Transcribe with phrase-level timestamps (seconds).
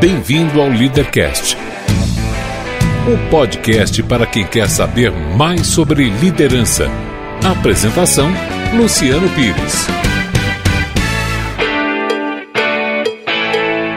[0.00, 1.58] Bem-vindo ao Leadercast,
[3.06, 6.88] o podcast para quem quer saber mais sobre liderança.
[7.44, 8.30] Apresentação:
[8.74, 9.86] Luciano Pires.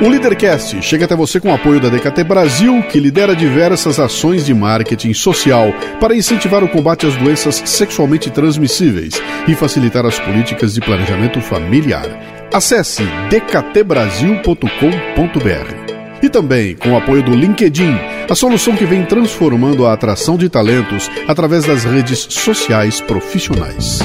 [0.01, 4.45] O Leadercast chega até você com o apoio da DKT Brasil, que lidera diversas ações
[4.45, 9.13] de marketing social para incentivar o combate às doenças sexualmente transmissíveis
[9.47, 12.09] e facilitar as políticas de planejamento familiar.
[12.51, 15.92] Acesse dktbrasil.com.br.
[16.23, 17.97] E também com o apoio do LinkedIn,
[18.29, 23.99] a solução que vem transformando a atração de talentos através das redes sociais profissionais.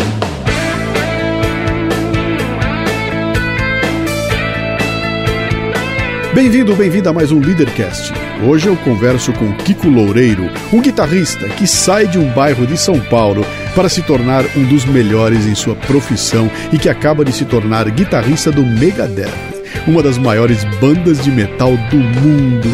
[6.35, 8.13] Bem-vindo, bem-vinda a mais um Leadercast.
[8.45, 12.99] Hoje eu converso com Kiko Loureiro, um guitarrista que sai de um bairro de São
[12.99, 13.45] Paulo
[13.77, 17.89] para se tornar um dos melhores em sua profissão e que acaba de se tornar
[17.91, 19.58] guitarrista do Megadeth,
[19.89, 22.69] uma das maiores bandas de metal do mundo.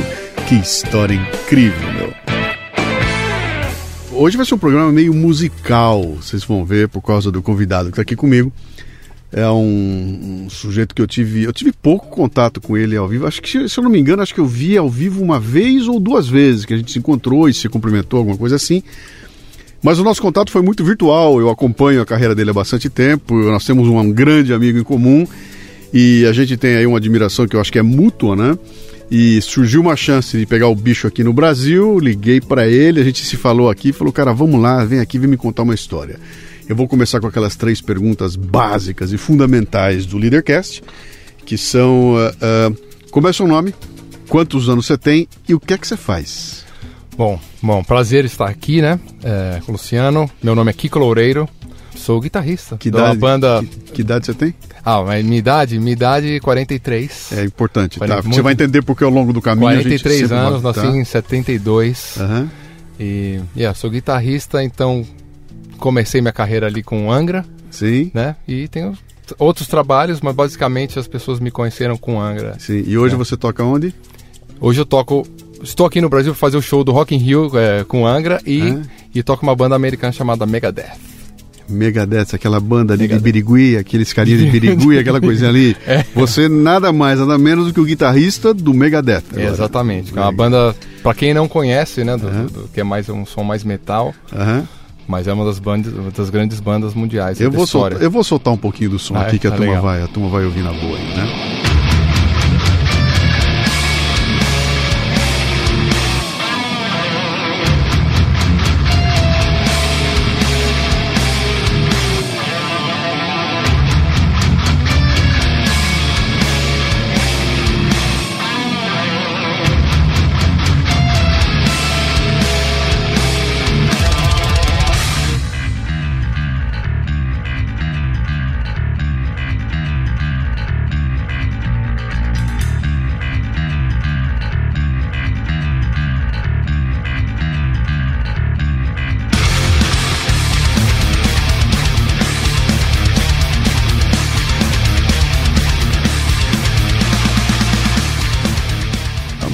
[0.48, 2.12] Que história incrível, meu.
[4.10, 7.92] Hoje vai ser um programa meio musical, vocês vão ver por causa do convidado que
[7.92, 8.52] está aqui comigo
[9.36, 11.42] é um, um, sujeito que eu tive.
[11.42, 13.26] Eu tive pouco contato com ele ao vivo.
[13.26, 15.88] Acho que, se eu não me engano, acho que eu vi ao vivo uma vez
[15.88, 18.80] ou duas vezes que a gente se encontrou e se cumprimentou, alguma coisa assim.
[19.82, 21.40] Mas o nosso contato foi muito virtual.
[21.40, 23.34] Eu acompanho a carreira dele há bastante tempo.
[23.34, 25.26] Nós temos um grande amigo em comum
[25.96, 28.58] e a gente tem aí uma admiração que eu acho que é mútua, né?
[29.08, 32.00] E surgiu uma chance de pegar o bicho aqui no Brasil.
[32.00, 35.30] Liguei para ele, a gente se falou aqui, falou: cara, vamos lá, vem aqui, vem
[35.30, 36.18] me contar uma história.
[36.68, 40.82] Eu vou começar com aquelas três perguntas básicas e fundamentais do Leadercast,
[41.46, 42.76] que são: uh, uh,
[43.12, 43.72] como é seu nome?
[44.28, 46.64] Quantos anos você tem e o que é que você faz?
[47.16, 48.98] Bom, bom, prazer estar aqui, né?
[49.22, 50.28] É, com o Luciano.
[50.42, 51.48] Meu nome é Kiko Loureiro.
[51.96, 52.76] Sou guitarrista.
[52.76, 53.62] Que idade, banda...
[53.62, 54.54] Que, que, idade você tem?
[54.84, 57.32] Ah, mas minha idade, minha idade 43.
[57.32, 58.06] É importante, tá?
[58.06, 58.34] Muito...
[58.34, 60.72] Você vai entender porque ao longo do caminho 43 a gente anos, vai...
[60.72, 60.96] nasci tá?
[60.96, 62.16] em 72.
[62.18, 62.48] Uhum.
[62.98, 65.04] E yeah, sou guitarrista, então
[65.78, 67.44] comecei minha carreira ali com Angra.
[67.70, 68.10] Sim.
[68.14, 68.36] Né?
[68.46, 68.96] E tenho
[69.38, 72.56] outros trabalhos, mas basicamente as pessoas me conheceram com Angra.
[72.58, 72.84] Sim.
[72.86, 73.18] E hoje é.
[73.18, 73.94] você toca onde?
[74.60, 75.26] Hoje eu toco.
[75.62, 78.40] Estou aqui no Brasil para fazer o show do Rock in Rio é, com Angra
[78.46, 78.78] e,
[79.14, 80.92] e toco uma banda americana chamada Megadeth.
[81.68, 83.18] Megadeth, aquela banda ali Megadeth.
[83.18, 85.76] de Birigui, aqueles carinhas de Birigui, aquela coisinha ali.
[85.86, 86.04] É.
[86.14, 89.22] Você nada mais, nada menos do que o guitarrista do Megadeth.
[89.36, 90.16] É, exatamente.
[90.16, 92.46] É uma banda, para quem não conhece, né, do, uhum.
[92.46, 94.14] do, que é mais um som mais metal.
[94.32, 94.66] Uhum.
[95.06, 97.40] Mas é uma das, bandas, uma das grandes bandas mundiais.
[97.40, 99.56] Eu vou, soltar, eu vou soltar um pouquinho do som ah, aqui que a, tá
[99.58, 101.63] turma vai, a turma vai ouvir na boa aí, né?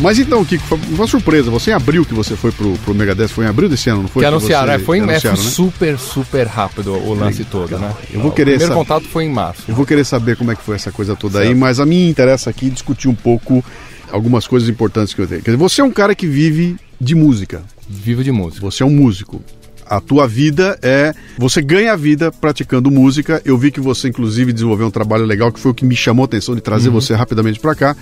[0.01, 1.51] Mas então, Kiko, foi uma surpresa.
[1.51, 4.09] Você em abril que você foi pro, pro Megadeth, foi em abril desse ano, não
[4.09, 4.23] foi?
[4.23, 5.37] Que anunciaram, você, é, foi, é, foi né?
[5.37, 7.95] super, super rápido o lance todo, né?
[8.11, 9.65] Eu vou querer o primeiro contato foi em março.
[9.69, 11.49] Eu vou querer saber como é que foi essa coisa toda certo.
[11.49, 13.63] aí, mas a mim interessa aqui discutir um pouco
[14.11, 15.43] algumas coisas importantes que eu tenho.
[15.43, 17.63] Quer dizer, você é um cara que vive de música.
[17.87, 18.63] Vivo de música.
[18.63, 19.43] Você é um músico
[19.87, 21.13] a tua vida é.
[21.37, 23.43] Você ganha a vida praticando música.
[23.45, 26.23] Eu vi que você, inclusive, desenvolveu um trabalho legal que foi o que me chamou
[26.23, 26.95] a atenção de trazer uhum.
[26.95, 27.97] você rapidamente para cá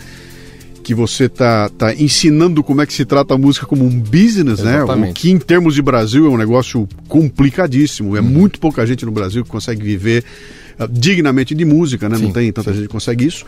[0.82, 4.60] que você está tá ensinando como é que se trata a música como um business,
[4.60, 5.00] Exatamente.
[5.00, 5.10] né?
[5.10, 8.16] O que em termos de Brasil é um negócio complicadíssimo.
[8.16, 8.26] É uhum.
[8.26, 10.24] muito pouca gente no Brasil que consegue viver
[10.78, 12.16] uh, dignamente de música, né?
[12.16, 12.78] Sim, Não tem tanta sim.
[12.78, 13.44] gente que consegue isso.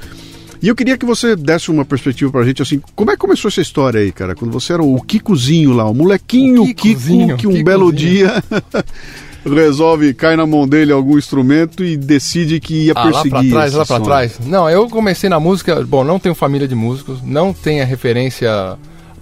[0.63, 3.49] E eu queria que você desse uma perspectiva pra gente, assim, como é que começou
[3.49, 4.35] essa história aí, cara?
[4.35, 8.45] Quando você era o Kikozinho lá, o molequinho o Kiko, que um belo dia
[9.45, 13.33] resolve, cai na mão dele algum instrumento e decide que ia ah, perseguir.
[13.33, 14.39] Lá pra trás, lá pra trás.
[14.45, 18.51] Não, eu comecei na música, bom, não tenho família de músicos, não tenho a referência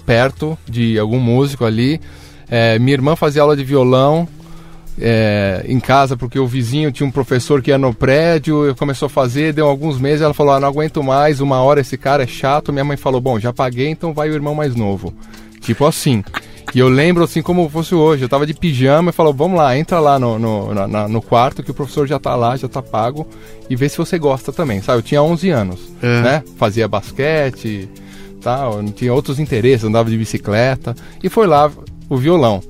[0.04, 2.00] perto de algum músico ali.
[2.50, 4.26] É, minha irmã fazia aula de violão
[5.00, 9.06] é, em casa porque o vizinho tinha um professor que ia no prédio, eu começou
[9.06, 12.24] a fazer, deu alguns meses, ela falou: ah, não aguento mais, uma hora esse cara
[12.24, 12.72] é chato.
[12.72, 15.14] Minha mãe falou: bom, já paguei, então vai o irmão mais novo.
[15.60, 16.24] Tipo assim.
[16.74, 18.24] E eu lembro assim como fosse hoje.
[18.24, 21.62] Eu tava de pijama e falou: vamos lá, entra lá no, no, na, no quarto
[21.62, 23.26] que o professor já tá lá, já tá pago.
[23.68, 24.98] E vê se você gosta também, sabe?
[24.98, 26.20] Eu tinha 11 anos, é.
[26.20, 26.42] né?
[26.56, 27.88] Fazia basquete,
[28.40, 30.94] tal, não tinha outros interesses, andava de bicicleta.
[31.22, 31.70] E foi lá
[32.08, 32.62] o violão.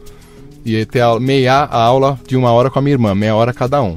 [0.64, 3.52] Ia ter a, meia a aula de uma hora com a minha irmã, meia hora
[3.52, 3.94] cada um.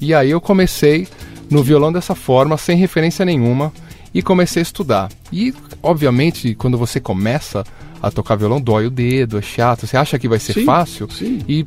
[0.00, 1.06] E aí eu comecei
[1.48, 3.72] no violão dessa forma, sem referência nenhuma,
[4.14, 5.08] e comecei a estudar.
[5.32, 7.64] E, obviamente, quando você começa
[8.02, 11.08] a tocar violão, dói o dedo, é chato, você acha que vai ser Sim, fácil.
[11.10, 11.40] sim.
[11.48, 11.64] E,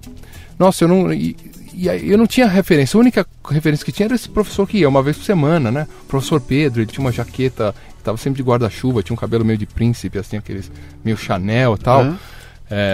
[0.59, 1.13] nossa, eu não.
[1.13, 1.35] E,
[1.73, 2.97] e eu não tinha referência.
[2.97, 5.87] A única referência que tinha era esse professor que ia uma vez por semana, né?
[6.03, 9.57] O professor Pedro, ele tinha uma jaqueta, estava sempre de guarda-chuva, tinha um cabelo meio
[9.57, 10.71] de príncipe, assim, aqueles
[11.03, 12.01] meio Chanel e tal.
[12.01, 12.17] Aham.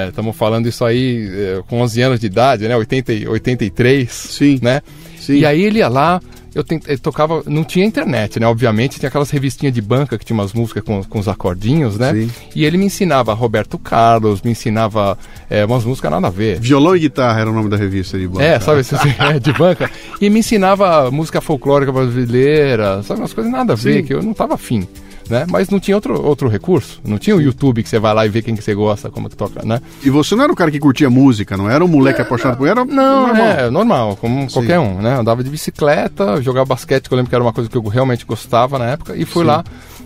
[0.10, 2.76] Estamos falando isso aí é, com 11 anos de idade, né?
[2.76, 4.60] 80, e- 83, Sim.
[4.62, 4.82] né?
[5.18, 5.36] Sim.
[5.38, 6.20] E aí ele ia lá,
[6.54, 8.46] eu tent- eu tocava, não tinha internet, né?
[8.48, 12.14] Obviamente, tinha aquelas revistinhas de banca que tinha umas músicas com, com os acordinhos, né?
[12.14, 12.32] Sim.
[12.56, 15.18] E ele me ensinava Roberto Carlos, me ensinava
[15.50, 16.60] é, umas músicas nada a ver.
[16.60, 18.44] Violão e guitarra era o nome da revista de banca.
[18.44, 18.82] É, sabe,
[19.36, 19.90] é, de banca.
[20.20, 24.04] E me ensinava música folclórica brasileira, sabe, umas coisas nada a ver, Sim.
[24.04, 24.88] que eu não tava afim.
[25.30, 25.46] Né?
[25.50, 27.00] Mas não tinha outro, outro recurso.
[27.06, 29.30] Não tinha o YouTube que você vai lá e vê quem que você gosta, como
[29.30, 29.82] que toca, né?
[30.04, 32.68] E você não era o cara que curtia música, não era um moleque apaixonado por
[32.68, 33.46] era Não, normal.
[33.46, 35.18] é normal, como qualquer um, né?
[35.20, 38.26] Andava de bicicleta, jogava basquete, que eu lembro que era uma coisa que eu realmente
[38.26, 39.48] gostava na época, e fui Sim.
[39.48, 39.64] lá,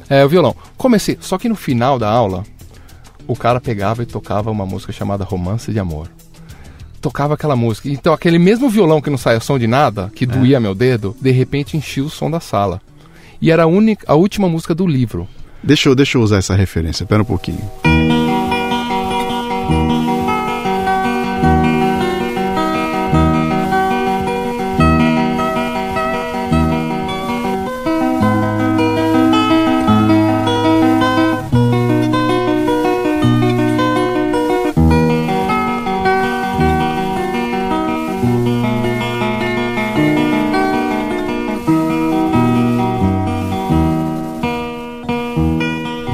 [0.09, 0.55] é, o violão.
[0.77, 2.43] Comecei, só que no final da aula,
[3.27, 6.07] o cara pegava e tocava uma música chamada Romance de Amor.
[7.01, 7.87] Tocava aquela música.
[7.89, 11.31] Então, aquele mesmo violão que não saia som de nada, que doía meu dedo, de
[11.31, 12.81] repente enchia o som da sala.
[13.41, 15.27] E era a, única, a última música do livro.
[15.61, 17.61] Deixa eu, deixa eu usar essa referência, pera um pouquinho.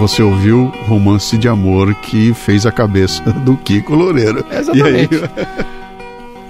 [0.01, 4.43] Você ouviu Romance de Amor que fez a cabeça do Kiko Loureiro.
[4.51, 5.13] Exatamente.
[5.13, 5.29] E aí,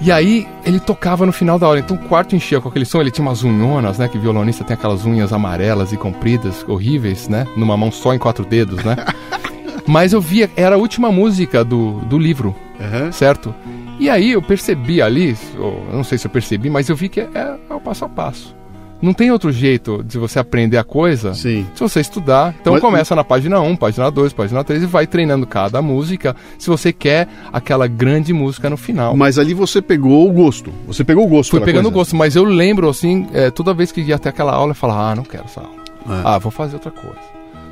[0.00, 1.78] E aí ele tocava no final da aula.
[1.78, 2.98] Então o quarto enchia com aquele som.
[3.02, 4.08] Ele tinha umas unhonas, né?
[4.08, 7.46] Que violonista tem aquelas unhas amarelas e compridas, horríveis, né?
[7.54, 8.96] Numa mão só em quatro dedos, né?
[9.86, 13.12] Mas eu via, era a última música do, do livro, Aham.
[13.12, 13.54] certo?
[14.00, 15.36] E aí eu percebi ali,
[15.92, 17.28] não sei se eu percebi, mas eu vi que é,
[17.68, 18.56] é o passo a passo.
[19.02, 21.66] Não tem outro jeito de você aprender a coisa Sim.
[21.74, 22.54] se você estudar.
[22.60, 26.36] Então Mas- começa na página 1, página 2, página 3 e vai treinando cada música
[26.56, 29.16] se você quer aquela grande música no final.
[29.16, 30.72] Mas ali você pegou o gosto.
[30.86, 31.94] Você pegou o gosto Fui pegando coisa.
[31.98, 35.10] gosto, mas eu lembro assim, é, toda vez que ia até aquela aula, eu falava,
[35.10, 35.72] ah, não quero essa aula.
[36.08, 36.22] É.
[36.24, 37.18] Ah, vou fazer outra coisa.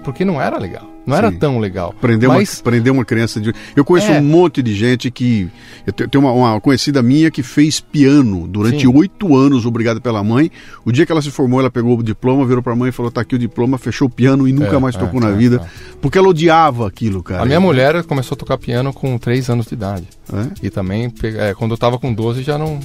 [0.02, 0.84] Porque não era legal.
[1.10, 1.38] Não era Sim.
[1.38, 1.94] tão legal.
[2.00, 3.52] Prender, mas uma, prender uma criança de.
[3.76, 4.18] Eu conheço É.
[4.18, 5.48] um monte de gente que.
[5.86, 10.22] Eu te- tenho uma, uma conhecida minha que fez piano durante oito anos, obrigada pela
[10.22, 10.50] mãe.
[10.84, 13.10] O dia que ela se formou, ela pegou o diploma, virou pra mãe e falou:
[13.10, 15.32] tá aqui o diploma, fechou o piano e nunca É, mais é, tocou na é,
[15.34, 15.56] vida.
[15.64, 15.96] é.
[16.00, 17.42] Porque ela odiava aquilo, cara.
[17.42, 20.04] a minha mulher começou a tocar piano com 3 anos de idade.
[20.32, 20.66] É?
[20.66, 21.12] E também,
[21.56, 22.78] quando eu tava com 12, já não.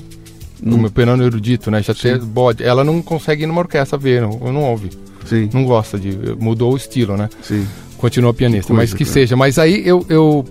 [0.63, 1.83] O meu piano erudito, né?
[1.83, 2.63] Já tinha bode.
[2.63, 4.89] Ela não consegue ir numa orquestra ver, não, não ouve.
[5.25, 6.17] Sim, Não gosta de.
[6.39, 7.29] Mudou o estilo, né?
[7.41, 7.67] sim.
[7.97, 9.13] Continua pianista, coisa, mas que cara.
[9.13, 9.35] seja.
[9.35, 10.45] Mas aí eu, eu,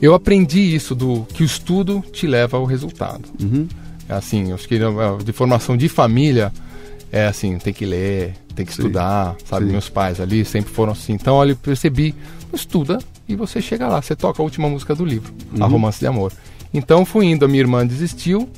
[0.00, 3.22] eu aprendi isso do que o estudo te leva ao resultado.
[3.40, 3.66] Uhum.
[4.08, 4.80] Assim, eu acho que eh,
[5.24, 6.52] de formação de família
[7.10, 9.66] é assim, tem que ler, tem que Sim, estudar, sabe?
[9.66, 9.72] sim.
[9.72, 11.12] Meus pais ali sempre foram assim.
[11.14, 12.14] Então, olha, eu percebi,
[12.52, 15.64] estuda e você chega lá, você toca a última música do livro, Uhum.
[15.64, 16.32] A Romance de Amor.
[16.72, 18.48] Então fui indo, a minha irmã desistiu.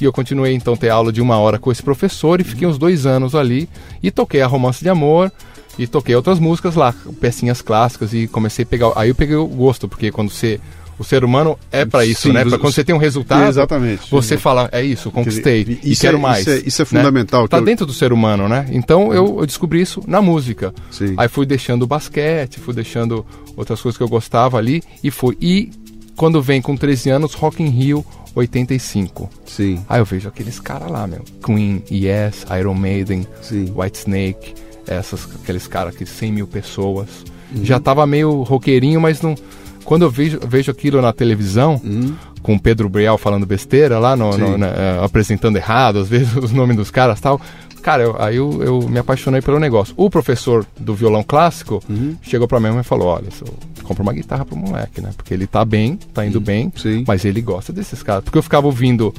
[0.00, 2.66] E eu continuei então a ter aula de uma hora com esse professor e fiquei
[2.66, 3.68] uns dois anos ali
[4.02, 5.30] e toquei a Romance de Amor
[5.78, 8.92] e toquei outras músicas lá, pecinhas clássicas e comecei a pegar.
[8.96, 10.60] Aí eu peguei o gosto, porque quando você.
[10.96, 12.44] O ser humano é pra isso, Sim, né?
[12.44, 14.08] Pra quando você tem um resultado, Exatamente.
[14.08, 16.40] você fala, é isso, conquistei dizer, e isso quero é- mais.
[16.46, 16.86] isso é- isso é né?
[16.86, 18.64] fundamental, Tá que eu- dentro do ser humano, né?
[18.70, 20.72] Então eu, eu descobri isso na música.
[20.92, 21.14] Sim.
[21.16, 23.26] Aí fui deixando o basquete, fui deixando
[23.56, 25.36] outras coisas que eu gostava ali e fui.
[25.40, 25.72] E
[26.14, 28.06] quando vem com 13 anos, Rock in Rio
[28.48, 29.28] 85.
[29.44, 31.24] Sim, Aí eu vejo aqueles caras lá, meu.
[31.44, 33.72] Queen, Yes, Iron Maiden, sim.
[33.76, 34.54] White Snake,
[34.86, 37.08] essas, aqueles caras que 100 mil pessoas.
[37.54, 37.64] Uhum.
[37.64, 39.34] Já tava meio roqueirinho, mas não.
[39.84, 42.14] Quando eu vejo, vejo aquilo na televisão, Uhum.
[42.42, 46.34] com o Pedro Brial falando besteira lá, no, no- na- eh, apresentando errado, às vezes
[46.36, 47.40] os nomes dos caras tal.
[47.82, 49.92] Cara, eu- aí eu, eu me apaixonei pelo negócio.
[49.96, 52.16] O professor do violão clássico Uhum.
[52.22, 53.28] chegou pra mim e falou: Olha,
[53.82, 55.10] compra uma guitarra pro moleque, né?
[55.14, 57.04] Porque ele tá bem, tá indo bem, Sim.
[57.06, 58.24] mas ele gosta desses caras.
[58.24, 59.12] Porque eu ficava ouvindo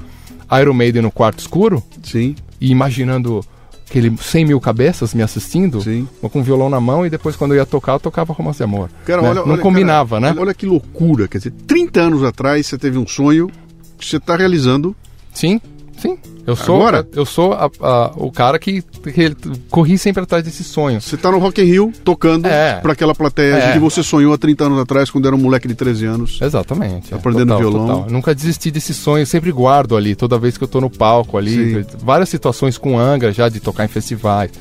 [0.59, 3.45] Iron Maiden no quarto escuro Sim, e imaginando
[3.87, 6.07] aquele 100 mil cabeças me assistindo, Sim.
[6.21, 8.63] com o violão na mão, e depois quando eu ia tocar, eu tocava Romance de
[8.63, 8.89] Amor.
[9.05, 9.29] Cara, né?
[9.29, 10.41] olha, Não olha, combinava, cara, né?
[10.41, 11.27] Olha que loucura.
[11.27, 13.49] Quer dizer, 30 anos atrás você teve um sonho
[13.97, 14.95] que você está realizando
[15.33, 15.59] Sim,
[15.97, 16.17] Sim.
[16.45, 17.07] Eu sou, Agora?
[17.13, 19.35] eu sou a- a- o cara que, que
[19.71, 21.01] corri sempre atrás desse sonho.
[21.01, 22.79] Você tá no Rock in Rio tocando É.
[22.81, 23.73] pra aquela plateia É.
[23.73, 26.39] que você sonhou há 30 anos atrás, quando era um moleque de 13 anos.
[26.39, 27.13] Exatamente.
[27.15, 27.87] aprendendo total, violão.
[27.87, 28.11] total.
[28.11, 31.83] Nunca desisti desse sonho, sempre guardo ali, toda vez que eu tô no palco ali.
[31.83, 31.85] Sim.
[32.03, 34.51] Várias situações com Angra já, de tocar em festivais,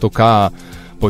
[0.00, 0.50] tocar,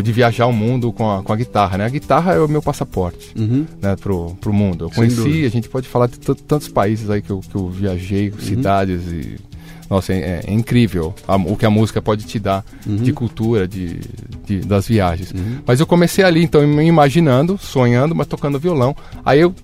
[0.02, 1.84] de viajar o mundo com a, com a guitarra, né?
[1.84, 3.64] A guitarra é o meu passaporte, Uhum.
[3.80, 4.86] né, pro, pro mundo.
[4.86, 5.46] Eu Sem conheci, dúvida.
[5.46, 8.38] a gente pode falar de tantos países aí que eu, que eu viajei, Uhum.
[8.40, 9.36] cidades e...
[9.88, 12.96] Nossa, é, é incrível a- o que a música pode te dar Uhum.
[12.96, 14.00] de cultura, de,
[14.46, 15.32] de- das viagens.
[15.66, 18.96] Mas eu comecei ali, então, me imaginando, sonhando, mas tocando violão.
[19.24, 19.54] Aí eu,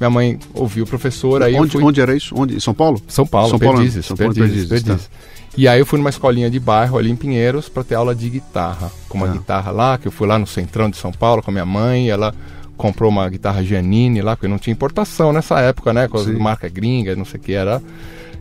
[0.00, 1.82] minha mãe ouviu o professor, aí onde, fui...
[1.82, 2.34] onde era isso?
[2.36, 2.60] Onde?
[2.60, 3.00] São Paulo?
[3.08, 4.88] São Paulo, São Paulo, Perdizes, São Paulo, Perdizes, Perdizes, tá.
[4.94, 5.10] Perdizes.
[5.56, 8.28] E aí eu fui numa escolinha de bairro ali em Pinheiros para ter aula de
[8.28, 8.90] guitarra.
[9.08, 9.32] Com uma Ah.
[9.32, 12.08] guitarra lá, que eu fui lá no centrão de São Paulo com a minha mãe,
[12.10, 12.32] ela
[12.76, 16.06] comprou uma guitarra Giannini lá, porque não tinha importação nessa época, né?
[16.06, 16.34] Com a Sim.
[16.38, 17.82] marca gringa, não sei o que era.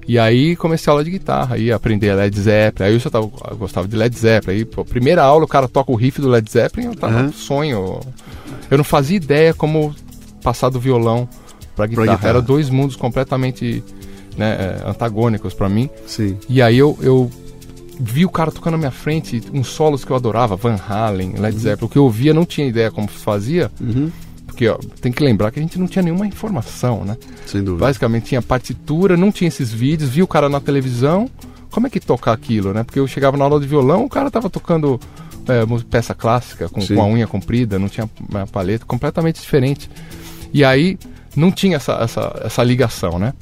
[0.07, 2.87] E aí comecei a aula de guitarra, aí aprender Led Zeppelin.
[2.87, 4.57] Aí eu já tava, eu gostava de Led Zeppelin.
[4.59, 7.33] Aí, pô, primeira aula o cara toca o riff do Led Zeppelin, eu tava no
[7.33, 7.99] sonho.
[8.71, 9.93] Eu não fazia ideia como
[10.41, 11.27] passar do violão
[11.75, 12.07] pra guitarra.
[12.07, 12.29] guitarra.
[12.29, 13.83] Era dois mundos completamente
[14.37, 15.89] né, é, antagônicos pra mim.
[16.05, 16.37] Sim.
[16.47, 17.29] E aí eu, eu
[17.99, 21.57] vi o cara tocando na minha frente, uns solos que eu adorava, Van Halen, Led
[21.57, 21.85] Zeppelin.
[21.85, 24.09] O que eu ouvia não tinha ideia como fazia, Uhum.
[24.57, 27.15] Porque ó, tem que lembrar que a gente não tinha nenhuma informação, né?
[27.45, 27.85] Sem dúvida.
[27.85, 31.29] Basicamente tinha partitura, não tinha esses vídeos, vi o cara na televisão,
[31.69, 32.83] como é que tocar aquilo, né?
[32.83, 34.99] Porque eu chegava na aula de violão, o cara tava tocando
[35.47, 39.91] é, peça clássica, com, com a unha comprida, não tinha uma paleta, completamente diferente.
[40.51, 40.97] E aí
[41.35, 43.35] não tinha essa, essa, essa ligação, né?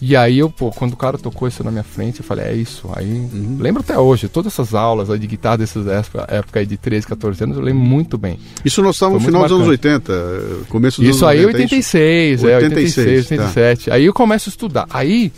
[0.00, 2.54] E aí eu, pô, quando o cara tocou isso na minha frente, eu falei, é
[2.54, 2.88] isso.
[2.94, 3.56] Aí, Uhum.
[3.58, 7.06] lembro até hoje, todas essas aulas aí de guitarra dessas época, época aí de 13,
[7.06, 8.38] 14 anos, eu lembro muito bem.
[8.64, 11.38] Isso nós estávamos no final muito dos anos 80, eh, começo dos Isso anos aí
[11.42, 13.34] é 90, 86, é 86, 86, tá.
[13.34, 13.90] 87.
[13.90, 14.86] Aí eu começo a estudar.
[14.90, 15.32] Aí,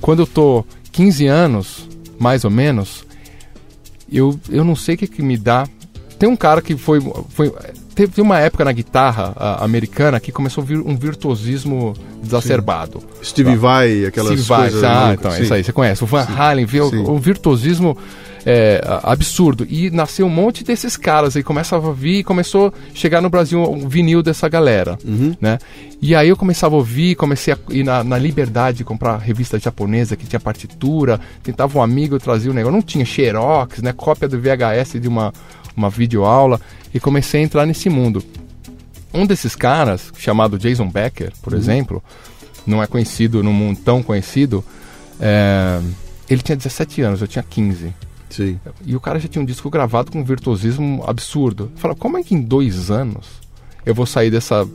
[0.00, 3.04] quando eu tô 15 anos, mais ou menos,
[4.12, 5.66] eu, eu não sei o que, que me dá.
[6.18, 7.00] Tem um cara que foi.
[7.30, 7.52] foi
[7.94, 13.02] teve uma época na guitarra a- americana que começou a vir um virtuosismo exacerbado.
[13.22, 14.84] Steve Vai, aquelas Steve Vai, coisas...
[14.84, 15.42] ah, loucas, então, sim.
[15.42, 16.02] isso aí, você conhece.
[16.04, 16.90] O Van Halen, viu?
[16.90, 17.04] sim.
[17.06, 17.96] O virtuosismo
[18.46, 19.66] é, absurdo.
[19.70, 23.30] E nasceu um monte desses caras aí, começava a vir e começou a chegar no
[23.30, 25.34] Brasil um vinil dessa galera, Uhum.
[25.40, 25.58] né?
[26.02, 29.58] E aí eu começava a ouvir, comecei a ir na, na liberdade de comprar revista
[29.58, 33.94] japonesa que tinha partitura, tentava um amigo trazer o negócio, não tinha xerox, né?
[33.96, 35.32] Cópia do VHS de uma,
[35.74, 36.60] uma videoaula
[36.94, 38.22] e comecei a entrar nesse mundo.
[39.12, 42.02] Um desses caras, chamado Jason Becker, por exemplo,
[42.66, 44.64] não é conhecido no mundo tão conhecido,
[45.20, 45.80] é,
[46.28, 47.92] ele tinha 17 anos, eu tinha 15.
[48.30, 48.58] Sim.
[48.84, 51.70] E o cara já tinha um disco gravado com um virtuosismo absurdo.
[51.74, 53.26] Eu falava, como é que em dois anos
[53.84, 54.66] eu vou sair dessa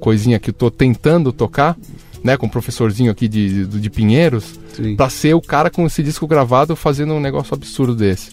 [0.00, 1.76] coisinha que eu tô tentando tocar,
[2.22, 4.58] né, com um professorzinho aqui de, de, de Pinheiros,
[4.96, 8.32] pra ser o cara com esse disco gravado fazendo um negócio absurdo desse.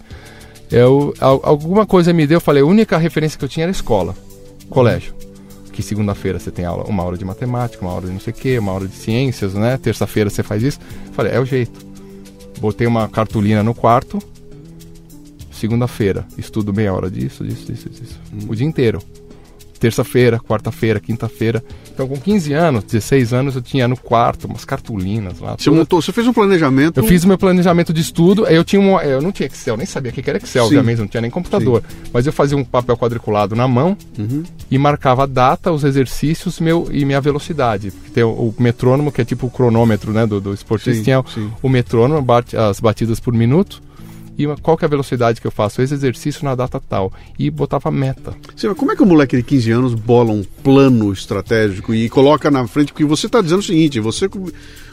[0.72, 3.72] Eu, al- alguma coisa me deu, eu falei, a única referência que eu tinha era
[3.72, 4.16] escola,
[4.70, 5.14] colégio.
[5.72, 8.36] Que segunda-feira você tem aula, uma hora de matemática, uma hora de não sei o
[8.36, 9.76] quê, uma hora de ciências, né?
[9.78, 10.80] Terça-feira você faz isso.
[11.08, 11.84] Eu falei, é o jeito.
[12.60, 14.20] Botei uma cartolina no quarto.
[15.52, 18.20] Segunda-feira, estudo meia hora disso, disso, disso, disso.
[18.48, 19.00] O dia inteiro.
[19.84, 21.62] Terça-feira, quarta-feira, quinta-feira.
[21.94, 25.58] Então, com 15 anos, 16 anos, eu tinha no quarto umas cartolinas lá.
[25.60, 27.02] Você montou, você fez um planejamento.
[27.02, 29.86] eu fiz o meu planejamento de estudo, eu tinha um, eu não tinha Excel, nem
[29.86, 30.78] sabia o que era Excel, Sim.
[30.78, 31.84] obviamente, não tinha nem computador.
[32.14, 34.44] Mas eu fazia um papel quadriculado na mão Uhum.
[34.72, 37.92] e marcava a data, os exercícios meu, e minha velocidade.
[37.92, 41.04] Porque Tem o, o metrônomo, que é tipo o cronômetro né, do, do esportista, Sim,
[41.04, 41.52] tinha o- sim.
[41.62, 43.82] o metrônomo, bate- as batidas por minuto,
[44.38, 47.12] e qual que é a velocidade que eu faço esse exercício na data tal.
[47.38, 48.34] E botava meta.
[48.56, 52.10] Sim, mas como é que um moleque de 15 anos bola um plano estratégico e
[52.10, 52.92] coloca na frente?
[52.92, 54.30] Porque você está dizendo o seguinte: você,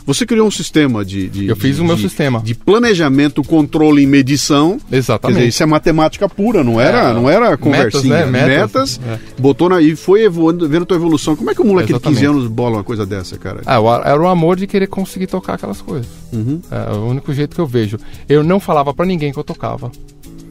[0.06, 1.28] você criou um sistema de.
[1.28, 2.40] de- Eu fiz de- o meu de- sistema.
[2.40, 4.78] De planejamento, controle e medição.
[4.90, 5.36] Quer Exatamente.
[5.38, 8.26] dizer, isso é matemática pura, não era, É, não era conversinha.
[8.26, 8.46] né?
[8.46, 9.18] Metas, é.
[9.38, 11.36] botou na, e foi evoluindo, vendo a tua evolução.
[11.36, 12.38] Como é que um moleque de 15 Exatamente.
[12.40, 13.60] anos bola uma coisa dessa, cara?
[13.66, 16.06] Ah, o- era o amor de querer conseguir tocar aquelas coisas.
[16.32, 17.98] Uhum, É o único jeito que eu vejo.
[18.28, 19.90] Eu não falava pra ninguém que eu tocava.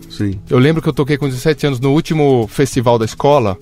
[0.09, 0.35] sim.
[0.49, 3.57] Eu lembro que eu toquei com 17 anos no último festival da escola.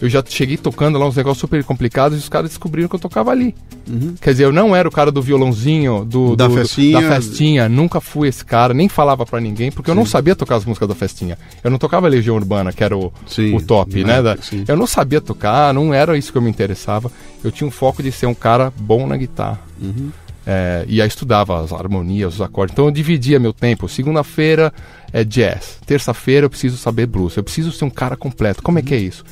[0.00, 3.00] Eu já cheguei tocando lá uns negócios super complicados e os caras descobriram que eu
[3.00, 3.54] tocava ali.
[3.88, 4.14] Uhum.
[4.20, 7.00] Quer dizer, eu não era o cara do violãozinho, do, Da do- do- festinha.
[7.00, 7.68] da festinha.
[7.68, 10.88] Nunca fui esse cara, nem falava pra ninguém, porque eu não sabia tocar as músicas
[10.88, 11.36] da festinha.
[11.64, 14.22] Eu não tocava Legião Urbana, que era o, Sim, o top, na né?
[14.22, 14.64] da- sim.
[14.68, 17.10] eu não sabia tocar, não era isso que eu me interessava.
[17.42, 19.60] Eu tinha um foco de ser um cara bom na guitarra.
[19.80, 20.10] Uhum.
[20.50, 22.72] É, e aí estudava as harmonias, os acordes.
[22.72, 23.86] Então eu dividia meu tempo.
[23.86, 24.72] Segunda-feira
[25.12, 25.76] é jazz.
[25.84, 27.36] Terça-feira eu preciso saber blues.
[27.36, 28.62] Eu preciso ser um cara completo.
[28.62, 29.22] Como é que é isso?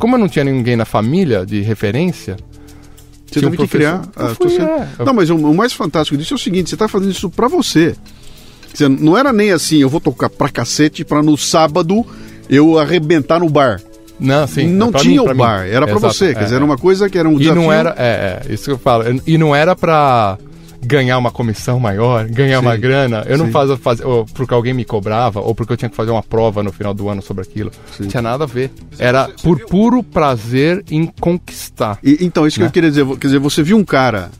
[0.00, 2.36] Como eu não tinha ninguém na família de referência.
[3.24, 5.04] Você tinha um teve que criar professor- a Eu fui, tua- é.
[5.04, 7.46] Não, mas o, o mais fantástico disso é o seguinte: você está fazendo isso para
[7.46, 7.94] você.
[8.72, 12.04] Dizer, não era nem assim, eu vou tocar pra cacete pra no sábado
[12.50, 13.80] eu arrebentar no bar.
[14.18, 14.66] Não, sim.
[14.66, 15.36] não é tinha mim, o mim.
[15.36, 16.24] bar, era pra Exato, você.
[16.30, 16.56] é, Quer dizer, é.
[16.56, 17.62] era uma coisa que era um E desafio.
[17.62, 19.04] não era, é, é, isso que eu falo.
[19.24, 20.36] E não era pra
[20.82, 23.24] ganhar uma comissão maior, ganhar Sim, uma grana.
[23.26, 23.52] Eu não sim.
[23.52, 26.62] fazia fazer ou porque alguém me cobrava ou porque eu tinha que fazer uma prova
[26.62, 27.70] no final do ano sobre aquilo.
[27.96, 28.04] Sim.
[28.04, 28.70] Não tinha nada a ver.
[28.98, 31.98] Era por puro prazer em conquistar.
[32.02, 32.68] E- então, isso que Né?
[32.68, 33.06] eu queria dizer.
[33.18, 34.30] Quer dizer, você viu um cara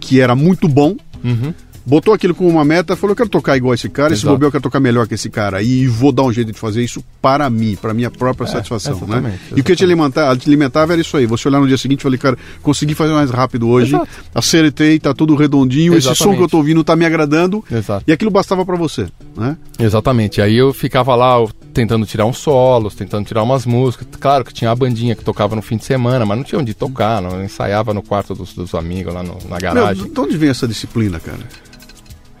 [0.00, 1.54] que era muito bom, Uhum.
[1.86, 4.28] Botou aquilo como uma meta, falou: eu quero tocar igual esse cara, Exato.
[4.28, 5.62] bobear, eu quero tocar melhor que esse cara.
[5.62, 8.94] E vou dar um jeito de fazer isso para mim, para minha própria satisfação.
[8.94, 9.00] Né?
[9.00, 9.84] É, exatamente, E o que te exatamente.
[9.84, 11.26] alimentava, te alimentava era isso aí.
[11.26, 14.08] Você olhar no dia seguinte e falei, cara, consegui fazer mais rápido hoje, Exato.
[14.34, 16.36] acertei, tá tudo redondinho, esse som Exatamente.
[16.38, 17.64] que eu tô ouvindo tá me agradando.
[17.70, 18.04] Exato.
[18.06, 19.56] E aquilo bastava para você, né?
[19.78, 20.40] Exatamente.
[20.40, 21.36] Aí eu ficava lá
[21.72, 24.06] tentando tirar uns solos, tentando tirar umas músicas.
[24.20, 26.72] Claro que tinha a bandinha que tocava no fim de semana, mas não tinha onde
[26.74, 27.20] tocar.
[27.20, 30.04] Não, ensaiava no quarto dos, dos amigos lá no- na Meu, garagem.
[30.10, 31.40] de onde vem essa disciplina, cara?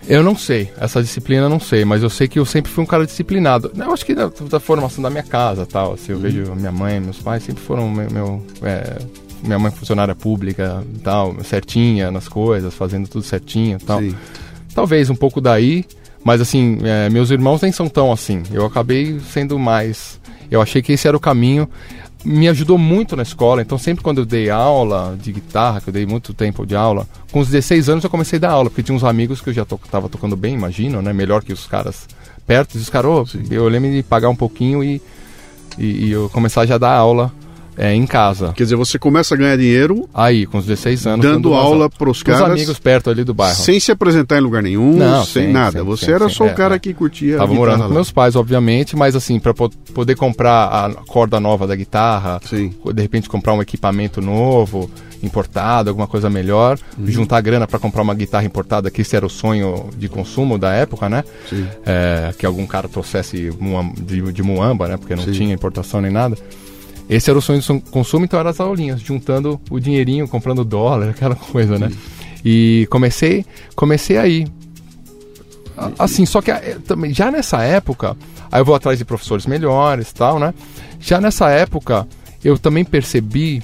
[0.06, 2.84] Eu não sei, essa disciplina eu não sei, mas eu sei que eu sempre fui
[2.84, 3.72] um cara disciplinado.
[3.74, 5.94] Eu acho que da, da formação da minha casa tal.
[5.94, 8.10] Assim, eu vejo a minha mãe, meus pais sempre foram meu.
[8.10, 8.98] meu, é,
[9.42, 14.00] minha mãe funcionária pública tal, certinha nas coisas, fazendo tudo certinho tal.
[14.00, 14.14] Sim.
[14.74, 15.84] Talvez um pouco daí,
[16.24, 18.42] mas assim, é, meus irmãos nem são tão assim.
[18.50, 20.18] Eu acabei sendo mais.
[20.50, 21.68] Eu achei que esse era o caminho.
[22.24, 25.92] Me ajudou muito na escola, então sempre quando eu dei aula de guitarra, que eu
[25.92, 28.82] dei muito tempo de aula, com os 16 anos eu comecei a dar aula, porque
[28.82, 31.12] tinha uns amigos que eu já to tava tocando bem, imagino, né?
[31.12, 32.08] Melhor que os caras
[32.46, 35.02] perto, e os caras, ô, eu lembro de pagar um pouquinho e,
[35.78, 37.30] e, e eu começar já a dar aula
[37.76, 38.52] é, em casa.
[38.54, 41.24] Quer dizer, você começa a ganhar dinheiro Aí, com os 16 anos.
[41.26, 43.56] dando aula pros Os caras amigos perto ali do bairro.
[43.56, 45.78] sem se apresentar em lugar nenhum, Não, sem sim, nada.
[45.80, 46.78] sim, você sim, era só o é, cara é.
[46.78, 47.36] que curtia.
[47.38, 47.94] Tava morando com lá.
[47.94, 52.72] meus pais, obviamente, mas assim, po- poder comprar a corda nova da guitarra, Sim.
[52.94, 54.90] de repente comprar um equipamento novo,
[55.22, 57.06] importado, alguma coisa melhor, Uhum.
[57.08, 60.72] juntar grana pra comprar uma guitarra importada, que esse era o sonho de consumo da
[60.72, 61.24] época, né?
[61.48, 61.66] Sim.
[61.84, 63.50] É, que algum cara trouxesse
[64.02, 64.96] de, de Muamba, né?
[64.96, 65.32] Porque não Sim.
[65.32, 66.36] tinha importação nem nada.
[67.08, 70.64] Esse era o sonho de son- consumo, então eram as aulinhas, juntando o dinheirinho, comprando
[70.64, 71.90] dólar, aquela coisa, né?
[72.44, 74.46] E comecei, comecei aí.
[75.98, 76.52] Assim, só que
[76.86, 78.16] também, já nessa época,
[78.50, 80.54] aí eu vou atrás de professores melhores tal, né?
[81.00, 82.06] Já nessa época,
[82.44, 83.62] eu também percebi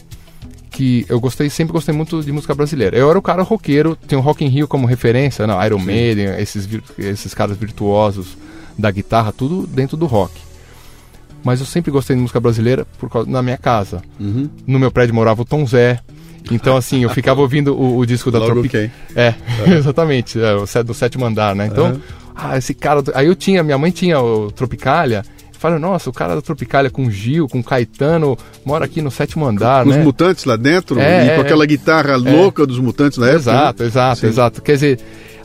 [0.70, 2.96] que eu gostei, sempre gostei muito de música brasileira.
[2.96, 6.26] Eu era o cara roqueiro, tem o Rock in Rio como referência, não, Iron Maiden,
[6.38, 8.36] esses, esses caras virtuosos
[8.78, 10.32] da guitarra, tudo dentro do rock.
[11.44, 14.02] Mas eu sempre gostei de música brasileira por causa, na minha casa.
[14.18, 14.48] Uhum.
[14.66, 16.00] No meu prédio morava o Tom Zé.
[16.50, 18.70] Então, assim, eu ficava ouvindo o, o disco da Tropic...
[18.70, 18.90] quem?
[19.14, 19.34] É,
[19.76, 21.66] exatamente, é, o do sétimo andar, né?
[21.66, 22.00] Então, Aham.
[22.34, 23.02] ah, esse cara.
[23.14, 25.22] Aí eu tinha, minha mãe tinha o Tropicália.
[25.60, 29.84] Falei, nossa, o cara da Tropicália com Gil, com Caetano, mora aqui no sétimo andar,
[29.84, 29.98] Com né?
[29.98, 33.40] os mutantes lá dentro É, e com é, aquela guitarra louca dos mutantes na época.
[33.40, 33.88] Exato, né?
[33.90, 34.26] exato, Sim.
[34.28, 34.62] exato.
[34.62, 35.00] Quer dizer,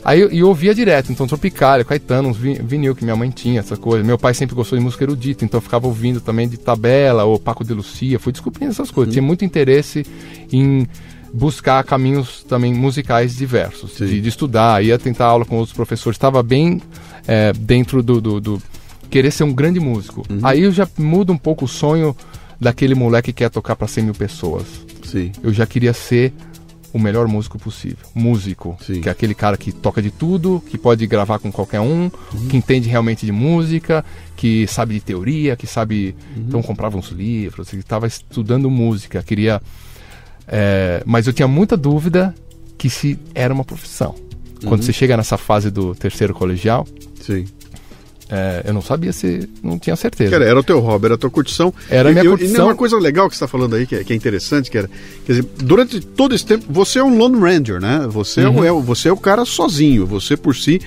[0.06, 3.60] aí eu, eu ouvia direto, então Tropicália, Caetano, uns vi- vinil que minha mãe tinha,
[3.60, 4.04] essa coisa.
[4.04, 7.38] Meu pai sempre gostou de música erudita, então eu ficava ouvindo também de tabela, ou
[7.38, 9.12] Paco de Lucia, fui descobrindo essas coisas.
[9.12, 10.06] Tinha muito interesse
[10.52, 10.86] em
[11.34, 16.42] buscar caminhos também musicais diversos, de, de estudar, ia tentar aula com outros professores, estava
[16.42, 16.80] bem
[17.26, 18.62] é, dentro do, do, do
[19.10, 20.22] querer ser um grande músico.
[20.30, 20.38] Uhum.
[20.42, 22.16] Aí eu já mudo um pouco o sonho
[22.60, 24.64] daquele moleque que quer tocar para 100 mil pessoas
[25.02, 25.30] Sim.
[25.42, 26.32] eu já queria ser
[26.96, 28.06] o melhor músico possível.
[28.14, 29.00] Músico, Sim.
[29.00, 32.10] que é aquele cara que toca de tudo, que pode gravar com qualquer um,
[32.48, 34.04] que entende realmente de música,
[34.34, 36.16] que sabe de teoria, que sabe.
[36.36, 39.60] Então comprava uns livros, estava estudando música, queria.
[40.48, 42.34] é, mas eu tinha muita dúvida
[42.78, 44.14] que se era uma profissão.
[44.64, 46.86] Quando você chega nessa fase do terceiro colegial,
[47.20, 47.44] Sim.
[48.28, 49.48] É, eu não sabia se.
[49.62, 50.30] não tinha certeza.
[50.30, 51.72] Cara, era o teu hobby, era a tua curtição.
[51.88, 52.64] Era a minha e- curtição.
[52.64, 54.76] E uma coisa legal que você está falando aí, que é, que é interessante, que
[54.78, 54.88] era,
[55.24, 58.06] quer dizer, durante todo esse tempo, você é um Lone Ranger, né?
[58.10, 58.64] Você, é, Uhum.
[58.64, 60.80] é você é o cara sozinho, você por si.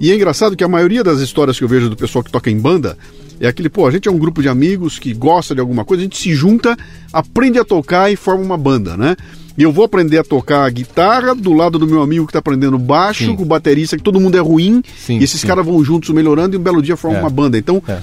[0.00, 2.50] E é engraçado que a maioria das histórias que eu vejo do pessoal que toca
[2.50, 2.98] em banda
[3.40, 6.00] é aquele, pô, a gente é um grupo de amigos que gosta de alguma coisa,
[6.02, 6.76] a gente se junta,
[7.12, 9.16] aprende a tocar e forma uma banda, né?
[9.56, 13.24] Eu vou aprender a tocar guitarra do lado do meu amigo que está aprendendo baixo,
[13.26, 13.36] Sim.
[13.36, 15.46] com o baterista, que todo mundo é ruim, Sim, e esses sim.
[15.46, 17.22] caras vão juntos melhorando e um belo dia formam É.
[17.22, 17.56] uma banda.
[17.56, 17.98] Então, É.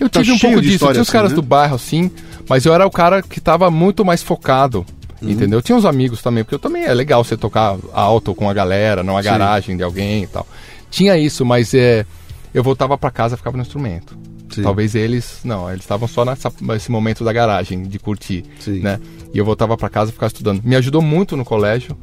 [0.00, 0.74] Eu Tá tive um pouco disso.
[0.74, 1.34] história Tinha os assim, caras né?
[1.36, 2.08] do bairro, sim,
[2.48, 4.86] mas eu era o cara que tava muito mais focado.
[5.20, 5.30] Uhum.
[5.30, 5.60] Entendeu?
[5.60, 9.02] Tinha uns amigos também, porque eu também é legal você tocar alto com a galera,
[9.02, 9.28] numa Sim.
[9.28, 10.46] garagem de alguém e tal.
[10.90, 12.06] Tinha isso, mas é,
[12.54, 14.16] eu voltava pra casa e ficava no instrumento.
[14.54, 14.62] Sim.
[14.62, 18.78] Talvez eles, não, eles estavam só nessa, nesse momento da garagem, de curtir, Sim.
[18.78, 19.00] né?
[19.34, 20.62] E eu voltava pra casa ficava estudando.
[20.62, 21.96] Me ajudou muito no colégio.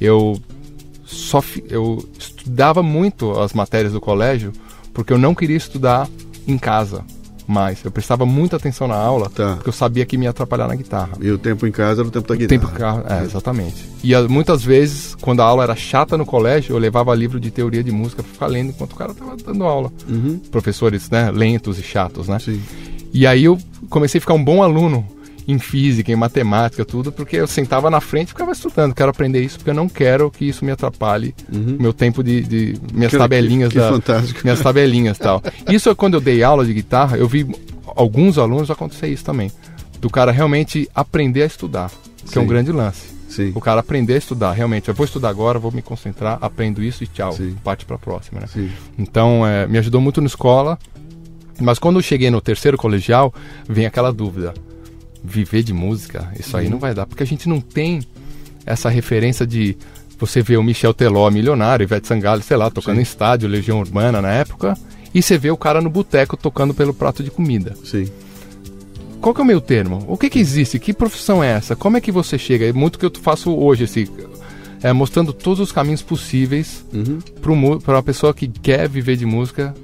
[0.00, 0.38] Eu
[1.04, 4.52] só eu estudava muito as matérias do colégio
[4.92, 6.08] porque eu não queria estudar
[6.46, 7.04] em casa.
[7.50, 7.82] mais.
[7.82, 9.54] Eu prestava muita atenção na aula, Tá.
[9.54, 11.12] porque eu sabia que me ia atrapalhar na guitarra.
[11.18, 12.60] E o tempo em casa era o tempo da guitarra.
[12.60, 13.88] Tempo carro, é, exatamente.
[14.04, 17.50] E ah, muitas vezes, quando a aula era chata no colégio, eu levava livro de
[17.50, 19.90] teoria de música pra ficar lendo enquanto o cara tava dando aula.
[20.06, 20.38] Uhum.
[20.50, 22.38] Professores, né, lentos e chatos, né?
[22.38, 22.60] Sim.
[23.14, 23.56] E aí eu
[23.88, 25.06] comecei a ficar um bom aluno
[25.48, 28.94] em física, em matemática, tudo, porque eu sentava na frente e ficava estudando.
[28.94, 32.74] Quero aprender isso porque eu não quero que isso me atrapalhe meu tempo de, de
[32.92, 34.40] minhas Que- tabelinhas que da fantástico.
[34.44, 35.42] minhas tabelinhas tal.
[35.70, 37.46] Isso é quando eu dei aula de guitarra, eu vi
[37.96, 39.50] alguns alunos acontecer isso também,
[40.00, 41.90] do cara realmente aprender a estudar,
[42.30, 42.48] que é um Sim.
[42.50, 43.16] grande lance.
[43.30, 43.52] Sim.
[43.54, 44.88] O cara aprender a estudar, realmente.
[44.88, 47.32] Eu vou estudar agora, vou me concentrar, aprendo isso e tchau.
[47.32, 47.56] Sim.
[47.64, 48.46] Parte pra próxima, né?
[48.52, 48.70] Sim.
[48.98, 50.78] Então, é, me ajudou muito na escola.
[51.60, 53.34] Mas quando eu cheguei no terceiro colegial,
[53.68, 54.54] vem aquela dúvida.
[55.22, 57.06] Viver de música, isso aí não vai dar.
[57.06, 58.00] Porque a gente não tem
[58.64, 59.76] essa referência de
[60.18, 63.00] você ver o Michel Teló, milionário, Ivete Sangalo, sei lá, tocando Sim.
[63.00, 64.76] em estádio, Legião Urbana na época.
[65.14, 67.74] E você vê o cara no boteco tocando pelo prato de comida.
[67.84, 68.08] Sim.
[69.20, 70.04] Qual que é o meio termo?
[70.06, 70.78] O que que existe?
[70.78, 71.74] Que profissão é essa?
[71.74, 72.66] Como é que você chega?
[72.66, 74.08] É muito que eu faço hoje, esse,
[74.82, 77.18] é, mostrando todos os caminhos possíveis Uhum.
[77.80, 79.74] para uma pessoa que quer viver de música.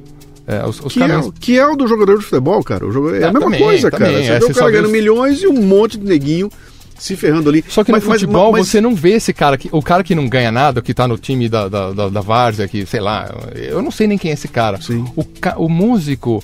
[0.47, 1.33] É, os, os Que é, caminhos.
[1.41, 2.87] que é o do jogador de futebol, cara.
[2.87, 4.23] O jogador, é a mesma também, coisa, também, cara.
[4.25, 6.51] Você é, vê o cara vê ganhando milhões e um monte de neguinho
[6.99, 7.65] se ferrando ali.
[7.69, 9.69] Só que Mas- no mas- futebol mas- você não vê esse cara que.
[9.73, 12.69] O cara que não ganha nada, que tá no time da, da, da, da Várzea,
[12.69, 14.81] que, sei lá, eu não sei nem quem é esse cara.
[14.81, 15.05] Sim.
[15.17, 15.25] O,
[15.65, 16.43] o músico,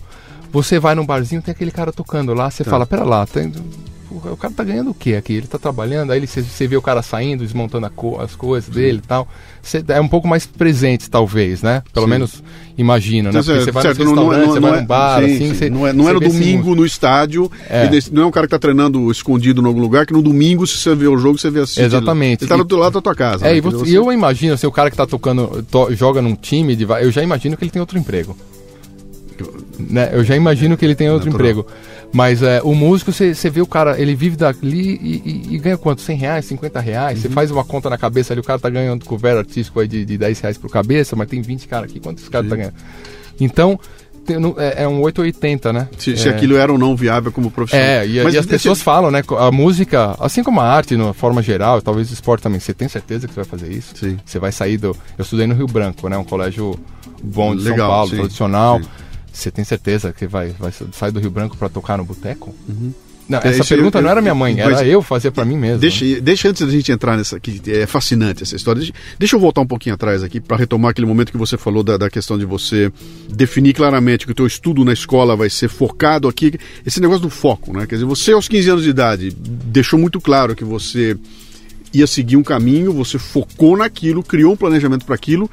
[0.53, 2.71] você vai num barzinho, tem aquele cara tocando lá, você Tá.
[2.71, 3.53] fala, pera lá, tem-
[4.14, 5.35] o cara tá ganhando o quê aqui?
[5.35, 8.68] Ele tá trabalhando, aí ele- você, vê o cara saindo, desmontando a co- as coisas
[8.68, 9.29] dele e tal.
[9.62, 11.83] Você é um pouco mais presente, talvez, né?
[11.92, 12.11] Pelo Sim.
[12.11, 12.42] menos
[12.79, 13.42] imagino, né?
[13.42, 15.25] Porque você vai certo, no não- restaurante, não- você não vai é- num bar, sim,
[15.27, 15.55] assim, sim.
[15.55, 15.70] você.
[15.70, 17.85] não é, não é no vê esse domingo no estádio, É.
[17.85, 20.23] e desse- não é um cara que tá treinando escondido em algum lugar, que no
[20.23, 21.83] domingo, se você vê o jogo, você vê assim.
[21.83, 22.44] Exatamente.
[22.44, 23.46] Ele tá do outro lado da tua casa.
[23.46, 23.57] É, né?
[23.59, 26.75] e, você- Você- eu imagino, assim, o cara que tá tocando, to- joga num time,
[26.75, 28.37] de, eu já imagino que ele tem outro emprego.
[29.79, 30.11] Né?
[30.12, 31.50] Eu já imagino que ele tem outro Natural.
[31.50, 31.66] emprego.
[32.12, 35.76] Mas é, o músico, você vê o cara, ele vive dali e, e- e ganha
[35.79, 36.00] quanto?
[36.00, 37.16] 100 reais, 50 reais?
[37.18, 37.22] Uhum.
[37.22, 40.05] Você faz uma conta na cabeça ali, o cara tá ganhando cover artístico aí de,
[40.05, 42.74] de 10 reais por cabeça, mas tem 20 caras aqui, quantos caras tá ganhando?
[43.40, 43.79] Então,
[44.59, 45.88] é, é um 880, né?
[45.98, 46.33] Se, se É.
[46.33, 47.79] aquilo era ou não viável como profissão.
[47.81, 49.22] É, e, Mas e as pessoas falam, né?
[49.38, 52.88] A música, assim como a arte, de forma geral, talvez o esporte também, você tem
[52.88, 53.94] certeza que você vai fazer isso?
[53.96, 54.18] Sim.
[54.24, 54.88] Você vai sair do.
[55.16, 56.18] Eu estudei no Rio Branco, né?
[56.18, 56.79] Um colégio
[57.22, 58.79] bom de Legal, São Paulo, sim, tradicional.
[58.81, 58.88] sim.
[59.33, 62.55] Você tem certeza que vai, vai sair do Rio Branco para tocar no boteco?
[63.29, 65.57] Não, É, essa isso pergunta eu- não era minha mãe, era eu fazer para mim
[65.57, 65.79] mesmo.
[65.79, 68.81] Deixa, deixa antes da gente entrar nessa aqui, é fascinante essa história.
[68.81, 71.85] Deixa, deixa eu voltar um pouquinho atrás aqui para retomar aquele momento que você falou
[71.85, 72.90] da, da questão de você
[73.29, 76.59] definir claramente que o teu estudo na escola vai ser focado aqui.
[76.85, 77.87] Esse negócio do foco, né?
[77.87, 81.16] Quer dizer, você aos 15 anos de idade deixou muito claro que você
[81.95, 85.49] ia seguir um caminho, você focou naquilo, criou um planejamento para aquilo.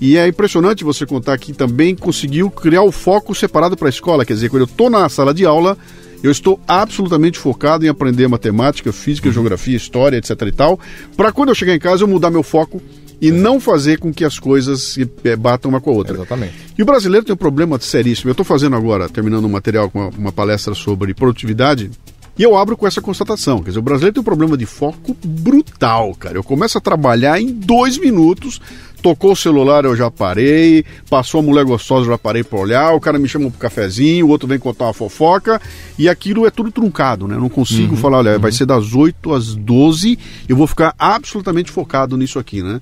[0.00, 4.24] E é impressionante você contar que também conseguiu criar o foco separado para a escola.
[4.24, 5.76] Quer dizer, quando eu estou na sala de aula,
[6.22, 10.78] eu estou absolutamente focado em aprender matemática, física, geografia, história, etc e tal,
[11.16, 12.80] para quando eu chegar em casa eu mudar meu foco
[13.20, 16.14] e não fazer com que as coisas se eh, batam uma com a outra.
[16.14, 16.54] Exatamente.
[16.76, 18.30] E o brasileiro tem um problema seríssimo.
[18.30, 21.90] Eu estou fazendo agora, terminando um material com uma, uma palestra sobre produtividade,
[22.38, 23.58] e eu abro com essa constatação.
[23.58, 26.36] Quer dizer, o brasileiro tem um problema de foco brutal, cara.
[26.36, 28.60] Eu começo a trabalhar em dois minutos,
[29.02, 32.94] tocou o celular, eu já parei, passou a mulher gostosa, eu já parei para olhar,
[32.94, 35.60] o cara me chama pro cafezinho, o outro vem contar uma fofoca,
[35.98, 37.34] e aquilo é tudo truncado, né?
[37.34, 41.70] Eu não consigo falar, olha, vai ser das 8 às 12, eu vou ficar absolutamente
[41.70, 42.80] focado nisso aqui, né?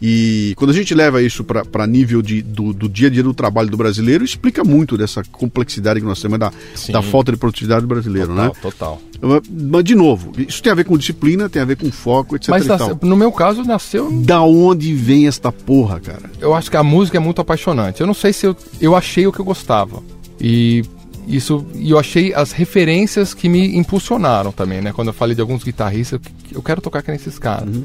[0.00, 3.34] E quando a gente leva isso para nível de, do, do dia a dia do
[3.34, 6.92] trabalho do brasileiro, explica muito dessa complexidade que nós temos, da, Sim.
[6.92, 8.52] da falta de produtividade do brasileiro, Total, né?
[8.62, 9.02] total.
[9.50, 12.50] Mas, de novo, isso tem a ver com disciplina, tem a ver com foco, etc.
[12.50, 14.12] Mas nasce- no meu caso, nasceu.
[14.22, 16.30] Da onde vem esta porra, cara?
[16.40, 18.00] Eu acho que a música é muito apaixonante.
[18.00, 20.00] Eu não sei se eu, eu achei o que eu gostava.
[20.40, 20.84] E
[21.26, 24.92] isso e eu achei as referências que me impulsionaram também, né?
[24.92, 26.20] Quando eu falei de alguns guitarristas,
[26.52, 27.68] eu, eu quero tocar que nem esses caras.
[27.68, 27.84] Uhum.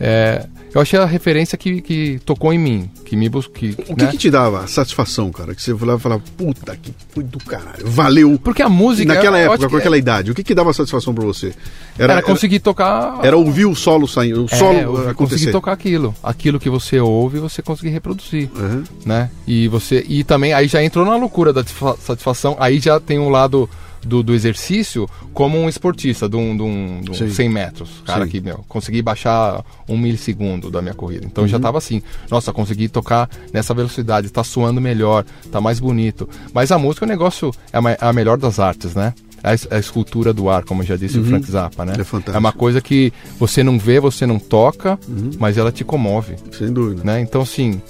[0.00, 3.54] É, eu achei a referência que, que tocou em mim, que me buscou.
[3.88, 5.54] O que, que te dava satisfação, cara?
[5.54, 8.38] Que você falava, falava puta que foi do caralho, valeu.
[8.42, 9.12] Porque a música.
[9.14, 11.52] Naquela acho época, com aquela idade, o que, que dava satisfação pra você?
[11.98, 13.20] Era, conseguir tocar.
[13.22, 16.14] era ouvir o solo saindo, o É, solo conseguir tocar aquilo.
[16.22, 18.48] Aquilo que você ouve, você conseguir reproduzir.
[18.54, 18.84] Uhum.
[19.04, 19.30] né?
[19.46, 22.56] E você e também aí já entrou na loucura da satisfa- satisfação.
[22.60, 23.68] Aí já tem um lado
[24.06, 27.30] do, do exercício como um esportista de um, de um, de um Sim.
[27.30, 27.90] 100 metros.
[28.06, 28.30] Cara Sim.
[28.30, 31.26] que meu, consegui baixar um milissegundo da minha corrida.
[31.26, 31.48] Então Uhum.
[31.48, 36.28] já tava assim, nossa, consegui tocar nessa velocidade, tá suando melhor, tá mais bonito.
[36.52, 39.12] Mas a música é um negócio é a, é a melhor das artes, né?
[39.42, 41.94] É a, es- é a escultura do ar, como já disse o Frank Zappa, né?
[41.98, 42.38] É fantástico.
[42.38, 44.98] uma coisa que você não vê, você não toca,
[45.38, 47.02] mas ela te comove Sem dúvida.
[47.04, 47.20] né?
[47.22, 47.80] Então, assim,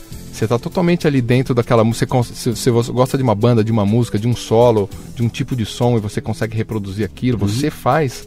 [0.41, 2.23] Você tá totalmente ali dentro daquela música.
[2.23, 5.29] Se, se você gosta de uma banda, de uma música, de um solo, de um
[5.29, 7.47] tipo de som e você consegue reproduzir aquilo, uhum.
[7.47, 8.27] você faz.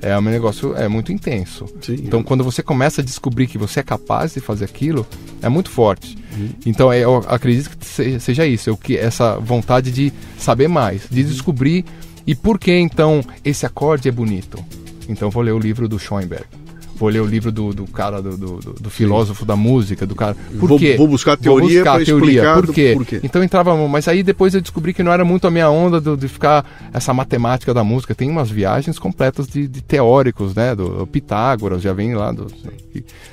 [0.00, 1.66] É um negócio é muito intenso.
[1.82, 2.22] Sim, então, é.
[2.22, 5.06] quando você começa a descobrir que você é capaz de fazer aquilo,
[5.42, 6.16] é muito forte.
[6.34, 6.48] Uhum.
[6.64, 11.20] Então, é, eu acredito que seja isso, eu, que essa vontade de saber mais, de
[11.20, 11.28] uhum.
[11.28, 11.84] descobrir
[12.26, 14.64] e por que então esse acorde é bonito.
[15.10, 16.46] Então, vou ler o livro do Schoenberg
[17.00, 20.36] vou ler o livro do, do cara, do, do, do filósofo da música, do cara.
[20.58, 20.96] Por vou, quê?
[20.98, 22.54] Vou buscar teoria vou buscar teoria.
[22.54, 22.92] Por quê?
[22.94, 23.20] por quê?
[23.24, 26.14] Então entrava, mas aí depois eu descobri que não era muito a minha onda do,
[26.14, 28.14] de ficar essa matemática da música.
[28.14, 30.74] Tem umas viagens completas de, de teóricos, né?
[30.74, 32.46] Do Pitágoras, já vem lá do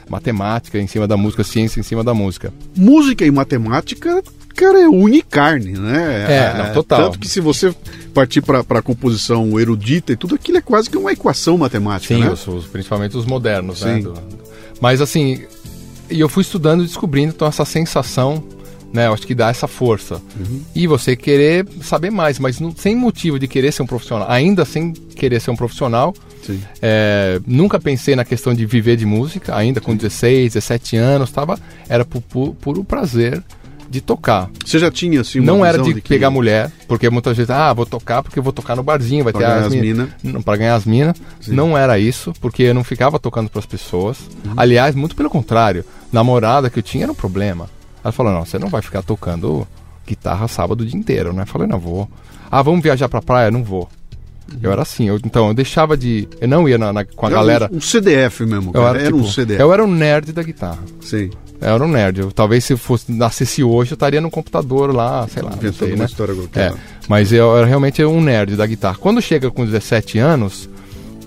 [0.10, 2.53] matemática em cima da música, ciência em cima da música.
[2.73, 4.23] Música e matemática
[4.58, 6.26] cara, é unicarne, né?
[6.28, 7.04] É, não, total.
[7.04, 7.74] Tanto que se você
[8.13, 12.22] partir para a composição erudita e tudo aquilo é quase que uma equação matemática, Sim,
[12.22, 12.32] né?
[12.32, 13.96] os, os, principalmente os modernos, né?
[13.96, 14.02] Sim.
[14.02, 14.10] né?
[14.10, 14.13] Do,
[14.82, 15.43] mas assim,
[16.10, 18.43] e eu fui estudando e descobrindo então essa sensação
[18.91, 19.08] né?
[19.08, 20.15] Eu acho que dá essa força.
[20.39, 20.62] Uhum.
[20.74, 24.63] E você querer saber mais, mas não, sem motivo de querer ser um profissional, ainda
[24.63, 26.15] sem querer ser um profissional.
[26.82, 31.60] É, nunca pensei na questão de viver de música, ainda com 16, 17 anos, tava,
[31.89, 33.43] era por puro prazer
[33.89, 34.50] de tocar.
[34.65, 36.10] Você já tinha assim uma Não era de, de que...
[36.10, 39.41] pegar mulher, porque muitas vezes, ah, vou tocar porque vou tocar no barzinho, vai pra
[39.41, 40.10] ter as minas.
[40.21, 40.41] Mina.
[40.41, 41.15] Para ganhar as minas.
[41.47, 44.17] Não era isso, porque eu não ficava tocando para as pessoas.
[44.45, 44.54] Uhum.
[44.58, 45.86] Aliás, muito pelo contrário.
[46.12, 47.69] Namorada que eu tinha era um problema.
[48.04, 49.67] Ela falou: "Não, você não vai ficar tocando
[50.06, 51.43] guitarra sábado o dia inteiro", né?
[51.43, 52.10] Eu falei: "Não vou".
[52.50, 53.52] Ah, vamos viajar para praia?
[53.52, 53.89] Não vou.
[54.52, 54.60] Uhum.
[54.63, 56.28] Eu era assim, eu, então eu deixava de.
[56.39, 57.69] Eu não ia na, na, com a era galera.
[57.71, 58.86] Um, um CDF mesmo, cara.
[58.86, 59.62] Eu era, era tipo, um CDF.
[59.62, 60.80] Eu era um nerd da guitarra.
[61.02, 61.30] Sim.
[61.60, 62.20] Eu era um nerd.
[62.20, 65.52] Eu, talvez se fosse nascesse hoje, eu estaria no computador lá, sei lá.
[65.52, 66.06] Inventando sei, uma né?
[66.06, 66.72] história qualquer.
[66.72, 66.76] É,
[67.08, 68.98] mas eu era realmente um nerd da guitarra.
[69.00, 70.70] Quando chega com 17 anos,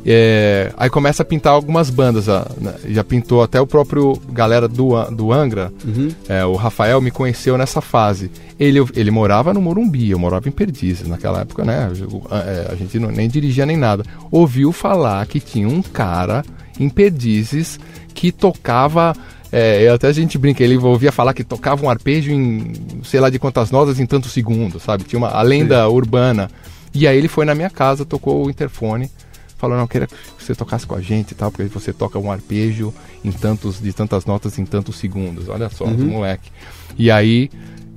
[0.05, 2.27] é, aí começa a pintar algumas bandas.
[2.27, 2.75] Né?
[2.89, 5.73] Já pintou até o próprio galera do, do Angra.
[5.85, 6.11] Uhum.
[6.29, 8.31] É, o Rafael me conheceu nessa fase.
[8.59, 11.07] Ele, ele morava no Morumbi, eu morava em Perdizes.
[11.07, 11.91] Naquela época, né?
[12.31, 14.05] A, a gente não, nem dirigia nem nada.
[14.31, 16.45] Ouviu falar que tinha um cara
[16.79, 17.79] em Perdizes
[18.15, 19.15] que tocava
[19.53, 23.29] é, até a gente brinca, ele ouvia falar que tocava um arpejo em sei lá
[23.29, 25.05] de quantas notas em tantos segundos, sabe?
[25.05, 25.93] Tinha uma a lenda Sim.
[25.93, 26.51] urbana.
[26.95, 29.11] E aí ele foi na minha casa, tocou o interfone,
[29.57, 32.19] falou: Não, eu queria que você tocasse com a gente e tal, porque você toca
[32.19, 35.49] um arpejo em tantos, de tantas notas em tantos segundos.
[35.49, 36.07] Olha só, uhum.
[36.07, 36.51] moleque.
[36.97, 37.51] E aí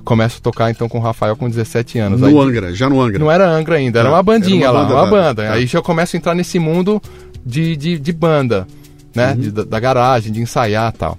[0.04, 2.20] começo a tocar então com o Rafael com 17 anos.
[2.20, 3.20] No aí, Angra, já no Angra.
[3.20, 5.44] Não era Angra ainda, era uma bandinha era uma lá, uma banda.
[5.44, 5.54] Tá.
[5.54, 7.02] Aí já começo a entrar nesse mundo
[7.46, 8.68] de, de, de banda,
[9.16, 9.32] né?
[9.32, 9.40] Uhum.
[9.40, 11.18] De, da, da garagem, de ensaiar tal.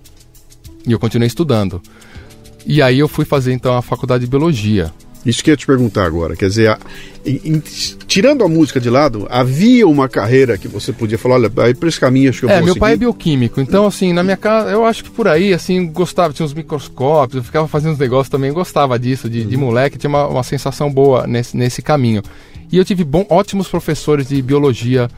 [0.87, 1.81] E eu continuei estudando.
[2.67, 4.93] E aí eu fui fazer então a faculdade de biologia.
[5.25, 6.37] Isso que eu ia te perguntar agora.
[6.37, 6.79] Quer dizer, a,
[7.25, 7.63] em, em,
[8.07, 11.89] tirando a música de lado, havia uma carreira que você podia falar, olha, aí por
[11.89, 12.81] esse caminho acho que eu é, vou meu seguir.
[12.81, 16.35] pai é bioquímico, então assim, na minha casa, eu acho que por aí, assim, gostava,
[16.35, 19.49] tinha uns microscópios, eu ficava fazendo uns negócios também, gostava disso, de, uhum.
[19.49, 22.23] de moleque, tinha uma, uma sensação boa nesse, nesse caminho.
[22.71, 25.09] E eu tive bom, ótimos professores de biologia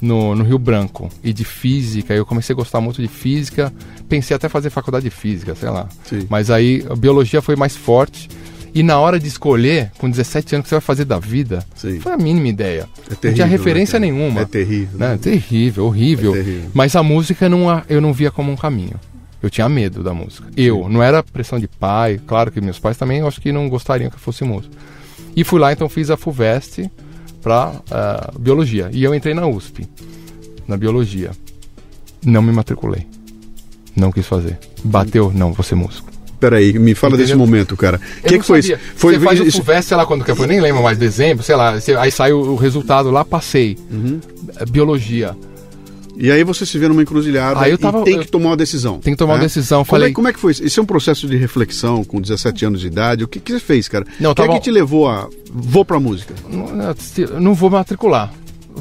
[0.00, 2.14] no, no Rio Branco e de física.
[2.14, 3.72] Eu comecei a gostar muito de física.
[4.08, 5.88] Pensei até fazer faculdade de física, sei lá.
[6.04, 6.26] Sim.
[6.28, 8.28] Mas aí a biologia foi mais forte.
[8.72, 11.64] E na hora de escolher, com 17 anos, o que você vai fazer da vida,
[11.74, 11.98] Sim.
[11.98, 12.88] foi a mínima ideia.
[13.10, 14.42] É terrível, não tinha referência né, nenhuma.
[14.42, 14.98] É terrível.
[14.98, 15.14] Né?
[15.14, 16.34] É terrível, horrível.
[16.34, 16.70] É terrível.
[16.72, 18.94] Mas a música não, eu não via como um caminho.
[19.42, 20.46] Eu tinha medo da música.
[20.56, 23.68] Eu, não era pressão de pai, claro que meus pais também, eu acho que não
[23.68, 24.74] gostariam que eu fosse músico.
[25.34, 26.90] E fui lá, então fiz a FUVEST,
[27.42, 28.90] para uh, eh, biologia.
[28.92, 29.88] E eu entrei na USP,
[30.68, 31.30] na biologia.
[32.24, 33.06] Não me matriculei.
[33.96, 34.58] Não quis fazer.
[34.84, 36.10] Bateu, não, vou ser músico.
[36.38, 37.26] Peraí, me fala Entendeu?
[37.26, 38.00] desse momento, cara.
[38.24, 38.74] O que, que foi isso?
[38.96, 41.54] Foi você faz o FUVEST, sei lá quando que foi, nem lembro mais, dezembro, sei
[41.54, 41.74] lá.
[41.98, 43.76] Aí sai o, resultado lá, passei.
[43.90, 44.20] Uhum.
[44.70, 45.36] Biologia.
[46.22, 48.56] E aí você se vê numa encruzilhada aí eu tava, e tem que tomar uma
[48.56, 49.00] decisão.
[49.00, 49.38] Tem que tomar né?
[49.38, 49.82] uma decisão.
[49.86, 50.12] Como, é, Falei...
[50.12, 50.62] como é que foi isso?
[50.62, 53.24] Isso é um processo de reflexão com 17 anos de idade.
[53.24, 54.04] O que, que você fez, cara?
[54.20, 55.30] Não, o que é que te levou a...
[55.50, 56.34] Vou pra música.
[56.46, 58.30] Não, não vou matricular.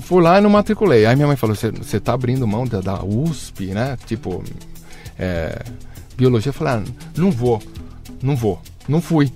[0.02, 1.06] Fui lá e não matriculei.
[1.06, 3.98] Aí minha mãe falou, você tá abrindo mão da, da USP, né?
[4.06, 4.44] Tipo,
[5.18, 5.64] é,
[6.18, 6.50] biologia.
[6.50, 6.84] Eu falei, ah,
[7.16, 7.62] não vou,
[8.22, 8.62] não vou.
[8.86, 9.32] Não fui.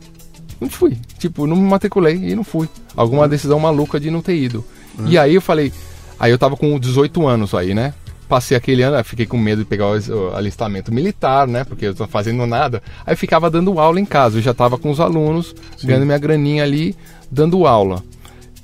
[0.60, 0.98] Não fui.
[1.18, 2.68] Tipo, não me matriculei e não fui.
[2.98, 4.64] Alguma decisão maluca de não ter ido.
[5.00, 5.08] Uhum.
[5.08, 5.72] E aí eu falei,
[6.20, 7.94] Aí eu tava com 18 anos aí, né?
[8.28, 11.64] Passei aquele ano, fiquei com medo de pegar o alistamento militar, né?
[11.64, 12.82] Porque eu tô fazendo nada.
[13.06, 14.38] Aí ficava dando aula em casa.
[14.38, 15.88] Eu já tava com os alunos, Sim.
[15.88, 16.96] ganhando minha graninha ali,
[17.30, 18.02] dando aula.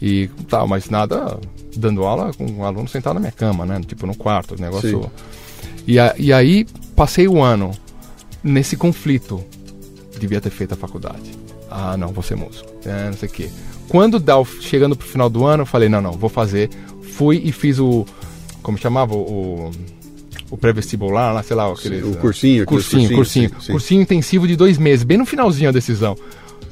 [0.01, 1.37] E tal, mas nada
[1.75, 3.79] dando aula com um aluno sentado na minha cama, né?
[3.85, 5.11] Tipo no quarto, o negócio.
[5.85, 7.71] E, a, e aí passei o ano
[8.43, 9.43] nesse conflito.
[10.19, 11.31] Devia ter feito a faculdade.
[11.69, 12.69] Ah, não, vou ser músico.
[12.85, 13.49] É, não sei o quê.
[13.89, 16.69] Quando dá, chegando pro final do ano, eu falei, não, não, vou fazer
[17.19, 18.05] fui e fiz o.
[18.63, 19.13] Como chamava?
[19.13, 19.71] O,
[20.49, 23.71] o pré-vestibular, lá, sei lá, aquele, o cursinho, cursinho, cursinho, cursinho, sim, sim.
[23.71, 26.17] cursinho intensivo de dois meses, bem no finalzinho a decisão.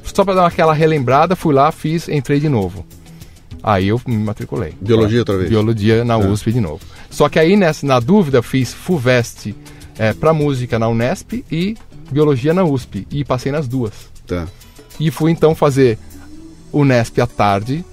[0.02, 2.84] Só para dar aquela relembrada, fui lá, fiz, entrei de novo.
[3.62, 4.72] Aí eu me matriculei.
[4.80, 5.50] Biologia outra vez?
[5.50, 6.18] Biologia na Ah.
[6.18, 6.80] USP de novo.
[7.10, 9.54] Só que aí, nessa, na dúvida, fiz FUVEST
[9.98, 11.76] é, para música na Unesp e
[12.10, 13.06] biologia na USP.
[13.10, 13.92] E passei nas duas.
[14.26, 14.48] Tá.
[14.98, 15.98] E fui então fazer
[16.72, 17.84] Unesp à tarde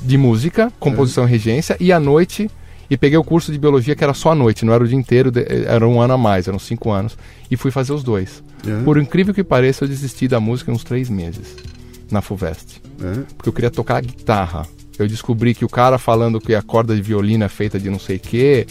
[0.00, 2.50] de música, composição e regência, e à noite.
[2.90, 4.96] E peguei o curso de biologia que era só à noite, não era o dia
[4.96, 5.32] inteiro,
[5.66, 7.16] era um ano a mais, eram cinco anos.
[7.50, 8.42] E fui fazer os dois.
[8.66, 8.84] É.
[8.84, 11.56] Por incrível que pareça, eu desisti da música uns três meses,
[12.10, 12.82] na FUVEST.
[13.00, 13.20] É.
[13.36, 14.66] Porque eu queria tocar guitarra.
[14.98, 17.98] Eu descobri que o cara falando que a corda de violino é feita de não
[17.98, 18.66] sei o quê,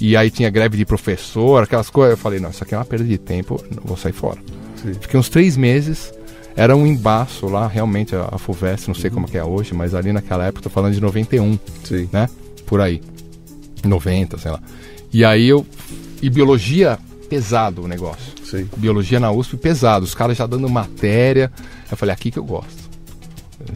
[0.00, 2.12] e aí tinha greve de professor, aquelas coisas.
[2.12, 4.38] Eu falei, não, isso aqui é uma perda de tempo, vou sair fora.
[4.82, 4.94] Sim.
[4.94, 6.10] Fiquei uns três meses,
[6.58, 9.94] era um embaço lá, realmente, a, a FUVEST, não sei como que é hoje, mas
[9.94, 12.08] ali naquela época, tô falando de 91, Sim.
[12.12, 12.28] né?
[12.66, 13.00] Por aí.
[13.84, 14.60] 90, sei lá.
[15.12, 15.64] E aí eu.
[16.20, 18.32] E biologia, pesado o negócio.
[18.44, 18.68] Sim.
[18.76, 20.04] Biologia na USP, pesado.
[20.04, 21.50] Os caras já dando matéria.
[21.90, 22.88] Eu falei, aqui que eu gosto.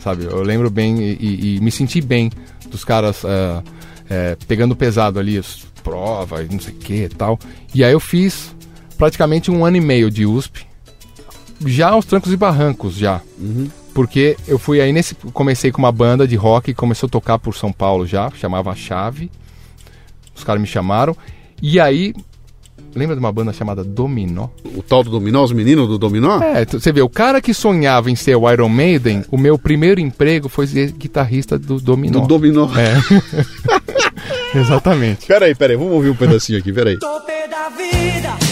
[0.00, 2.30] Sabe, eu lembro bem e, e- e me senti bem
[2.70, 3.62] dos caras ah,
[4.08, 7.38] eh, pegando pesado ali, as provas, não sei o que e tal.
[7.74, 8.54] E aí eu fiz
[8.96, 10.64] praticamente um ano e meio de USP,
[11.66, 13.20] já aos trancos e barrancos, já.
[13.94, 15.14] Porque eu fui aí nesse.
[15.14, 19.30] Comecei com uma banda de rock, começou a tocar por São Paulo já, chamava Chave.
[20.34, 21.16] Os caras me chamaram.
[21.60, 22.14] E aí.
[22.94, 24.48] Lembra de uma banda chamada Dominó?
[24.76, 26.42] O tal do dominó, os meninos do dominó?
[26.42, 29.98] É, você vê, o cara que sonhava em ser o Iron Maiden, o meu primeiro
[29.98, 32.20] emprego foi ser guitarrista do Dominó.
[32.20, 32.68] Do dominó.
[32.76, 32.98] É.
[34.54, 35.26] Exatamente.
[35.26, 36.98] Peraí, peraí, vamos ouvir um pedacinho aqui, peraí.
[36.98, 38.51] Topé da vida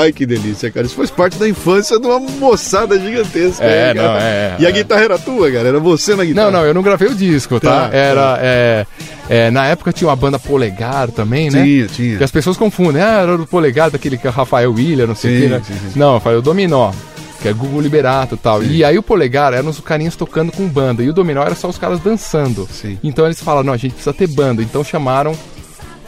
[0.00, 0.86] Ai, que delícia, cara.
[0.86, 3.64] Isso faz parte da infância de uma moçada gigantesca.
[3.64, 4.08] É, cara?
[4.08, 4.72] não, é, E a é.
[4.72, 5.68] guitarra era tua, cara?
[5.68, 6.50] Era você na guitarra?
[6.50, 7.88] Não, não, eu não gravei o disco, tá?
[7.88, 8.38] Tá, Era.
[8.40, 8.86] é,
[9.28, 11.62] é, na época tinha uma banda Polegar também, né?
[11.62, 12.18] Tinha, tinha.
[12.18, 13.02] Que as pessoas confundem.
[13.02, 15.62] Ah, era o Polegar daquele que é Rafael William, não sei o Sim, que, né?
[15.64, 15.98] sim, sim.
[15.98, 16.92] Não, eu falei o Dominó.
[17.40, 18.62] Que é Google Liberato e tal.
[18.62, 21.02] E aí o Polegar eram os carinhas tocando com banda.
[21.02, 22.68] E o Dominó era só os caras dançando.
[22.70, 22.98] Sim.
[23.02, 24.62] Então eles falaram, não, a gente precisa ter banda.
[24.62, 25.34] Então chamaram,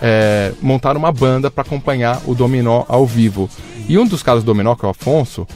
[0.02, 3.48] é, montaram uma banda para acompanhar o Dominó ao vivo.
[3.88, 5.46] E um dos caras do Dominó, que é o Afonso,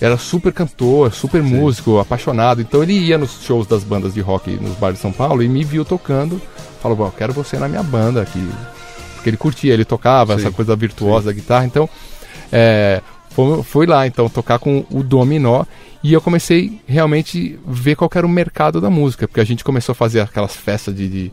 [0.00, 2.60] era super cantor, super músico, apaixonado.
[2.60, 5.48] Então ele ia nos shows das bandas de rock nos bares de São Paulo e
[5.48, 6.40] me viu tocando.
[6.80, 8.42] Falou, "Bom, eu quero você na minha banda aqui.
[9.14, 11.66] Porque ele curtia, ele tocava Sim, essa coisa virtuosa da guitarra.
[11.66, 11.88] Então,
[12.50, 15.64] é, fui, fui lá então tocar com o Dominó.
[16.02, 19.28] E eu comecei realmente ver qual era o mercado da música.
[19.28, 21.32] Porque a gente começou a fazer aquelas festas de, de,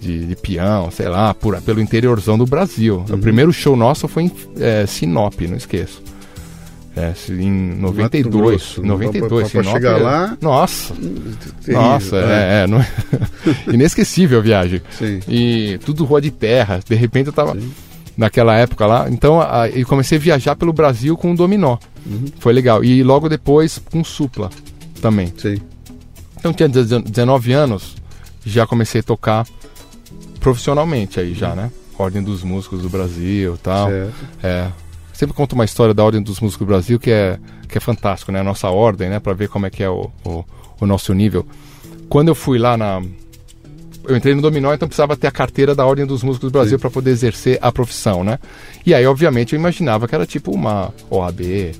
[0.00, 3.04] de, de peão, sei lá, por, pelo interiorzão do Brasil.
[3.08, 3.16] Uhum.
[3.16, 6.02] O primeiro show nosso foi em é, Sinop, não esqueço.
[6.96, 8.34] É, em 92.
[8.34, 8.82] Grosso.
[8.82, 12.84] 92, Pra- pra- pra Sinop chegar é- lá- Nossa, Terrível, nossa, é, é, não-
[13.72, 14.82] inesquecível a viagem.
[14.90, 15.20] Sim.
[15.28, 16.80] E tudo rua de terra.
[16.88, 17.70] De repente eu tava Sim.
[18.16, 19.06] naquela época lá.
[19.10, 21.76] Então a, eu comecei a viajar pelo Brasil com o dominó.
[22.04, 22.24] Uhum.
[22.40, 22.82] Foi legal.
[22.82, 24.50] E logo depois com supla
[25.00, 25.32] também.
[25.38, 25.58] Sim.
[26.36, 27.94] Então tinha 19 anos,
[28.44, 29.46] já comecei a tocar
[30.40, 31.70] profissionalmente aí já, né?
[31.98, 33.88] Ordem dos Músicos do Brasil e tal.
[33.88, 34.14] Certo.
[34.42, 34.68] É.
[35.12, 38.30] Sempre conto uma história da Ordem dos Músicos do Brasil que é, que é fantástico,
[38.30, 38.40] né?
[38.40, 39.18] A nossa ordem, né?
[39.18, 40.44] Pra ver como é que é o, o,
[40.80, 41.44] o nosso nível.
[42.08, 43.02] Quando eu fui lá na.
[44.04, 46.78] Eu entrei no Dominó, então precisava ter a carteira da Ordem dos Músicos do Brasil
[46.78, 48.38] para poder exercer a profissão, né?
[48.86, 51.74] E aí, obviamente, eu imaginava que era tipo uma OAB,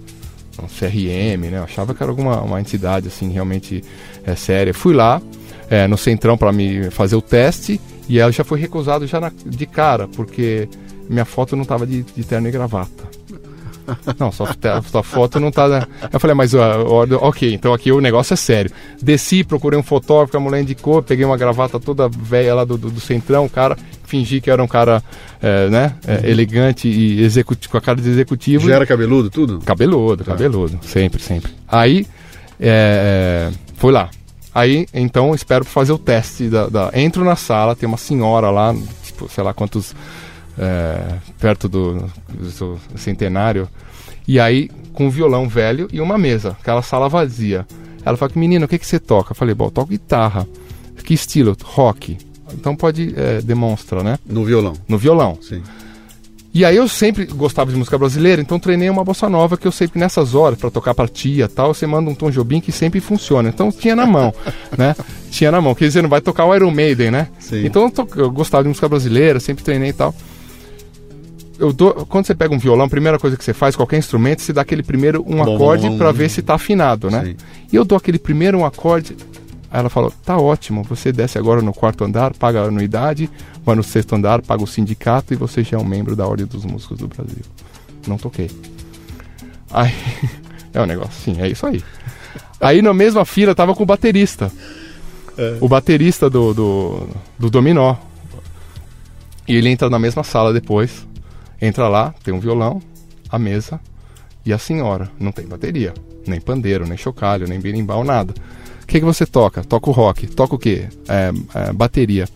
[0.62, 1.58] um CRM, né?
[1.58, 3.82] Eu achava que era alguma uma entidade assim realmente
[4.26, 4.74] é, séria.
[4.74, 5.22] Fui lá
[5.70, 9.32] é, no Centrão para me fazer o teste e ela já foi recusado já na-
[9.44, 10.68] de cara porque
[11.08, 13.08] minha foto não tava de, de terno e gravata.
[14.20, 14.54] Não, sua,
[14.90, 15.66] sua foto não tá.
[15.66, 15.82] né?
[16.12, 18.70] Eu falei, mas ó, ok, então aqui o negócio é sério.
[19.00, 22.90] Desci, procurei um fotógrafo, a mulher indicou, peguei uma gravata toda velha lá do, do,
[22.90, 25.02] do centrão, o cara, fingi que era um cara,
[25.40, 28.68] é, né, é, elegante e executivo, com a cara de executivo.
[28.68, 29.58] Já era cabeludo, tudo?
[29.60, 31.50] Cabeludo, cabeludo, sempre, sempre.
[31.66, 32.06] Aí,
[32.60, 34.10] é, fui lá.
[34.54, 36.48] Aí, então, espero fazer o teste.
[36.48, 39.94] Da, da- Entro na sala, tem uma senhora lá, tipo, sei lá quantos,
[40.58, 43.68] é, perto do, do centenário.
[44.26, 47.66] E aí, com um violão velho e uma mesa, aquela sala vazia.
[48.04, 49.32] Ela fala, menino, o que, que você toca?
[49.32, 50.46] Eu falei, bom, eu toco guitarra.
[51.04, 51.56] Que estilo?
[51.64, 52.18] Rock.
[52.52, 54.18] Então pode, é, demonstra, né?
[54.26, 54.74] No violão.
[54.86, 55.38] No violão.
[55.40, 55.62] Sim.
[56.52, 59.72] E aí eu sempre gostava de música brasileira, então treinei uma bossa nova que eu
[59.72, 62.72] sempre nessas horas para tocar pra tia e tal, você manda um Tom Jobim que
[62.72, 63.50] sempre funciona.
[63.50, 64.32] Então tinha na mão,
[64.76, 64.96] né?
[65.30, 67.28] Tinha na mão, quer dizer, não vai tocar o Iron Maiden, né?
[67.38, 67.64] Sim.
[67.66, 70.14] Então eu, to- eu gostava de música brasileira, sempre treinei e tal.
[71.58, 74.40] Eu dou, quando você pega um violão, a primeira coisa que você faz, qualquer instrumento,
[74.42, 76.12] você dá aquele primeiro um acorde bom.
[76.12, 77.24] ver se tá afinado, né?
[77.24, 77.36] Sim.
[77.72, 79.16] E eu dou aquele primeiro um acorde.
[79.70, 83.30] Aí ela falou: tá ótimo, você desce agora no quarto andar, paga a anuidade,
[83.64, 86.46] vai no sexto andar, paga o sindicato e você já é um membro da Ordem
[86.46, 87.44] dos Músicos do Brasil.
[88.06, 88.50] Não toquei.
[89.70, 89.92] Aí,
[90.72, 91.82] é um negócio, sim, é isso aí.
[92.60, 94.50] Aí na mesma fila tava com o baterista.
[95.60, 97.08] O baterista do, do,
[97.38, 97.94] do Dominó.
[99.46, 101.06] E ele entra na mesma sala depois.
[101.62, 102.82] Entra lá, tem um violão,
[103.30, 103.80] a mesa
[104.44, 105.10] e a senhora.
[105.18, 105.94] Não tem bateria,
[106.26, 108.34] nem pandeiro, nem chocalho, nem berimbau, nada.
[108.88, 109.62] O que, que você toca?
[109.62, 110.26] Toca o rock.
[110.28, 110.88] Toca o quê?
[111.06, 112.26] É, é, bateria.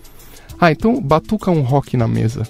[0.61, 2.47] Ah, então batuca um rock na mesa.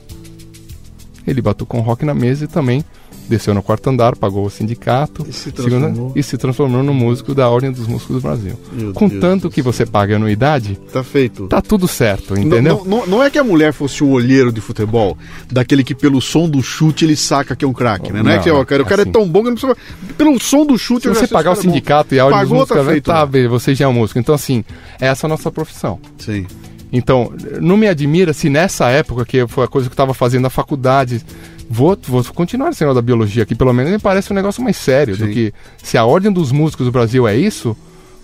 [1.24, 2.84] Ele batucou um rock na mesa e também
[3.29, 6.12] desceu no quarto andar, pagou o sindicato E se segunda- transformou.
[6.14, 8.55] e se transformou no músico da Ordem dos Músicos do Brasil.
[8.73, 11.47] Meu Com Deus que você paga anuidade, Tá feito.
[11.47, 12.83] tá tudo certo, entendeu?
[12.85, 15.16] Não, não- não é que a mulher fosse um olheiro de futebol,
[15.51, 18.23] daquele que pelo som do chute ele saca que é um craque, né?
[18.23, 19.11] Não, é Não, que ó, cara, o cara assim.
[19.11, 19.77] é tão bom que não precisa.
[20.18, 22.61] Pelo som do chute Se você pagar o é sindicato e a Ordem dos Pagou,
[22.61, 23.05] Músicos, tá feito.
[23.07, 24.18] tá, beleza, você já é um músico.
[24.18, 24.64] Então, assim,
[25.01, 25.99] essa é a nossa profissão.
[26.18, 26.47] Sim.
[26.93, 30.43] Então, não me admira se nessa época, que foi a coisa que eu estava fazendo
[30.43, 31.23] na faculdade,
[31.68, 35.16] vou, vou continuar negócio da biologia aqui, pelo menos me parece um negócio mais sério
[35.16, 35.32] do Sim.
[35.32, 37.76] que se a ordem dos músicos do Brasil é isso,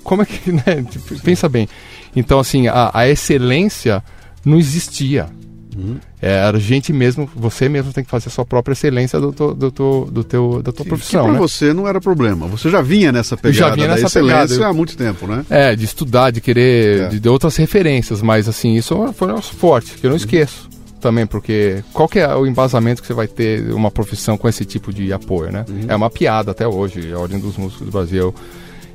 [0.02, 0.84] como é que, né?
[0.90, 1.68] Tipo, pensa bem.
[2.16, 4.02] Então, assim, a, a excelência
[4.44, 5.26] não existia.
[5.76, 5.96] Uhum.
[6.20, 9.70] É, Era gente mesmo, você mesmo tem que fazer a sua própria excelência do, do,
[9.70, 11.38] teu- do teu, da tua Que profissão, pra né?
[11.38, 12.46] você não era problema.
[12.48, 14.66] Você já vinha nessa pegada já vinha nessa excelência pegada.
[14.68, 15.44] há muito tempo, né?
[15.48, 17.08] É, de estudar, de querer, É.
[17.08, 20.68] de, de outras referências, mas assim, isso foi um negócio forte, que eu não esqueço
[20.98, 24.64] também, porque qual que é o embasamento que você vai ter uma profissão com esse
[24.64, 25.64] tipo de apoio, né?
[25.88, 28.34] É uma piada até hoje, a Ordem dos Músicos do Brasil.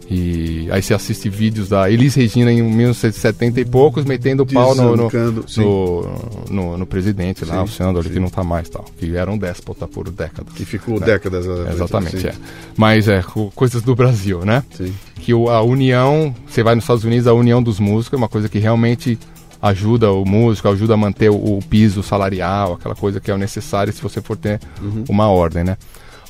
[0.09, 4.75] E aí você assiste vídeos da Elis Regina em 1970 e poucos, metendo o pau
[4.75, 5.09] no, no,
[5.57, 6.07] no,
[6.49, 8.09] no- no presidente lá, Sim, o Sandro, sim.
[8.09, 10.53] que não tá mais tal, que era um déspota por décadas.
[10.53, 11.05] Que ficou né?
[11.05, 11.45] décadas.
[11.73, 12.27] Exatamente, sim.
[12.27, 12.33] é.
[12.75, 14.61] Mas é, co- coisas do Brasil, né?
[14.75, 14.93] Sim.
[15.15, 18.49] que a união, você vai nos Estados Unidos, a união dos músicos é uma coisa
[18.49, 19.17] que realmente
[19.63, 23.37] ajuda o músico, ajuda a manter o, o piso salarial, aquela coisa que é o
[23.37, 24.59] necessário se você for ter
[25.07, 25.77] uma ordem, né?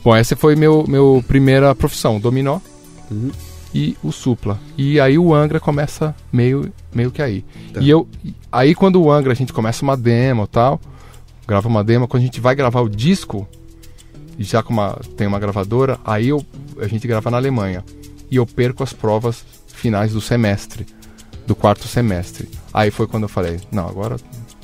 [0.04, 2.60] Bom, essa foi meu, meu primeira profissão, o dominó
[3.74, 4.60] e o supla.
[4.78, 7.44] E aí o Angra começa meio, meio que aí.
[7.74, 7.82] Tá.
[7.82, 8.08] E eu,
[8.52, 10.80] aí quando o Angra a gente começa uma demo tal,
[11.48, 13.48] grava uma demo, quando a gente vai gravar o disco,
[14.38, 16.46] já com uma, tem uma gravadora, aí eu,
[16.80, 17.84] a gente grava na Alemanha.
[18.30, 20.86] E eu perco as provas finais do semestre,
[21.48, 22.48] do quarto semestre.
[22.74, 24.16] Aí foi quando eu falei, não, agora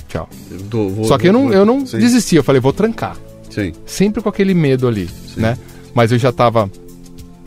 [0.08, 0.28] tchau.
[0.70, 3.16] Dou- vou- Só que eu não, vou- eu não sim, desisti, eu falei, vou trancar.
[3.50, 3.74] Sim.
[3.86, 5.42] Sempre com aquele medo ali, Sim.
[5.42, 5.58] né?
[5.94, 6.70] Mas eu já tava,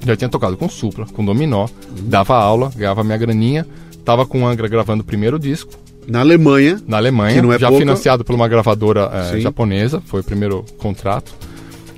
[0.04, 1.68] já tinha tocado com supla, com dominó,
[2.02, 3.66] dava aula, ganhava minha graninha,
[4.04, 5.72] tava com o Angra gravando o primeiro disco,
[6.08, 7.80] Na Alemanha, na Alemanha, Que não é já pouca.
[7.80, 9.40] financiado por uma gravadora Sim.
[9.40, 11.32] japonesa, foi o primeiro contrato.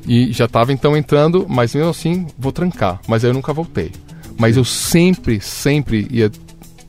[0.06, 3.00] E já estava então entrando, mas mesmo assim vou trancar.
[3.08, 3.90] Mas aí eu nunca voltei.
[4.38, 6.30] Mas eu sempre, sempre ia.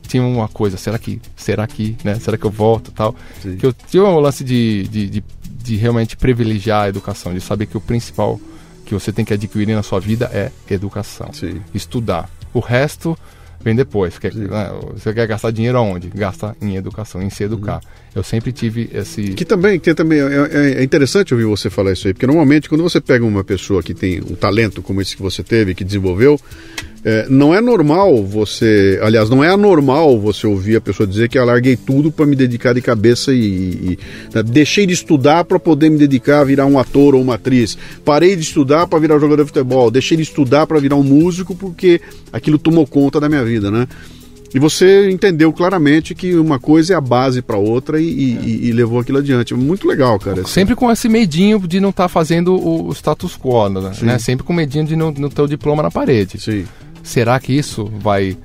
[0.08, 2.16] Tinha uma coisa, será que, será que, né?
[2.16, 3.16] Será que eu volto tal?
[3.42, 3.58] Sim.
[3.58, 7.66] Que eu tinha um lance de, de, de, de realmente privilegiar a educação, de saber
[7.66, 8.40] que o principal
[8.86, 11.62] que você tem que adquirir na sua vida é educação sim.
[11.74, 12.30] estudar.
[12.54, 13.18] O resto
[13.66, 14.18] vem depois.
[14.18, 16.10] Quer, né, você quer gastar dinheiro aonde?
[16.16, 17.82] Gasta em educação, em se educar.
[18.16, 19.34] Eu sempre tive esse.
[19.34, 22.70] Que também, que também é, é- é interessante ouvir você falar isso aí, porque normalmente
[22.70, 25.84] quando você pega uma pessoa que tem um talento como esse que você teve, que
[25.84, 26.40] desenvolveu,
[27.04, 31.38] é, não é normal você, aliás, não é anormal você ouvir a pessoa dizer que
[31.38, 34.00] eu larguei tudo para me dedicar de cabeça e, e-
[34.34, 37.78] né, deixei de estudar para poder me dedicar a virar um ator ou uma atriz,
[38.06, 41.54] parei de estudar para virar jogador de futebol, deixei de estudar para virar um músico
[41.54, 42.00] porque
[42.32, 43.88] aquilo tomou conta da minha vida, né?
[44.54, 48.72] E você entendeu claramente que uma coisa é a base para outra e, e- e
[48.72, 49.54] levou aquilo adiante.
[49.54, 50.46] Muito legal, cara.
[50.48, 54.18] Sempre com esse medinho de não estar fazendo o, status quo, né?
[54.18, 56.40] Sempre com medinho de não, não ter o diploma na parede.
[56.40, 56.64] Sim.
[57.04, 58.38] Será que isso vai.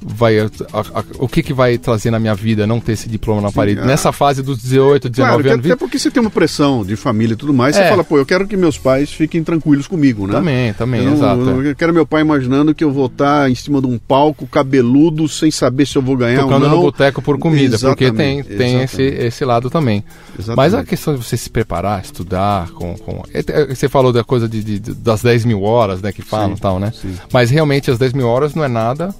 [0.00, 3.40] Vai a- a- o que, que vai trazer na minha vida não ter esse diploma
[3.40, 3.80] na parede?
[3.80, 3.84] ah.
[3.84, 5.66] Nessa fase dos 18, 19 Claro, anos.
[5.66, 7.88] até porque você tem uma pressão de família e tudo mais, você É.
[7.88, 10.32] fala, pô, eu quero que meus pais fiquem tranquilos comigo, né?
[10.34, 11.40] Também, também, eu não- exato.
[11.40, 11.74] Eu é.
[11.74, 15.50] quero meu pai imaginando que eu vou estar em cima de um palco cabeludo, sem
[15.50, 16.76] saber se eu vou ganhar Tocando ou não.
[16.76, 19.26] no boteco por comida, porque tem, Exatamente, tem esse, exatamente.
[19.26, 20.04] esse lado também.
[20.38, 20.56] Exatamente.
[20.56, 24.22] Mas a questão de você se preparar, estudar, com, com- é, é, você falou da
[24.22, 26.92] coisa de, de- das 10 mil horas, né, que falam Sim, e tal, né?
[26.94, 27.14] sim.
[27.32, 29.14] Mas realmente as 10 mil horas não é nada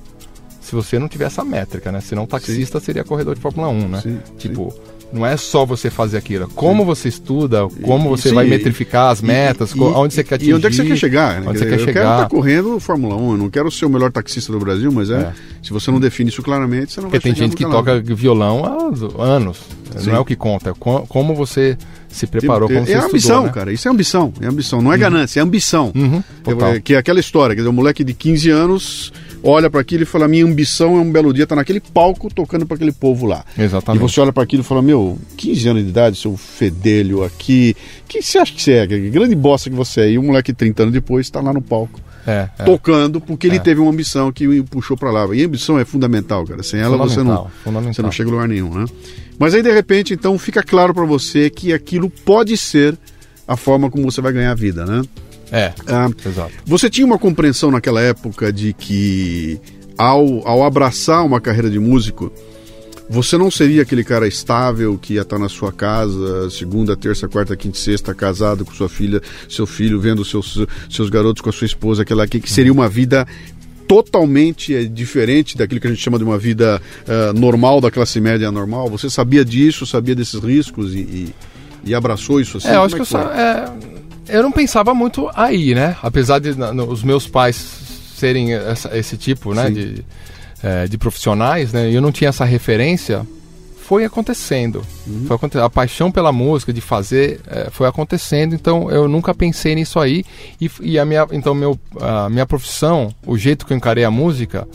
[0.69, 2.01] se você não tiver essa métrica, né?
[2.01, 4.01] Senão taxista seria corredor de Fórmula 1, né?
[4.03, 4.75] Sim, tipo,
[5.11, 6.45] Não é só você fazer aquilo.
[6.45, 10.35] é Como você estuda, como você sim, vai metrificar as metas, E- onde você quer
[10.35, 10.51] atingir.
[10.51, 11.41] E onde é que você quer chegar?
[11.41, 11.47] né?
[11.49, 12.14] Onde você Quer eu quero chegar.
[12.16, 15.14] estar correndo Fórmula 1, eu não quero ser o melhor taxista do Brasil, mas é,
[15.21, 15.33] É.
[15.62, 18.62] se você não define isso claramente, você não Porque vai tem gente que toca violão
[18.66, 19.57] há anos.
[19.97, 20.11] Sim.
[20.11, 21.79] Não é o que conta, é co- como você
[22.11, 23.53] se preparou, como é você ambição, estudou, né?
[23.53, 23.73] cara.
[23.73, 24.31] Isso é ambição.
[24.43, 24.83] É ambição.
[24.83, 25.91] Não é ganância, é ambição.
[25.95, 26.23] Uhum.
[26.75, 29.11] É, que é aquela história, quer dizer, um moleque de 15 anos
[29.43, 32.66] olha para aquilo e fala: minha ambição é um belo dia estar naquele palco tocando
[32.66, 33.45] para aquele povo lá.
[33.57, 34.03] Exatamente.
[34.05, 37.76] E você olha para aquilo e fala: meu, 15 anos de idade, seu fedelho aqui,
[38.09, 38.86] que você acha que você é?
[38.86, 40.11] Que grande bosta que você é.
[40.12, 42.01] E um moleque 30 anos depois está lá no palco.
[42.26, 42.64] É, é.
[42.64, 43.61] Tocando, porque ele É.
[43.61, 45.34] teve uma ambição que o puxou para lá.
[45.34, 46.62] E a ambição é fundamental, cara.
[46.62, 48.84] Sem ela você não, você não chega a lugar nenhum, né?
[49.39, 52.99] Mas aí, de repente, então, fica claro para você que aquilo pode ser
[53.47, 55.03] a forma como você vai ganhar a vida, né?
[55.51, 56.53] É, Ah, exato.
[56.66, 59.59] você tinha uma compreensão naquela época de que
[59.96, 62.30] ao, ao abraçar uma carreira de músico,
[63.11, 67.57] você não seria aquele cara estável que ia estar na sua casa segunda, terça, quarta,
[67.57, 71.64] quinta sexta, casado com sua filha, seu filho, vendo seus, seus garotos com a sua
[71.64, 73.26] esposa, aquela que, que seria uma vida
[73.86, 78.20] totalmente eh, diferente daquilo que a gente chama de uma vida eh, normal da classe
[78.20, 78.88] média normal.
[78.90, 81.34] Você sabia disso, sabia desses riscos e, e,
[81.86, 82.68] e abraçou isso assim?
[82.68, 83.22] É, eu acho que eu, foi?
[83.22, 83.99] sa- é,
[84.29, 85.97] eu não pensava muito aí, né?
[86.03, 87.55] Apesar de na- no- os meus pais
[88.16, 90.05] serem essa- esse tipo, né, de,
[90.62, 91.89] é, de profissionais, né?
[91.91, 93.26] e Eu não tinha essa referência.
[93.87, 94.85] Foi acontecendo.
[95.07, 95.24] Uhum.
[95.26, 98.55] Foi aconte- a paixão pela música, de fazer, é, foi acontecendo.
[98.55, 100.24] Então eu nunca pensei nisso aí.
[100.61, 104.11] E, e a minha, então meu, a minha profissão, o jeito que eu encarei a
[104.11, 104.68] música,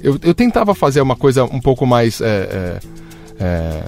[0.00, 2.80] eu, eu tentava fazer uma coisa um pouco mais é, é,
[3.40, 3.82] é,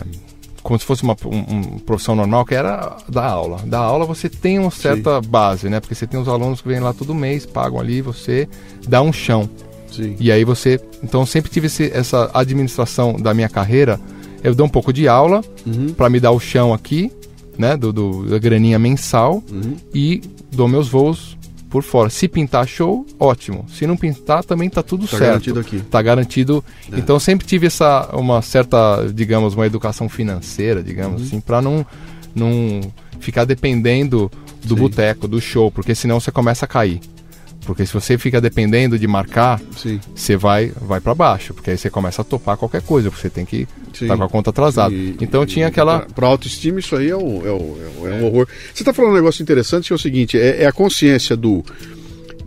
[0.62, 3.59] como se fosse uma um, um profissão normal, que era dar aula.
[3.64, 5.80] Da aula você tem uma certa base, né?
[5.80, 8.48] Porque você tem os alunos que vêm lá todo mês, pagam ali, você
[8.86, 9.48] dá um chão.
[9.90, 10.16] Sim.
[10.20, 10.78] E aí você.
[11.02, 13.98] Então eu sempre tive esse- essa administração da minha carreira.
[14.44, 15.94] Eu dou um pouco de aula Uhum.
[15.94, 17.11] para me dar o chão aqui,
[17.56, 17.76] né?
[17.76, 19.76] Do, do- da graninha mensal Uhum.
[19.94, 20.20] e
[20.52, 21.38] dou meus voos
[21.70, 22.08] por fora.
[22.10, 23.66] Se pintar show, ótimo.
[23.68, 25.22] Se não pintar, também tá tudo Tá certo.
[25.26, 25.80] garantido aqui.
[25.80, 26.64] Tá garantido.
[26.92, 31.26] Então eu sempre tive essa uma certa, digamos, uma educação financeira, digamos Uhum.
[31.26, 31.84] assim, para não
[32.34, 32.80] não
[33.20, 34.30] ficar dependendo
[34.64, 37.00] do boteco, do show, porque senão você começa a cair.
[37.66, 40.00] Porque se você fica dependendo de marcar, Sim.
[40.14, 43.28] você vai vai para baixo, porque aí você começa a topar qualquer coisa, porque você
[43.30, 44.94] tem que estar com a conta atrasada.
[44.94, 48.09] E- então e- tinha aquela Para autoestima, isso aí é, o, é, o- é o-
[48.09, 48.48] é um horror.
[48.72, 51.62] Você está falando um negócio interessante que é o seguinte: é, é a consciência do.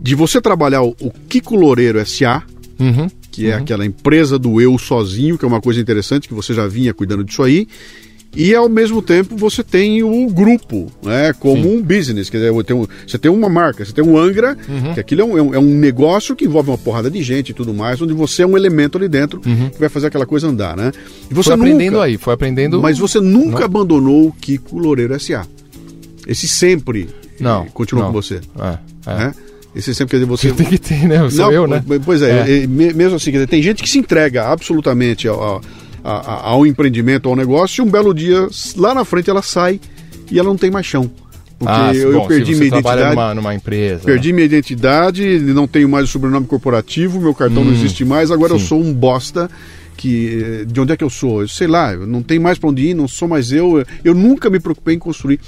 [0.00, 2.42] De você trabalhar o, o Kiko Loureiro S.A.,
[2.80, 3.06] Uhum.
[3.30, 6.66] que é aquela empresa do eu sozinho, que é uma coisa interessante, que você já
[6.66, 7.68] vinha cuidando disso aí.
[8.34, 11.34] E ao mesmo tempo você tem o grupo, né?
[11.38, 11.76] Como Sim.
[11.76, 12.30] um business.
[12.30, 14.94] Quer dizer, tem um- você tem uma marca, você tem um Angra, Uhum.
[14.94, 17.50] que aquilo é um, é um- é um negócio que envolve uma porrada de gente
[17.50, 20.48] e tudo mais, onde você é um elemento ali dentro que vai fazer aquela coisa
[20.48, 20.92] andar, né?
[21.30, 21.58] E você Uhum.
[21.58, 22.80] foi aprendendo nunca, aí, foi aprendendo.
[22.80, 23.64] mas você nunca Não.
[23.66, 25.44] abandonou o Kiko Loureiro S.A.
[26.26, 27.08] Esse sempre
[27.38, 28.12] Não, eh, continua não.
[28.12, 28.40] com você.
[28.58, 28.78] É,
[29.10, 29.14] é.
[29.18, 29.34] Né?
[29.74, 30.52] Esse sempre, quer dizer, você.
[30.52, 31.18] Tem que ter, né?
[31.30, 31.82] Sou Não, eu, né?
[32.04, 32.66] Pois é, É.
[32.66, 35.60] me- mesmo assim, quer dizer, tem gente que se entrega absolutamente ao, ao-
[36.02, 39.80] ao- ao empreendimento, ao negócio, e um belo dia, lá na frente, ela sai
[40.30, 41.10] e ela não tem mais chão.
[41.58, 43.10] Porque Ah, eu, bom, eu perdi minha identidade.
[43.10, 44.04] numa, numa empresa.
[44.04, 48.52] Perdi minha identidade, não tenho mais o sobrenome corporativo, meu cartão não existe mais, agora
[48.52, 48.66] eu Hum, sim.
[48.66, 49.48] sou um bosta.
[49.94, 51.42] Que, eh, de onde é que eu sou?
[51.42, 53.78] Eu sei lá, eu não tenho mais para onde ir, não sou mais eu.
[53.78, 55.38] eu- Eu nunca me preocupei em construir.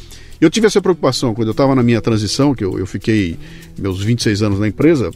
[0.41, 3.37] Eu tive essa preocupação quando eu estava na minha transição, que eu, eu fiquei
[3.77, 5.11] meus 26 anos na empresa.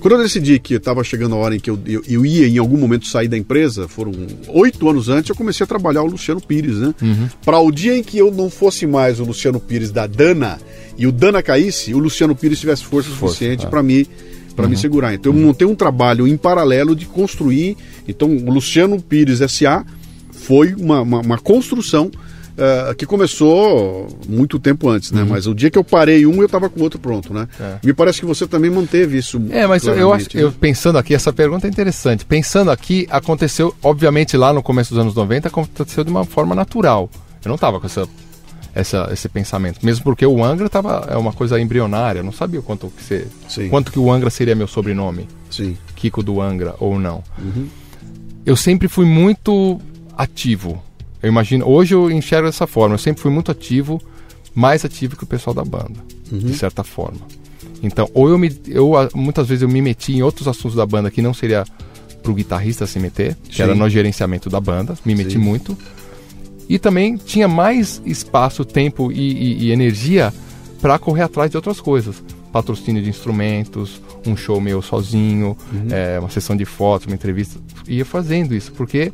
[0.00, 2.58] Quando eu decidi que estava chegando a hora em que eu, eu, eu ia em
[2.58, 4.12] algum momento sair da empresa, foram
[4.48, 6.94] oito anos antes, eu comecei a trabalhar o Luciano Pires, né?
[7.44, 10.58] Para o dia em que eu não fosse mais o Luciano Pires da Dana
[10.98, 13.68] e o Dana caísse, o Luciano Pires tivesse força, Força, suficiente é.
[13.68, 14.06] para me
[14.54, 15.12] para me segurar.
[15.12, 17.76] Então eu montei um trabalho em paralelo de construir.
[18.08, 19.84] Então o Luciano Pires SA
[20.32, 22.10] foi uma, uma, uma construção
[22.58, 25.26] eh, que começou muito tempo antes, né?
[25.28, 27.46] Mas o dia que eu parei um, eu estava com o outro pronto, né?
[27.60, 27.78] É.
[27.84, 29.40] Me parece que você também manteve isso.
[29.50, 30.54] É, mas eu acho, eu né?
[30.58, 32.24] pensando aqui, essa pergunta é interessante.
[32.24, 37.10] Pensando aqui, aconteceu, obviamente lá no começo dos anos 90, aconteceu de uma forma natural.
[37.44, 38.08] Eu não tava com essa,
[38.74, 39.84] essa, esse pensamento.
[39.84, 43.28] Mesmo porque o Angra tava, é uma coisa embrionária, eu não sabia quanto que, você,
[43.68, 45.28] quanto que o Angra seria meu sobrenome.
[45.50, 45.76] Sim.
[45.94, 47.22] Kiko do Angra ou não.
[47.38, 47.68] Uhum.
[48.46, 49.78] Eu sempre fui muito
[50.16, 50.82] ativo.
[51.22, 52.94] Eu imagino, hoje eu enxergo dessa forma.
[52.94, 54.00] Eu sempre fui muito ativo,
[54.54, 55.98] mais ativo que o pessoal da banda,
[56.30, 56.38] Uhum.
[56.38, 57.20] de certa forma.
[57.82, 60.86] Então, ou eu me, eu ah, muitas vezes eu me meti em outros assuntos da
[60.86, 61.64] banda que não seria
[62.22, 63.62] pro guitarrista se meter, que Sim.
[63.62, 65.38] era no gerenciamento da banda, me meti Sim.
[65.38, 65.76] muito.
[66.68, 70.32] E também tinha mais espaço, tempo e, e- e energia
[70.80, 72.16] para correr atrás de outras coisas.
[72.52, 75.88] Patrocínio de instrumentos, um show meu sozinho, Uhum.
[75.90, 77.60] é, uma sessão de fotos, uma entrevista.
[77.86, 79.12] Ia fazendo isso, porque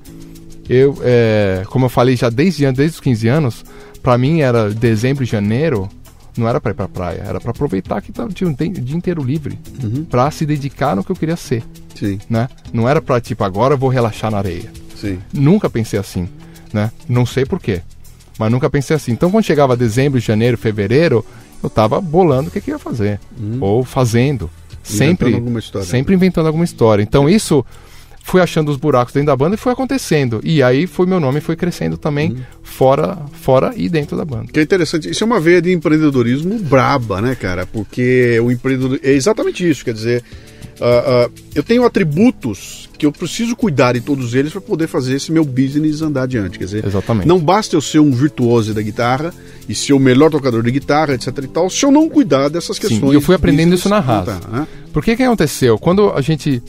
[0.74, 3.64] Eu, é, como eu falei já desde, desde os 15 anos,
[4.02, 5.88] pra mim era dezembro e janeiro,
[6.36, 9.58] não era pra ir pra praia, era pra aproveitar que tinha um dia inteiro livre,
[10.10, 11.62] pra se dedicar no que eu queria ser,
[11.94, 12.48] Sim, né?
[12.72, 14.70] Não era pra, tipo, agora eu vou relaxar na areia.
[14.96, 15.18] sim.
[15.32, 16.28] Nunca pensei assim,
[16.72, 16.90] né?
[17.08, 17.82] Não sei porquê,
[18.38, 19.12] mas nunca pensei assim.
[19.12, 21.24] Então quando chegava dezembro, janeiro, fevereiro,
[21.62, 23.20] eu tava bolando o que, que eu ia fazer,
[23.60, 24.48] ou fazendo,
[25.28, 25.36] Inventando
[25.84, 27.02] sempre inventando alguma história.
[27.02, 27.64] Então isso
[28.24, 30.40] fui achando os buracos dentro da banda e foi acontecendo.
[30.42, 34.46] E aí foi meu nome foi crescendo também fora, fora e dentro da banda.
[34.52, 35.10] Que é interessante.
[35.10, 37.66] Isso é uma veia de empreendedorismo braba, né, cara?
[37.66, 38.98] Porque o empreendedor.
[39.02, 39.84] É exatamente isso.
[39.84, 40.24] Quer dizer,
[40.80, 45.14] ah, ah, eu tenho atributos que eu preciso cuidar de todos eles para poder fazer
[45.14, 46.58] esse meu business andar adiante.
[46.58, 47.26] Quer dizer, Exatamente.
[47.26, 49.34] não basta eu ser um virtuoso da guitarra
[49.68, 52.76] e ser o melhor tocador de guitarra, etc e tal, se eu não cuidar dessas
[52.76, 53.12] Sim, questões.
[53.12, 54.40] e eu fui aprendendo isso na raça.
[54.40, 54.68] tá, né?
[54.92, 55.78] Porque que aconteceu?
[55.78, 56.62] Quando a gente.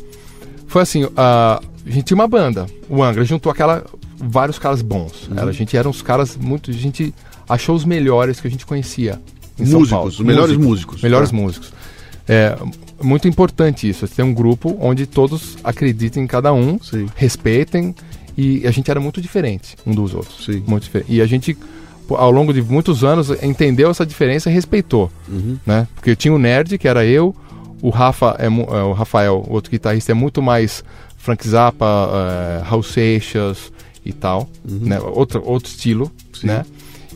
[0.74, 2.66] Foi assim, a, a gente tinha uma banda.
[2.90, 3.86] O Angra juntou aquela.
[4.18, 5.28] vários caras bons.
[5.28, 5.38] Uhum.
[5.38, 6.72] Era, a gente eram os caras muito.
[6.72, 7.14] A gente
[7.48, 9.22] achou os melhores que a gente conhecia.
[9.60, 10.10] Em São Músicos, Paulo.
[10.10, 11.36] os melhores músicos, Melhores tá.
[11.36, 11.72] músicos.
[12.28, 12.58] É
[13.04, 14.08] muito importante isso.
[14.08, 17.06] Ter um grupo onde todos acreditem em cada um, Sim.
[17.16, 17.94] respeitem.
[18.36, 20.44] E a gente era muito diferente um dos outros.
[20.44, 20.64] Sim.
[20.66, 21.14] Muito diferente.
[21.14, 21.56] E a gente,
[22.10, 25.12] ao longo de muitos anos, entendeu essa diferença e respeitou.
[25.28, 25.56] Uhum.
[25.68, 25.88] Né?
[25.94, 27.36] Porque tinha o Nerd, que era eu,
[27.84, 28.50] o Rafa é, é,
[28.82, 30.86] o Rafael, outro guitarrista, é muito mais
[31.18, 33.74] Frank Zappa, é, Raul Seixas
[34.06, 35.02] e tal, né?
[35.02, 36.40] outro, outro estilo, Uhum.
[36.40, 36.48] Sim.
[36.48, 36.66] né?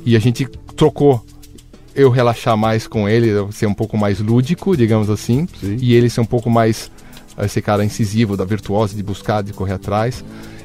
[0.05, 0.45] E a gente
[0.75, 1.25] trocou
[1.95, 5.77] eu relaxar mais com ele, ser um pouco mais lúdico, digamos assim, Sim.
[5.81, 6.91] e ele ser um pouco mais
[7.41, 10.23] esse cara incisivo, da virtuosa, de buscar, de correr atrás.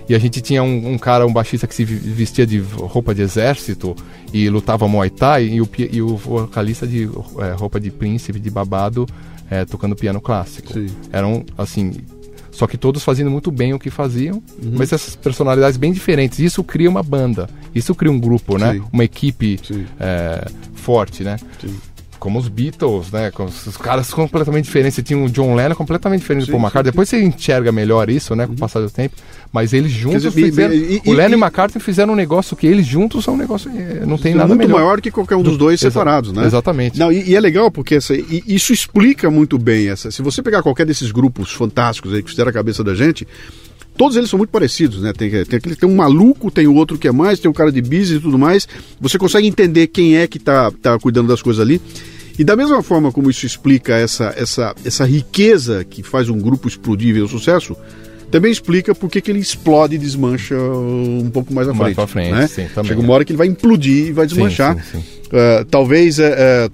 [0.09, 3.22] E a gente tinha um, um cara, um baixista que se vestia de roupa de
[3.22, 3.94] exército
[4.32, 8.50] e lutava Muay Thai, e o, e o vocalista de é, roupa de príncipe, de
[8.50, 9.07] babado,
[9.53, 10.72] é, tocando piano clássico.
[10.72, 10.86] Sim.
[11.12, 11.92] Eram, assim,
[12.50, 14.72] só que todos fazendo muito bem o que faziam, Uhum.
[14.78, 16.38] mas essas personalidades bem diferentes.
[16.38, 18.72] Isso cria uma banda, isso cria um grupo, né?
[18.74, 18.82] Sim.
[18.90, 19.61] Uma equipe
[20.00, 21.36] é, forte, né?
[21.61, 21.76] Sim.
[22.22, 23.32] Como os Beatles, né?
[23.32, 24.94] Com os caras completamente diferentes.
[24.94, 26.92] Você tinha um John Lennon completamente diferente Sim, do Paul McCartney.
[26.92, 28.46] Depois você enxerga melhor isso, né?
[28.46, 29.16] Com o passar do tempo.
[29.52, 30.72] Mas eles juntos dizer, fizeram...
[30.72, 33.36] e- o e- Lennon e e- McCartney fizeram um negócio que eles juntos são um
[33.36, 33.68] negócio...
[33.76, 34.80] é, Não tem nada muito melhor.
[34.80, 36.46] maior que qualquer um dos dois Exa- separados, né?
[36.46, 36.96] Exatamente.
[36.96, 40.12] Não, e, é legal porque essa, isso explica muito bem essa.
[40.12, 43.26] Se você pegar qualquer desses grupos fantásticos aí que fizeram a cabeça da gente,
[43.96, 45.12] todos eles são muito parecidos, né?
[45.12, 47.72] Tem, tem, aquele, tem um maluco, tem o outro que é mais, tem um cara
[47.72, 48.68] de business e tudo mais.
[49.00, 51.80] Você consegue entender quem é que tá, tá cuidando das coisas ali.
[52.38, 56.66] E da mesma forma como isso explica essa, essa, essa riqueza que faz um grupo
[56.68, 57.76] explodir e ver o sucesso,
[58.30, 61.94] também explica por que que ele explode e desmancha um pouco mais à Mais frente.
[61.94, 62.46] pra frente, né?
[62.46, 62.88] sim, também.
[62.88, 64.74] Chega uma hora que ele vai implodir e vai desmanchar.
[64.82, 65.04] sim, sim.
[65.26, 66.70] Uh, talvez é, é,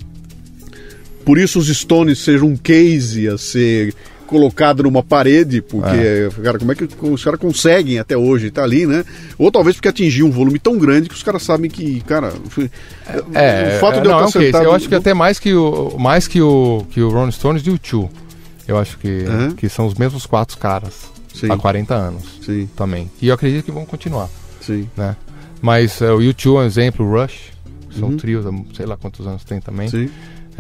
[1.25, 3.93] por isso os Stones sejam um case a ser
[4.29, 6.29] colocado numa parede, porque, É.
[6.45, 9.05] cara, como é que os caras conseguem até hoje estar ali, né?
[9.39, 12.71] Ou talvez porque atingiu um volume tão grande que os caras sabem que, cara, foi-
[13.35, 14.45] É, o fato é, de eu não, é estar um case.
[14.47, 14.65] sentado...
[14.65, 17.71] Eu acho que até mais que o mais que o que o Rolling Stones e
[17.71, 18.09] o Chu.
[18.69, 19.25] Eu acho que
[19.57, 20.93] que são os mesmos quatro caras
[21.35, 21.51] Sim.
[21.51, 23.11] há 40 anos Sim, também.
[23.23, 24.29] E eu acredito que vão continuar,
[24.61, 24.87] sim.
[24.97, 25.17] né?
[25.63, 27.51] Mas é, o U2 é um exemplo, o Rush
[27.99, 28.17] são Uhum.
[28.19, 28.45] trios,
[28.77, 29.89] sei lá quantos anos tem também.
[29.89, 30.09] Sim,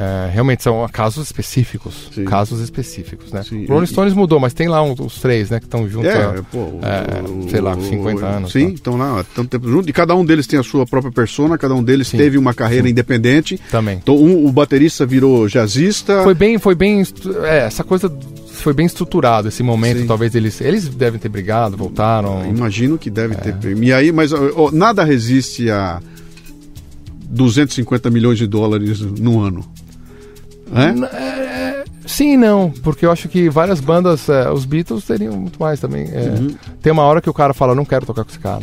[0.01, 2.25] É, realmente são casos específicos, Sim.
[2.25, 3.43] casos específicos, né?
[3.43, 3.65] Sim.
[3.65, 6.09] O Rolling Stones mudou, mas tem lá um- os três, né, que estão juntos.
[6.09, 8.75] É, há- pô, é, sei lá, 50 anos, Sim, tá?
[8.75, 9.91] estão lá há tanto tempo junto.
[9.91, 12.55] E cada um deles tem a sua própria persona, cada um deles Sim, teve uma
[12.55, 13.61] carreira independente.
[13.73, 13.99] Também.
[14.01, 16.23] Então, um- o baterista virou jazzista.
[16.23, 17.03] Foi bem, foi bem,
[17.43, 18.09] é, essa coisa
[18.53, 19.99] foi bem estruturado esse momento.
[20.03, 20.07] Sim.
[20.07, 22.47] Talvez eles, eles devem ter brigado, voltaram.
[22.49, 23.39] Imagino que deve É.
[23.39, 23.77] ter.
[23.77, 26.01] E aí, mas ó, nada resiste a
[27.29, 29.65] 250 milhões de dólares no ano.
[30.75, 31.85] É?
[32.07, 35.79] Sim e não, porque eu acho que várias bandas, é, os Beatles teriam muito mais
[35.79, 36.09] também.
[36.13, 36.31] é.
[36.31, 36.55] Uhum.
[36.81, 38.63] Tem uma hora que o cara fala, não quero tocar com esse cara.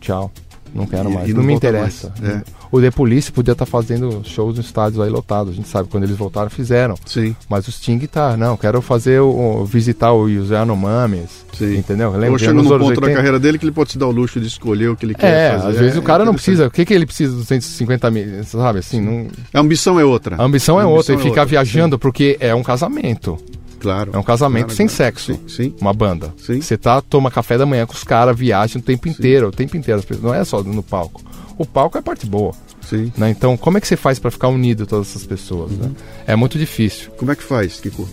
[0.00, 0.30] Tchau.
[0.78, 1.28] Não quero E- mais.
[1.28, 2.12] e não, não me interessa.
[2.20, 2.42] mais, é.
[2.70, 5.52] O The Police podia estar fazendo shows em estádios aí lotados.
[5.52, 6.94] A gente sabe, quando eles voltaram, fizeram.
[7.06, 7.34] Sim.
[7.48, 11.46] Mas o Sting tá, não, quero fazer o, visitar o Yuzano Mames.
[11.54, 11.76] Sim.
[11.78, 12.10] Entendeu?
[12.10, 13.92] Ou Lembra que chega nos num anos ponto da 80 carreira dele que ele pode
[13.92, 15.68] se dar o luxo de escolher o que ele quer É, fazer.
[15.68, 16.66] às vezes É o cara não precisa.
[16.66, 18.44] O que, que ele precisa de 250 mil?
[18.44, 19.00] Sabe assim?
[19.00, 20.36] Não, A ambição é outra.
[20.36, 21.12] a ambição é A outra.
[21.12, 23.38] E ambição é ficar outra, viajando porque é um casamento.
[23.80, 24.10] Claro.
[24.14, 24.96] É um casamento Claro, sem claro.
[24.96, 25.32] sexo.
[25.34, 25.74] Sim, sim.
[25.80, 26.34] Uma banda.
[26.36, 26.60] Sim.
[26.60, 29.76] Você tá, toma café da manhã com os caras, viaja o tempo inteiro, o tempo
[29.76, 30.02] inteiro.
[30.22, 31.22] Não é só no palco.
[31.56, 32.52] O palco é a parte boa.
[32.82, 33.12] sim.
[33.16, 33.30] Né?
[33.30, 35.70] Então, como é que você faz pra ficar unido todas essas pessoas?
[35.72, 35.90] né?
[36.26, 37.10] É muito difícil.
[37.16, 38.08] Como é que faz, Kiko?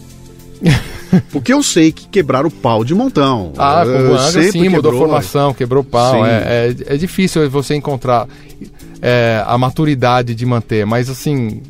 [1.31, 3.53] Porque eu sei que quebraram o pau de montão.
[3.57, 4.99] Ah, com o Angra sim, mudou a quebrou.
[4.99, 6.13] formação, quebrou o pau.
[6.15, 6.29] Sim.
[6.29, 8.27] É, é, é difícil você encontrar
[9.01, 11.61] é, a maturidade de manter, mas assim,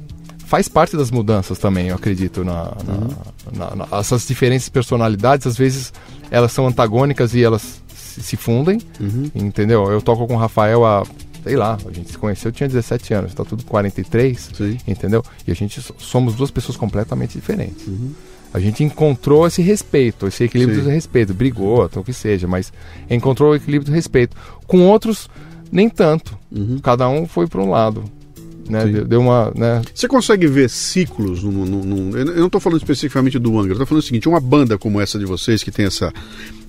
[0.56, 2.46] faz parte das mudanças também, eu acredito.
[2.46, 3.10] Na, Uhum.
[3.58, 5.92] na- na- essas diferentes personalidades, às vezes,
[6.32, 9.30] elas são antagônicas e elas se se fundem, Uhum.
[9.36, 9.92] entendeu?
[9.92, 11.04] Eu toco com o Rafael há,
[11.44, 14.78] sei lá, a gente se conheceu, eu tinha 17 anos, tá tudo 43, Sim.
[14.88, 15.22] entendeu?
[15.46, 17.86] E a gente so- somos duas pessoas completamente diferentes.
[17.86, 18.12] Uhum.
[18.54, 20.84] A gente encontrou esse respeito, esse equilíbrio Sim.
[20.86, 22.72] do respeito, brigou, ou o que seja, mas
[23.10, 24.38] encontrou o equilíbrio do respeito.
[24.66, 25.30] Com outros,
[25.70, 26.38] nem tanto.
[26.50, 26.80] Uhum.
[26.82, 28.06] Cada um foi para um lado.
[28.70, 28.82] Né?
[28.86, 28.92] Sim.
[28.94, 29.52] Deu, deu uma.
[29.56, 29.82] Né?
[29.94, 33.74] Você consegue ver ciclos num, num- num- eu não estou falando especificamente do Angra, eu
[33.74, 36.12] estou falando o seguinte, uma banda como essa de vocês que tem essa.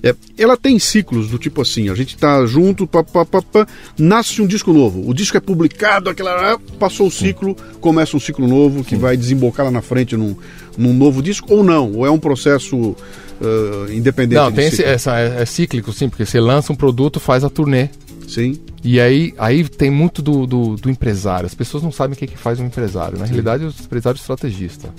[0.03, 3.67] é, ela tem ciclos do tipo assim, a gente tá junto, pá, pá, pá, pá,
[3.97, 5.09] nasce um disco novo.
[5.09, 6.53] O disco é publicado, aquela.
[6.53, 10.35] ah, Passou o ciclo, começa um ciclo novo que vai desembocar lá na frente num,
[10.77, 11.91] num novo disco, ou não?
[11.93, 12.95] Ou é um processo
[13.41, 17.19] ah, independente Não, tem esse, essa, é, é cíclico, sim, porque você lança um produto,
[17.19, 17.89] faz a turnê.
[18.27, 18.59] Sim.
[18.83, 21.45] E aí, aí tem muito do, do, do empresário.
[21.45, 23.17] As pessoas não sabem o que, que faz um empresário.
[23.17, 24.89] Na realidade, o empresário é estrategista.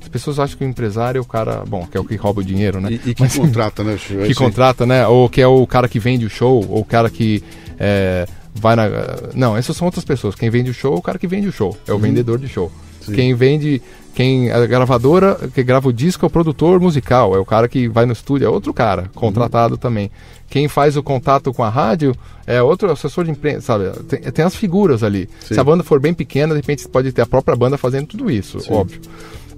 [0.00, 2.40] As pessoas acham que o empresário é o cara, bom, que é o que rouba
[2.40, 2.92] o dinheiro, né?
[2.92, 3.98] E, e que Mas- contrata, né?
[4.26, 5.06] que contrata, né?
[5.06, 7.42] Ou que é o cara que vende o show, ou o cara que
[7.78, 8.88] é, vai na.
[9.34, 10.36] Não, essas são outras pessoas.
[10.36, 12.48] Quem vende o show é o cara que vende o show, é o vendedor de
[12.48, 12.70] show.
[13.00, 13.12] Sim.
[13.12, 13.82] Quem vende.
[14.14, 17.86] Quem a gravadora que grava o disco é o produtor musical, é o cara que
[17.86, 20.10] vai no estúdio, é outro cara, contratado também.
[20.48, 22.14] Quem faz o contato com a rádio
[22.46, 23.90] é outro assessor de imprensa, sabe?
[24.04, 25.28] Tem, tem as figuras ali.
[25.40, 25.54] Sim.
[25.54, 28.30] Se a banda for bem pequena, de repente pode ter a própria banda fazendo tudo
[28.30, 29.00] isso, óbvio.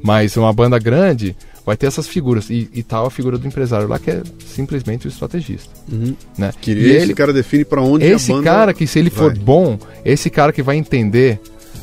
[0.03, 1.37] Mas uma banda grande
[1.67, 2.49] vai ter essas figuras.
[2.49, 5.71] E, e tal a figura do empresário lá que é simplesmente o estrategista.
[5.91, 6.15] Uhum.
[6.37, 6.51] Né?
[6.61, 9.35] Que E esse cara define para onde esse a banda cara que se ele for
[9.35, 9.45] vai.
[9.45, 11.39] bom, esse cara que vai entender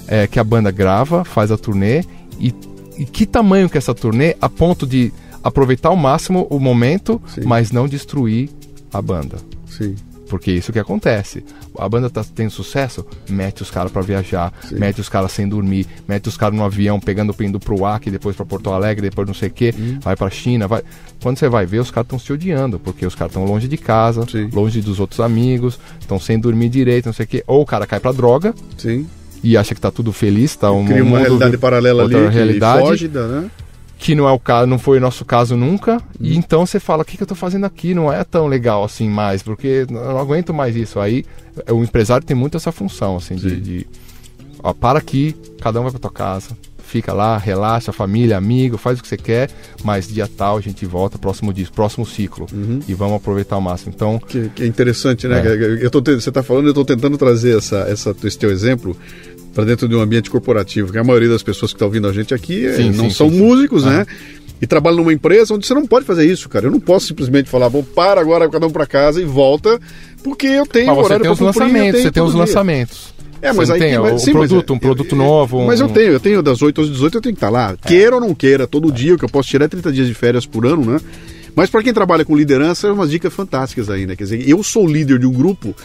[0.08, 2.04] é, que a banda grava, faz a turnê
[2.40, 2.54] e,
[2.98, 7.22] e que tamanho que é essa turnê a ponto de aproveitar ao máximo o momento,
[7.28, 7.42] Sim.
[7.46, 8.50] mas não destruir
[8.98, 9.38] a banda.
[9.68, 9.96] Sim.
[10.28, 11.46] Porque é isso que acontece.
[11.78, 14.76] A banda tá tendo sucesso, mete os caras pra viajar, Sim.
[14.80, 18.36] mete os caras sem dormir, mete os caras no avião, pegando indo pro Acre, depois
[18.36, 20.00] pra Porto Alegre, depois não sei o quê, Hum.
[20.02, 20.82] vai pra China, vai.
[21.22, 23.78] Quando você vai ver, os caras estão se odiando, porque os caras estão longe de
[23.78, 24.50] casa, Sim.
[24.52, 27.44] longe dos outros amigos, estão sem dormir direito, não sei o quê.
[27.46, 29.06] Ou o cara cai pra droga Sim.
[29.44, 32.30] e acha que tá tudo feliz, tá um Cria uma mundo realidade paralela ali outra
[32.32, 33.52] que realidade foge da, né?
[33.98, 36.02] Que não é o caso, não foi o nosso caso nunca.
[36.20, 37.94] E então você fala, o que, que eu tô fazendo aqui?
[37.94, 41.00] Não é tão legal assim mais, porque eu não aguento mais isso.
[41.00, 41.26] Aí
[41.70, 43.62] o empresário tem muito essa função, assim, de, Sim.
[43.62, 43.88] de
[44.62, 46.58] ó, para aqui, cada um vai pra tua casa.
[46.78, 49.50] Fica lá, relaxa, família, amigo, faz o que você quer,
[49.84, 52.46] mas dia tal a gente volta, próximo dia, próximo ciclo.
[52.54, 52.80] Uhum.
[52.88, 53.92] E vamos aproveitar ao máximo.
[53.94, 55.42] Então, Que, que é interessante, né?
[55.44, 55.84] É.
[55.84, 58.96] Eu tô você está falando, eu estou tentando trazer essa, essa, esse teu exemplo
[59.56, 62.14] para dentro de um ambiente corporativo, que a maioria das pessoas que estão ouvindo a
[62.14, 63.90] gente aqui é, Sim, não sim, são sim, músicos, Ah.
[64.00, 64.06] né?
[64.62, 66.68] E trabalham numa empresa onde você não pode fazer isso, cara.
[66.68, 69.80] Eu não posso simplesmente falar, bom, para agora, cada um para casa e volta,
[70.24, 72.32] porque eu tenho mas você horário tem pra os cumprir, eu lançamentos, você tem os
[72.32, 72.40] dia.
[72.40, 73.14] lançamentos.
[73.42, 75.66] É, mas Você aí tem tem, o, mas, o sim, produto, é- um produto novo.
[75.68, 77.76] Mas eu um- tenho, eu tenho das 8 às 18 eu tenho que estar lá.
[77.86, 80.14] Queira ou não queira, todo dia, o que eu posso tirar é 30 dias de
[80.14, 81.00] férias por ano, né?
[81.56, 84.16] Mas para quem trabalha com liderança, é umas dicas fantásticas ainda.
[84.16, 85.76] Quer dizer, eu sou líder de um grupo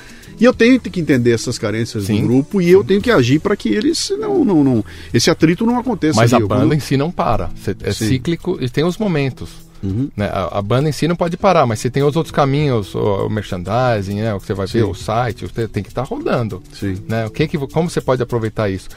[0.41, 2.22] e eu tenho que entender essas carências Sim.
[2.22, 5.66] do grupo e eu tenho que agir para que eles não, não, não, esse atrito
[5.66, 6.18] não aconteça.
[6.18, 6.45] Mas a ali.
[6.45, 7.51] O banda em si não para.
[7.84, 8.09] É Sim.
[8.09, 9.70] cíclico e tem os momentos.
[9.82, 10.11] Uhum.
[10.16, 10.26] né?
[10.26, 13.26] A, a banda em si não pode parar, mas você tem os outros caminhos, o,
[13.26, 14.34] o merchandising, né?
[14.34, 14.91] o que você vai ver, Sim.
[14.91, 16.62] o site, você tem que estar rodando.
[16.72, 16.99] Sim.
[17.09, 17.26] Né?
[17.26, 18.88] O que que, como você pode aproveitar isso?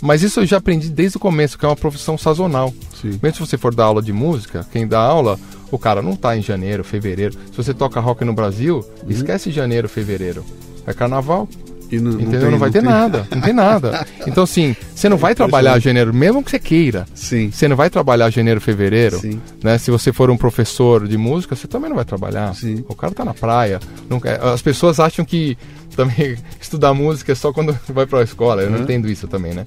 [0.00, 2.74] Mas isso eu já aprendi desde o começo, que é uma profissão sazonal.
[3.00, 3.18] Sim.
[3.22, 5.38] Mesmo se você for dar aula de música, quem dá aula,
[5.70, 7.34] o cara não tá em janeiro, fevereiro.
[7.50, 10.44] Se você toca rock no Brasil, esquece janeiro, fevereiro.
[10.86, 11.48] É carnaval,
[11.90, 12.40] E não, entendeu?
[12.40, 14.06] tem- não vai ter tem- nada, não tem nada.
[14.26, 17.06] Então, assim, você não vai trabalhar janeiro, mesmo que você queira.
[17.14, 17.50] Sim.
[17.52, 19.40] Você não vai trabalhar janeiro, fevereiro, Sim.
[19.62, 19.76] né?
[19.78, 22.54] Se você for um professor de música, você também não vai trabalhar.
[22.54, 22.84] Sim.
[22.88, 23.78] O cara tá na praia.
[24.08, 25.56] não quer- As pessoas acham que
[25.94, 28.62] também estudar música é só quando vai pra escola.
[28.62, 28.84] Eu não Uhum.
[28.84, 29.64] entendo isso também, né?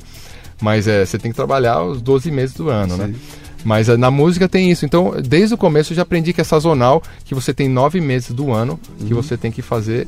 [0.62, 3.08] Mas é, você tem que trabalhar os 12 meses do ano, né?
[3.08, 3.16] Sim.
[3.64, 4.86] Mas é, na música tem isso.
[4.86, 8.32] Então, desde o começo eu já aprendi que é sazonal, que você tem nove meses
[8.32, 9.22] do ano que Uhum.
[9.22, 10.08] você tem que fazer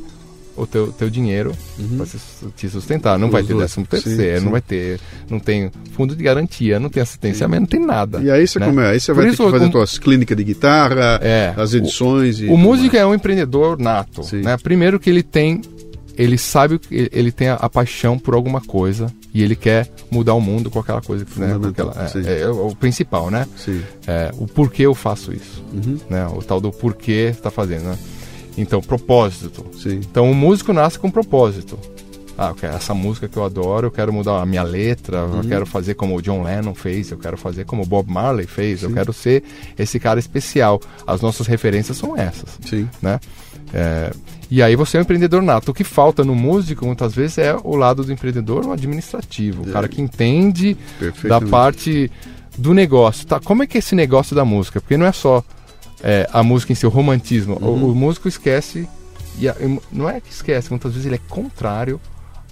[0.57, 1.53] o teu, teu dinheiro
[1.97, 2.05] para
[2.55, 3.17] te sustentar.
[3.19, 3.65] Não Os vai ter dois.
[3.65, 4.43] décimo terceiro, sim.
[4.45, 4.99] não vai ter,
[5.29, 8.19] não tem fundo de garantia, não tem assistência, não tem nada.
[8.21, 8.65] E aí você, né?
[8.65, 11.53] come, aí você Por vai ter isso, que fazer o- tuas clínicas de guitarra, É,
[11.55, 12.39] as edições.
[12.39, 13.03] e O músico mais.
[13.03, 14.41] é um empreendedor nato, Sim.
[14.41, 14.57] né?
[14.57, 15.61] Primeiro que ele tem,
[16.17, 19.87] ele sabe o que ele tem a, a paixão por alguma coisa e ele quer
[20.09, 21.29] mudar o mundo com aquela coisa, né?
[21.29, 22.23] Com Fundamental, aquela- sim.
[22.25, 23.45] é, é o principal, né?
[24.07, 25.97] É, o porquê eu faço isso, Uhum.
[26.09, 26.25] né?
[26.27, 27.97] O tal do porquê está fazendo, né?
[28.57, 29.65] Então, propósito.
[29.77, 29.95] Sim.
[30.09, 31.77] Então, o músico nasce com propósito.
[32.39, 35.37] Ah, essa música que eu adoro, eu quero mudar a minha letra, Uhum.
[35.41, 38.45] eu quero fazer como o John Lennon fez, eu quero fazer como o Bob Marley
[38.45, 39.43] fez, eu quero ser
[39.77, 40.79] esse cara especial.
[41.07, 42.87] As nossas referências são essas Sim.
[43.01, 43.19] né?
[43.73, 44.11] É,
[44.51, 45.71] e aí você é um empreendedor nato.
[45.71, 49.63] O que falta no músico, muitas vezes, é o lado do empreendedor o administrativo.
[49.65, 49.73] O É.
[49.73, 50.77] cara que entende
[51.27, 52.11] da parte
[52.55, 53.25] do negócio.
[53.25, 53.39] Tá?
[53.39, 54.79] Como é que é esse negócio da música?
[54.79, 55.43] Porque não é só
[56.03, 57.57] é, a música em o romantismo.
[57.61, 57.83] Uhum.
[57.85, 58.87] O, o músico esquece
[59.39, 59.55] E a-
[59.91, 61.99] não é que esquece, muitas vezes ele é contrário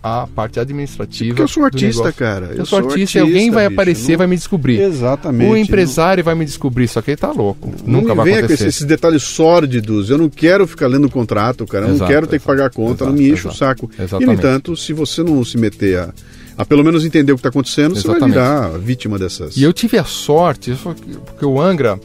[0.04, 1.30] à parte administrativa.
[1.30, 2.54] Porque eu sou artista, cara.
[2.56, 4.80] Eu, sou artista, e alguém vai bicho, aparecer, não- vai me descobrir.
[4.80, 5.52] Exatamente.
[5.52, 7.72] O empresário vai me descobrir, só que ele tá louco.
[7.84, 8.68] Não Nunca vai venha com acontecer.
[8.68, 10.12] esses, detalhes sórdidos.
[10.12, 11.86] Eu não quero ficar lendo o contrato, cara.
[11.86, 13.04] Eu não Exato, quero ter que exato, pagar a conta.
[13.04, 13.90] exato, não me enche o saco.
[13.94, 14.38] E, no Exatamente.
[14.40, 16.14] entanto, se você não se meter a,
[16.56, 18.36] a pelo menos entender o que está acontecendo, você vai Exatamente.
[18.36, 19.58] virar vítima dessas.
[19.58, 20.78] E eu tive a sorte,
[21.26, 22.00] porque o Angra,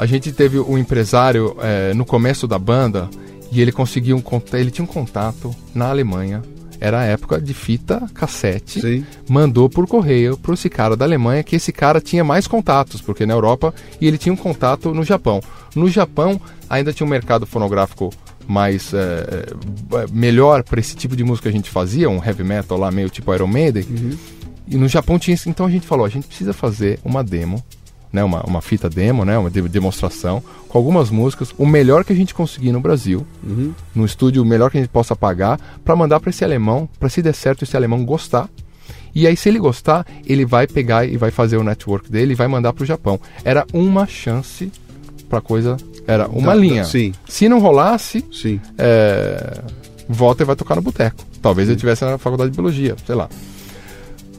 [0.00, 3.10] a gente teve um empresário eh, no começo da banda
[3.52, 6.40] e ele conseguiu um ele tinha um contato na Alemanha.
[6.80, 8.80] Era a época de fita cassete.
[8.80, 9.04] Sim.
[9.28, 13.26] Mandou por correio para esse cara da Alemanha, que esse cara tinha mais contatos, porque
[13.26, 15.42] na Europa, e ele tinha um contato no Japão.
[15.76, 16.40] No Japão,
[16.70, 18.08] ainda tinha um mercado fonográfico
[18.48, 19.52] mais eh,
[19.92, 22.90] eh, melhor para esse tipo de música que a gente fazia, um heavy metal lá,
[22.90, 23.84] meio tipo Iron Maiden.
[24.66, 25.50] E no Japão tinha isso.
[25.50, 27.62] Então a gente falou, a gente precisa fazer uma demo,
[28.12, 32.12] né, uma, uma fita demo, né, uma de- demonstração, com algumas músicas, o melhor que
[32.12, 33.72] a gente conseguir no Brasil, Uhum.
[33.94, 37.08] no estúdio, o melhor que a gente possa pagar, para mandar para esse alemão, para
[37.08, 38.48] se der certo esse alemão gostar.
[39.14, 42.36] E aí, se ele gostar, ele vai pegar e vai fazer o network dele e
[42.36, 43.18] vai mandar para o Japão.
[43.44, 44.70] Era uma chance
[45.28, 46.84] para coisa, era uma linha.
[46.84, 47.12] sim.
[47.28, 48.60] Se não rolasse, Sim.
[48.78, 49.62] é,
[50.08, 51.24] volta e vai tocar no boteco.
[51.42, 53.28] Talvez ele estivesse na faculdade de biologia, sei lá.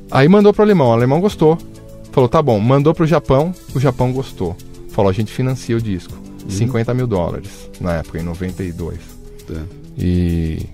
[0.10, 1.58] Aí mandou pro alemão, o alemão gostou.
[2.12, 4.56] Falou, tá bom, mandou pro Japão, o Japão gostou.
[4.90, 6.14] Falou, a gente financia o disco.
[6.50, 8.98] 50 mil dólares, na época, em 92.
[9.48, 9.54] Tá.
[9.98, 10.66] E,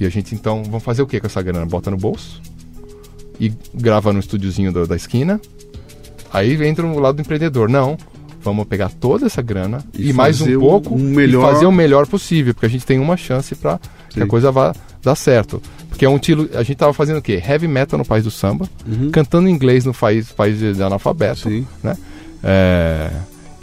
[0.00, 1.66] e a gente então, vamos fazer o que com essa grana?
[1.66, 2.40] Bota no bolso
[3.38, 5.40] e grava no estúdiozinho da, da esquina.
[6.32, 7.68] Aí entra o lado do empreendedor.
[7.68, 7.98] Não,
[8.40, 11.66] vamos pegar toda essa grana E e, mais um um- pouco um melhor- e fazer
[11.66, 13.78] o melhor possível, porque a gente tem uma chance para
[14.16, 14.28] que a Sim.
[14.30, 15.62] coisa vá dar certo.
[15.88, 17.42] Porque é um estilo, a gente tava fazendo o quê?
[17.46, 19.10] Heavy metal no país do samba, Uhum.
[19.10, 21.66] cantando inglês no país, país de analfabeto, Sim.
[21.82, 21.96] né?
[22.42, 23.10] É,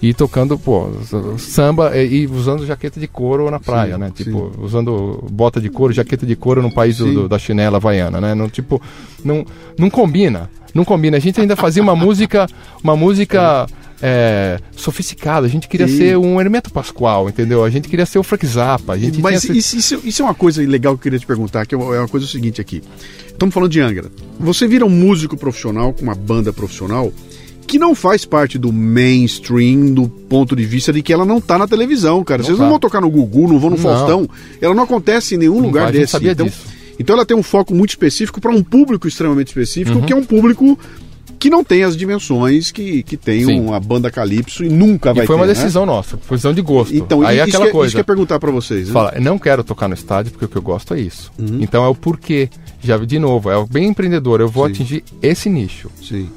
[0.02, 0.90] e tocando, pô,
[1.38, 4.12] samba e, e usando jaqueta de couro na praia, Sim, né?
[4.16, 4.24] sim.
[4.26, 7.14] Tipo, usando bota de couro, jaqueta de couro no país do- Sim.
[7.14, 8.36] do- da chinela havaiana, né?
[8.36, 8.82] Não, tipo,
[9.24, 9.46] não,
[9.78, 10.50] não combina.
[10.74, 11.18] Não combina.
[11.18, 12.48] A gente ainda fazia uma música,
[12.84, 13.66] uma música
[14.06, 15.48] é, sofisticada.
[15.48, 15.98] A gente queria Sim.
[15.98, 17.64] ser um Hermeto Pascoal, entendeu?
[17.64, 18.92] A gente queria ser o Frank Zappa.
[18.94, 21.66] A gente Mas isso, isso- isso é uma coisa legal que eu queria te perguntar,
[21.66, 22.84] que é uma é uma coisa seguinte aqui.
[23.28, 24.12] Estamos falando de Angra.
[24.42, 27.14] Você vira um músico profissional com uma banda profissional
[27.66, 31.58] que não faz parte do mainstream do ponto de vista de que ela não tá
[31.58, 32.40] na televisão, cara.
[32.40, 32.64] Não Vocês tá.
[32.64, 33.84] não vão tocar no Gugu, não vão no Não.
[33.84, 34.30] Faustão.
[34.62, 36.12] Ela não acontece em nenhum Não lugar desse.
[36.12, 36.60] sabia então, disso.
[37.00, 40.06] então ela tem um foco muito específico para um público extremamente específico, Uhum.
[40.06, 40.78] que é um público
[41.44, 43.60] que não tem as dimensões que, que tem Sim.
[43.60, 45.54] uma banda Calypso e nunca vai E foi ter, uma né?
[45.54, 46.96] decisão nossa, foi decisão de gosto.
[46.96, 47.88] Então, Aí é isso, aquela que, coisa.
[47.88, 48.88] isso que eu ia perguntar para vocês.
[48.88, 48.94] né?
[48.94, 51.34] Fala, não quero tocar no estádio porque o que eu gosto é isso.
[51.38, 51.58] Uhum.
[51.60, 52.50] Então é o porquê.
[52.82, 54.40] Já de novo, é bem empreendedor.
[54.40, 54.72] Eu vou Sim.
[54.72, 55.92] atingir esse nicho.
[56.02, 56.30] Sim.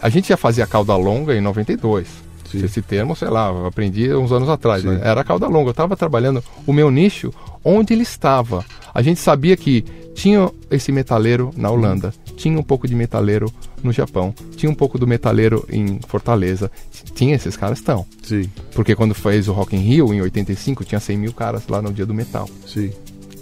[0.00, 2.06] A gente já fazia cauda longa em 92.
[2.50, 2.64] Sim.
[2.64, 4.82] Esse termo, sei lá, aprendi uns anos atrás.
[4.82, 4.98] Né?
[5.04, 5.68] Era cauda longa.
[5.68, 8.64] Eu estava trabalhando o meu nicho onde ele estava.
[8.94, 13.92] A gente sabia que tinha esse metaleiro na Holanda, tinha um pouco de metaleiro no
[13.92, 16.70] Japão, tinha um pouco do metaleiro em Fortaleza.
[17.14, 18.06] Tinha esses caras estão.
[18.22, 21.80] Sim, Porque quando fez o Rock in Rio, em 85, tinha 100 mil caras lá
[21.80, 22.48] no dia do metal.
[22.66, 22.92] sim.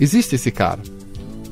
[0.01, 0.81] Existe esse cara.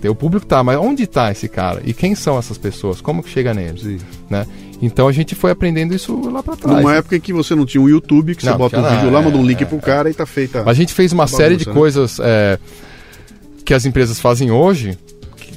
[0.08, 1.80] O público tá, mas onde está esse cara?
[1.84, 3.00] E quem são essas pessoas?
[3.00, 3.82] Como que chega neles?
[3.82, 3.98] Sim.
[4.28, 4.44] Né?
[4.80, 6.76] Então a gente foi aprendendo isso lá para trás.
[6.76, 6.98] Numa né?
[6.98, 9.10] época em que você não tinha um YouTube, que você Não, bota um vídeo nada,
[9.10, 10.68] lá, manda um é, link é, pro cara e tá feita.
[10.68, 11.72] A gente fez uma Bagunça, série de né?
[11.72, 12.58] coisas é,
[13.64, 14.98] que as empresas fazem hoje,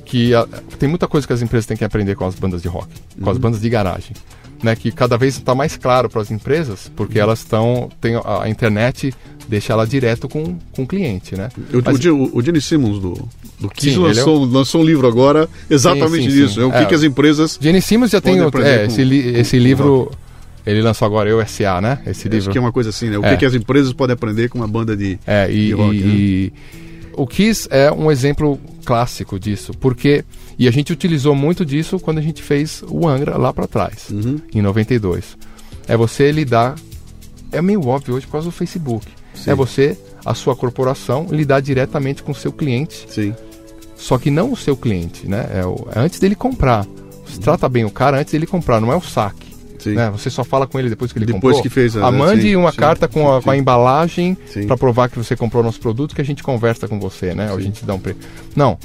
[0.06, 0.48] que, a-
[0.80, 2.88] tem muita coisa que as empresas têm que aprender com as bandas de rock,
[3.20, 3.32] com Uhum.
[3.32, 4.12] as bandas de garagem.
[4.64, 7.24] Né, que cada vez está mais claro para as empresas, porque Uhum.
[7.26, 7.90] elas estão.
[8.24, 9.14] A a internet
[9.50, 11.50] deixa ela direto com, com o cliente, né?
[11.74, 13.28] O, Mas- o, o, o Gene Simmons do,
[13.60, 16.62] do Kiss Sim, é lançou, lançou um livro agora exatamente sim.
[16.62, 17.60] É o que, É, que as empresas.
[17.62, 20.12] Jenny Simmons já tem o- é, com- esse, li- com- esse com livro.
[20.66, 22.00] Ele lançou agora, Eu S.A., né?
[22.08, 22.52] Esse Acho livro.
[22.52, 23.20] que é uma coisa assim, né?
[23.20, 23.32] O É.
[23.32, 25.20] que, que as empresas podem aprender com uma banda de.
[25.28, 26.08] É, e, de rock, e- né?
[26.08, 26.54] e
[27.18, 30.24] o Kiss é um exemplo clássico disso, porque
[30.58, 34.10] e a gente utilizou muito disso quando a gente fez o Angra lá para trás,
[34.12, 34.38] Uhum.
[34.54, 35.38] em 92.
[35.88, 36.76] É você lidar
[37.52, 39.06] é meio óbvio hoje por causa do Facebook.
[39.34, 39.52] Sim.
[39.52, 43.34] É você, a sua corporação, lidar diretamente com o seu cliente, Sim.
[43.96, 45.48] só que não o seu cliente, né?
[45.54, 46.86] É, o- é antes dele comprar.
[47.26, 49.55] Você trata bem o cara antes dele comprar, não é o saque.
[49.90, 49.96] Sim.
[49.96, 50.10] Né?
[50.12, 51.62] Você só fala com ele depois que ele Depois comprou.
[51.64, 53.60] que fez a- Ah, mande sim, uma sim, carta com a, sim, com a sim.
[53.60, 54.68] embalagem Sim.
[54.68, 57.52] para provar que você comprou nosso produto que a gente conversa com você, né?
[57.52, 58.20] Ou a gente dá um preço.
[58.56, 58.78] Não.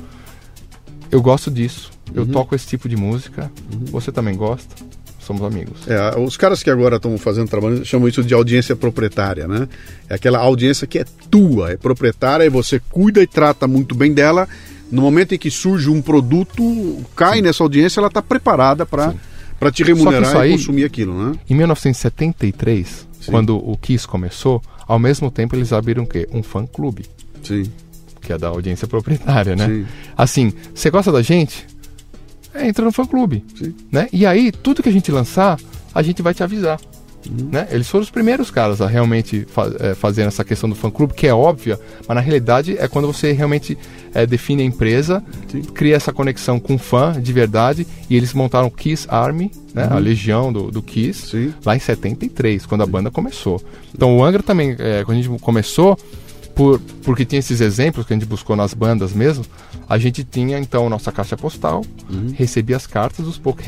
[1.11, 1.91] Eu gosto disso.
[2.15, 2.29] Eu Uhum.
[2.29, 3.51] toco esse tipo de música.
[3.91, 4.75] Você também gosta?
[5.19, 5.87] Somos amigos.
[5.87, 9.69] É, os caras que agora estão fazendo trabalho chamam isso de audiência proprietária, né?
[10.09, 14.13] É aquela audiência que é tua, é proprietária e você cuida e trata muito bem
[14.13, 14.49] dela.
[14.91, 19.15] No momento em que surge um produto, cai nessa audiência, ela está preparada para
[19.61, 21.39] para te remunerar aí- e consumir aquilo, né?
[21.49, 23.31] Em 1973, Sim.
[23.31, 26.27] quando o Kiss começou, ao mesmo tempo eles abriram o quê?
[26.33, 27.05] Um fã-clube.
[27.43, 27.71] Sim.
[28.21, 29.67] Que é da audiência proprietária, né?
[29.67, 29.87] Sim.
[30.17, 31.67] Assim, você gosta da gente?
[32.53, 33.75] É, entra no fã clube, Sim.
[33.93, 34.09] né?
[34.13, 35.59] E aí, tudo que a gente lançar,
[35.95, 36.81] a gente vai te avisar.
[37.29, 37.51] Uhum.
[37.53, 37.69] Né?
[37.71, 41.15] Eles foram os primeiros caras a realmente fa é, fazer essa questão do fã clube,
[41.15, 43.77] que é óbvia, mas na realidade é quando você realmente
[44.15, 45.63] é, define a empresa, Sim.
[45.63, 49.87] cria essa conexão com o fã de verdade, e eles montaram o Kiss Army, né?
[49.91, 51.49] a legião do, do Kiss, Uhum.
[51.51, 51.55] Sim.
[51.65, 53.63] lá em 73, quando a banda começou.
[53.95, 55.99] Então o Angra também, é, quando a gente começou,
[56.55, 59.45] por, porque tinha esses exemplos que a gente buscou nas bandas mesmo,
[59.89, 62.33] a gente tinha então nossa caixa postal, Uhum.
[62.35, 63.65] recebia as cartas, os poucos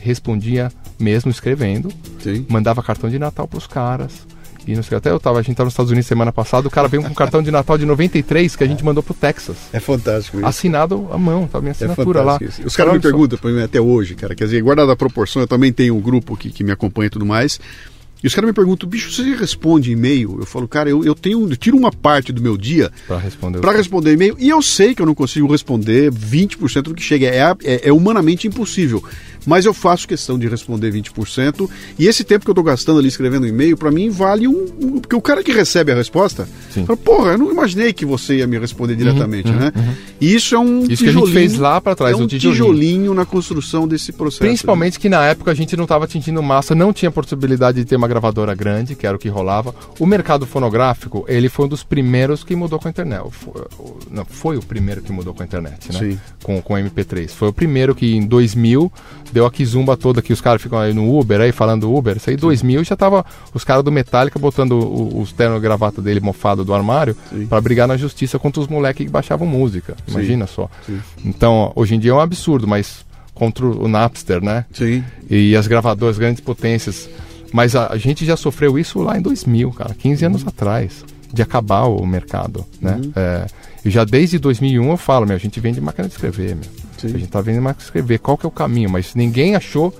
[0.00, 1.88] respondia mesmo escrevendo,
[2.20, 2.46] Sim.
[2.48, 4.12] mandava cartão de Natal pros caras.
[4.64, 6.70] E não sei, até eu tava, a gente tava nos Estados Unidos semana passada, o
[6.70, 9.56] cara veio com um cartão de Natal de 93 que a gente mandou pro Texas.
[9.72, 10.46] É fantástico isso.
[10.46, 12.34] Assinado à mão, tá minha É assinatura lá.
[12.34, 12.68] fantástico isso.
[12.68, 15.48] Os caras me perguntam pra mim até hoje, cara, quer dizer, guardada a proporção, eu
[15.48, 17.58] também tenho um grupo que, que me acompanha e tudo mais.
[18.22, 20.36] E os caras me perguntam, bicho, você responde e-mail?
[20.40, 23.58] Eu falo, cara, eu, eu tenho, eu tiro uma parte do meu dia Pra responder.
[23.60, 27.26] para responder e-mail e eu sei que eu não consigo responder 20% do que chega.
[27.26, 29.02] É, é, é humanamente impossível.
[29.44, 31.68] Mas eu faço questão de responder 20%.
[31.98, 35.00] E esse tempo que eu tô gastando ali escrevendo e-mail, para mim vale um, um-
[35.00, 36.86] Porque o cara que recebe a resposta, Sim.
[36.86, 39.72] fala, porra, eu não imaginei que você ia me responder diretamente, né?
[40.20, 40.84] E isso é um.
[40.88, 42.52] Isso que a gente fez lá pra trás, é um tijolinho.
[42.52, 44.38] tijolinho na construção desse processo.
[44.44, 47.96] Principalmente que na época a gente não estava atingindo massa, não tinha possibilidade de ter
[47.96, 49.74] uma gravadora grande, que era o que rolava.
[49.98, 53.22] O mercado fonográfico, ele foi um dos primeiros que mudou com a internet.
[53.30, 55.98] Foi, o- não, foi o primeiro que mudou com a internet, né?
[55.98, 56.18] Sim.
[56.42, 57.28] Com, com o MP3.
[57.30, 58.92] Foi o primeiro que em 2000
[59.32, 62.16] deu a kizumba toda que os caras ficam aí no Uber, aí falando Uber.
[62.16, 64.72] Isso aí em 2000 já tava os caras do Metallica botando
[65.18, 67.46] os terno e gravata dele mofado do armário Sim.
[67.46, 69.96] para brigar na justiça contra os moleques que baixavam música.
[70.06, 70.68] Imagina só.
[70.86, 71.00] Sim.
[71.24, 73.04] Então, hoje em dia é um absurdo, mas
[73.34, 74.66] contra o Napster, né?
[74.72, 75.02] Sim.
[75.30, 77.08] e as gravadoras, grandes potências.
[77.52, 81.42] Mas a, a gente já sofreu isso lá em 2000, cara, 15 anos atrás, de
[81.42, 83.00] acabar o mercado, né?
[83.14, 83.46] É,
[83.84, 86.64] e já desde 2001 eu falo, meu, a gente vende máquina de escrever, meu.
[86.98, 87.08] Sim.
[87.08, 88.88] A gente tá vendendo máquina de escrever, qual que é o caminho?
[88.90, 89.92] Mas ninguém achou.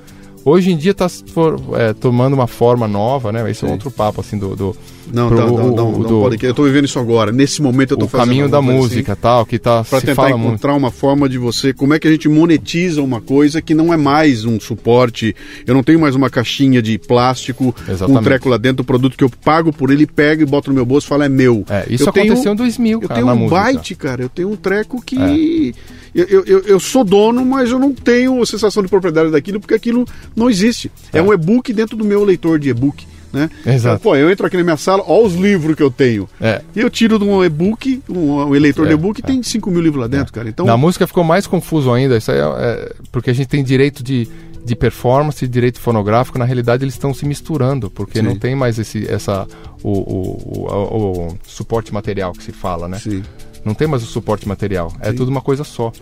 [0.44, 3.48] Hoje em dia tá for- é, tomando uma forma nova, né?
[3.50, 4.56] Esse é outro papo, assim, do...
[4.56, 4.76] do
[5.12, 6.44] Não, pro- tá, não, não, o- não do- pode.
[6.44, 7.30] Eu tô vivendo isso agora.
[7.30, 8.66] Nesse momento eu tô o fazendo caminho da assim.
[8.72, 10.48] música, tal, que tá, para tentar fala muito.
[10.54, 13.92] encontrar uma forma de você, como é que a gente monetiza uma coisa que não
[13.92, 15.34] é mais um suporte,
[15.66, 18.24] eu não tenho mais uma caixinha de plástico com um Exatamente.
[18.24, 20.86] treco lá dentro, o produto que eu pago por ele, pego e boto no meu
[20.86, 21.64] bolso e falo é meu.
[21.68, 23.60] É, isso eu aconteceu tenho, em 2000, Eu cara, tenho na um música.
[23.60, 23.72] É.
[23.74, 25.74] byte, cara, eu tenho um treco que
[26.14, 29.74] eu, eu, eu, eu sou dono, mas eu não tenho sensação de propriedade daquilo porque
[29.74, 30.06] aquilo
[30.36, 30.90] não existe.
[31.12, 31.22] É, É.
[31.22, 33.06] um e-book dentro do meu leitor de e-book.
[33.32, 33.48] Né?
[33.66, 33.96] Exato.
[33.96, 36.28] Então, pô, eu entro aqui na minha sala, olha os livros que eu tenho.
[36.40, 36.60] É.
[36.76, 39.70] E eu tiro de um e-book, um, um eleitor de É, e-book, e tem 5
[39.70, 40.48] mil livros lá dentro, cara.
[40.48, 43.64] Então, Na música ficou mais confuso ainda, isso aí é, é- porque a gente tem
[43.64, 44.28] direito de,
[44.64, 48.24] de performance, direito fonográfico, na realidade eles estão se misturando, porque Sim.
[48.26, 49.46] não tem mais esse essa
[49.82, 52.98] o, o, o- o suporte material que se fala, né?
[52.98, 53.22] sim.
[53.64, 55.16] Não tem mais o suporte material, é Sim.
[55.16, 55.92] tudo uma coisa só.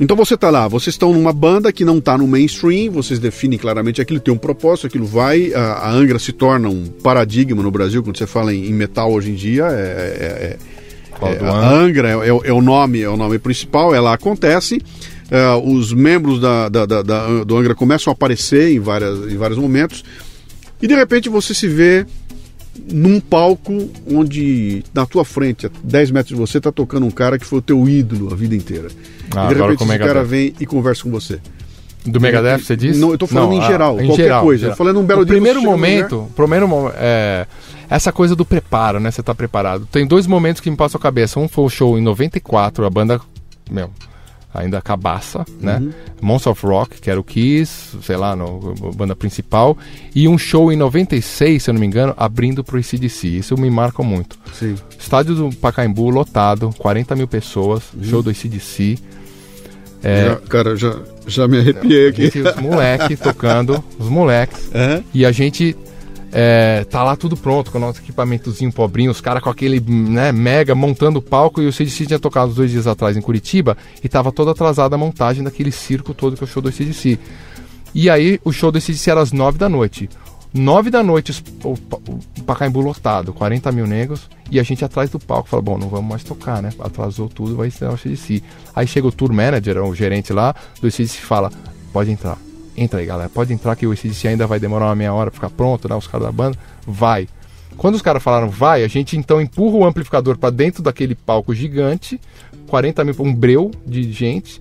[0.00, 3.58] Então você tá lá, vocês estão numa banda que não tá no mainstream, vocês definem
[3.58, 5.52] claramente aquilo, tem um propósito, aquilo vai.
[5.52, 9.12] A, a Angra se torna um paradigma no Brasil, quando você fala em, em metal
[9.12, 10.56] hoje em dia, é, é-
[11.20, 11.68] é- é- a?
[11.70, 14.80] Angra é, é o- é o nome, é o nome principal, ela acontece.
[15.30, 19.36] é, os membros da, da- da- da- do Angra começam a aparecer em, várias, em
[19.36, 20.02] vários momentos,
[20.80, 22.06] e de repente você se vê
[22.92, 27.38] num palco onde na tua frente, a 10 metros de você, tá tocando um cara
[27.38, 28.88] que foi o teu ídolo a vida inteira.
[29.34, 31.40] Ah, e de repente esse cara vem e conversa com você.
[32.06, 32.98] Do Megadeth, você disse?
[32.98, 34.66] Não, eu tô falando em ah, geral, qualquer coisa.
[34.68, 37.46] Eu falando um belo o dia primeiro momento, primeiro mo- é,
[37.90, 39.10] essa coisa do preparo, né?
[39.10, 39.86] Você tá preparado.
[39.90, 41.38] Tem dois momentos que me passam a cabeça.
[41.38, 43.20] Um foi o show em 94, a banda,
[43.70, 43.90] meu,
[44.52, 45.76] ainda cabaça, né?
[45.78, 45.90] Uhum.
[46.20, 49.76] Monster of Rock, que era o Kiss, sei lá, no, banda principal.
[50.14, 53.28] E um show em 96, se eu não me engano, abrindo pro ACDC.
[53.28, 54.38] Isso me marca muito.
[54.52, 54.74] Sim.
[54.98, 58.98] Estádio do Pacaembu lotado, 40 mil pessoas, show do ACDC.
[60.02, 60.96] É, Já- cara, já,
[61.26, 62.30] já me arrepiei aqui.
[62.38, 64.70] os moleques tocando, os moleques.
[64.74, 65.02] É?
[65.12, 65.76] E a gente
[66.32, 70.30] é, tá lá tudo pronto, com o nosso equipamentozinho pobrinho, os caras com aquele né,
[70.32, 71.62] mega montando o palco.
[71.62, 74.98] E o CDC tinha tocado dois dias atrás em Curitiba e tava toda atrasada a
[74.98, 77.18] montagem daquele circo todo que é o show do CDC.
[77.94, 80.08] E aí o show do CDC era às nove da noite.
[80.52, 85.18] Nove da noite, o, o Pacaembu lotado, 40 mil negros, e a gente atrás do
[85.18, 86.70] palco fala, bom, não vamos mais tocar, né?
[86.80, 88.42] Atrasou tudo, vai estrear o CDC.
[88.74, 91.50] Aí chega o tour manager, o gerente lá, do CDC fala,
[91.92, 92.47] pode entrar.
[92.78, 95.40] Entra aí, galera, pode entrar que o CDC ainda vai demorar uma meia hora pra
[95.40, 95.96] ficar pronto, né?
[95.96, 96.56] Os caras da banda,
[96.86, 97.28] vai.
[97.76, 101.52] Quando os caras falaram vai, a gente então empurra o amplificador pra dentro daquele palco
[101.52, 102.20] gigante,
[102.68, 104.60] 40 mil, um breu de gente,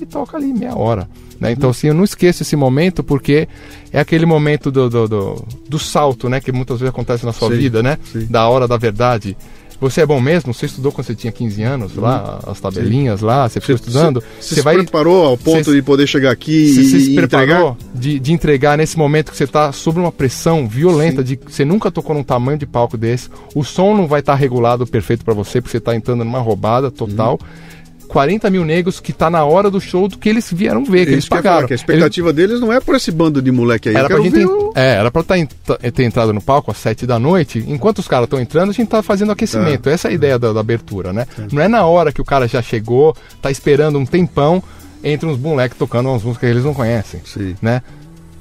[0.00, 1.08] e toca ali meia hora.
[1.40, 1.52] Né?
[1.52, 3.48] Então, assim, eu não esqueço esse momento porque
[3.92, 6.40] é aquele momento do, do, do, do salto, né?
[6.40, 7.98] Que muitas vezes acontece na sua Sim, vida, né?
[8.12, 8.26] sim.
[8.26, 9.36] Da hora da verdade.
[9.80, 10.52] Você é bom mesmo?
[10.54, 14.22] Você estudou quando você tinha 15 anos lá, as tabelinhas lá, você ficou estudando?
[14.40, 17.46] Você, se preparou ao ponto você- de poder chegar aqui Você e, se e entregar?
[17.46, 21.64] preparou de, de entregar nesse momento que você está sob uma pressão violenta, de você
[21.64, 25.34] nunca tocou num tamanho de palco desse, o som não vai estar regulado perfeito para
[25.34, 27.38] você, porque você está entrando numa roubada total.
[27.40, 27.66] Uhum.
[28.06, 31.12] 40 mil negros que tá na hora do show do que eles vieram ver, que
[31.12, 31.56] eles ia pagaram.
[31.56, 33.96] falar, que a expectativa deles não é por esse bando de moleque aí.
[33.96, 34.72] Era pra gente o...
[34.74, 35.34] é, era pra tá
[35.64, 37.64] tá- ter entrado no palco às 7 da noite.
[37.66, 39.88] Enquanto os caras estão entrando, a gente tá fazendo aquecimento.
[39.88, 41.26] Essa é a ideia da, da abertura, né?
[41.52, 44.62] Não é na hora que o cara já chegou, tá esperando um tempão,
[45.02, 47.54] entre uns moleques tocando umas músicas que eles não conhecem, Sim.
[47.60, 47.82] né?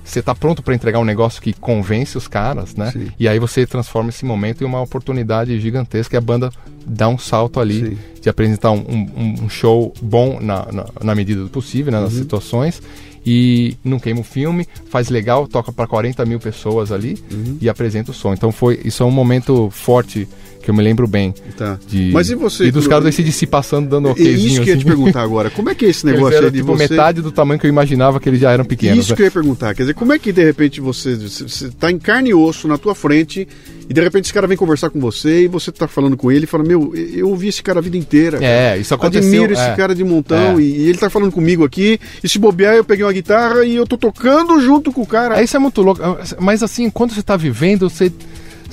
[0.06, 2.91] Você tá pronto pra entregar um negócio que convence os caras, né?
[2.91, 3.08] Sim.
[3.20, 6.51] E aí você transforma esse momento em uma oportunidade gigantesca e a banda
[6.86, 7.97] dá um salto ali Sim.
[8.22, 12.14] de apresentar um, um- um show bom na, na, na medida do possível, né, nas
[12.14, 12.20] Uhum.
[12.20, 12.82] situações.
[13.26, 17.58] E não queima o filme, faz legal, toca para 40 mil pessoas ali Uhum.
[17.60, 18.34] e apresenta o som.
[18.34, 20.28] Então foi isso é um momento forte
[20.66, 21.34] que eu me lembro bem.
[21.55, 21.78] Tá.
[21.88, 22.66] De, Mas e você?
[22.66, 24.36] E dos caras do se passando dando É okzinho.
[24.36, 24.84] Isso que eu ia te assim.
[24.84, 25.49] perguntar agora.
[25.51, 26.89] Como é que é esse negócio eram, aí de tipo você...
[26.89, 28.99] metade do tamanho que eu imaginava que eles já eram pequenos.
[28.99, 29.16] Isso né?
[29.16, 29.76] que eu ia perguntar.
[29.76, 32.78] Quer dizer, como é que de repente você, você tá em carne e osso na
[32.78, 33.47] tua frente
[33.88, 36.45] e de repente esse cara vem conversar com você e você tá falando com ele
[36.45, 38.39] e fala, meu, eu ouvi esse cara a vida inteira.
[38.39, 38.51] cara.
[38.51, 39.30] É, isso aconteceu.
[39.30, 39.76] Admiro esse é.
[39.76, 40.61] cara de montão É.
[40.61, 41.99] e, e ele tá falando comigo aqui.
[42.24, 45.39] E se bobear, eu peguei uma guitarra e eu tô tocando junto com o cara.
[45.39, 46.01] É, Isso é muito louco.
[46.39, 48.11] Mas assim, quando você tá vivendo, você.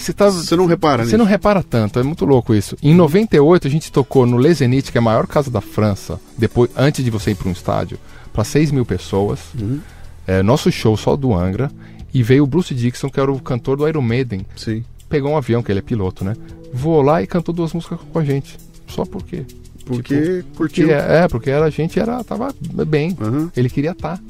[0.03, 0.28] Você tá.
[0.30, 1.18] Você não repara Você nisso.
[1.18, 2.76] não repara tanto, é muito louco isso.
[2.82, 6.20] Em 98 a gente tocou no Les Zénith, que é a maior casa da França,
[6.36, 7.98] depois, antes de você ir para um estádio,
[8.32, 9.40] para 6 mil pessoas.
[9.59, 9.80] Uhum.
[10.26, 11.70] É, nosso show só do Angra.
[12.14, 14.44] E veio o Bruce Dixon, que era o cantor do Iron Maiden.
[14.55, 14.84] Sim.
[15.09, 16.34] Pegou um avião, que ele é piloto, né?
[16.72, 18.59] Voou lá e cantou duas músicas com a gente.
[18.86, 19.44] Só por quê?
[19.86, 20.90] Porque Porque curtiu.
[20.90, 22.55] é, é, porque era, a gente era, tava
[22.86, 23.16] bem.
[23.20, 23.50] Aham.
[23.57, 24.20] Ele queria estar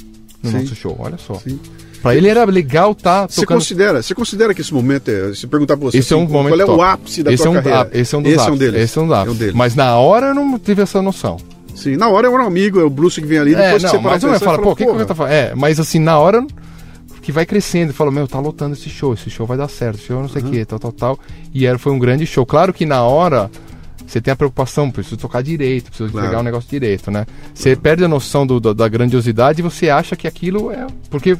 [0.42, 0.58] no Sim.
[0.60, 1.34] nosso show, olha só.
[1.34, 1.58] Sim.
[2.02, 2.94] Pra ele era legal
[3.28, 5.32] Você tocando considera, você considera que esse momento é.
[5.34, 6.82] Se perguntar pra você Esse é um assim, qual é o top.
[6.82, 7.90] ápice da esse tua é um, carreira?
[7.92, 8.50] ah, esse é um dos esse ápices.
[8.50, 8.80] é um deles.
[8.82, 9.38] Esse é um dos É um ápices.
[9.38, 9.54] deles.
[9.54, 11.36] Mas na hora eu não tive essa noção.
[11.76, 13.86] Sim, na hora é um amigo, é o Bruce que vem ali, É, depois que
[13.86, 15.32] não, você para mas eu você pô, o que, que eu tô falando?
[15.32, 16.44] É, mas assim, na hora
[17.22, 20.06] que vai crescendo fala, meu, tá lotando esse show, esse show vai dar certo, esse
[20.08, 21.18] show não sei o que, tal, tal, tal.
[21.54, 22.44] E era, foi um grande show.
[22.44, 23.48] Claro que na hora
[24.06, 26.26] você tem a preocupação, preciso tocar direito, preciso Claro.
[26.26, 27.24] entregar o negócio direito, né?
[27.54, 30.86] Você perde a noção do- do- da grandiosidade e você acha que aquilo é.
[31.08, 31.36] Porque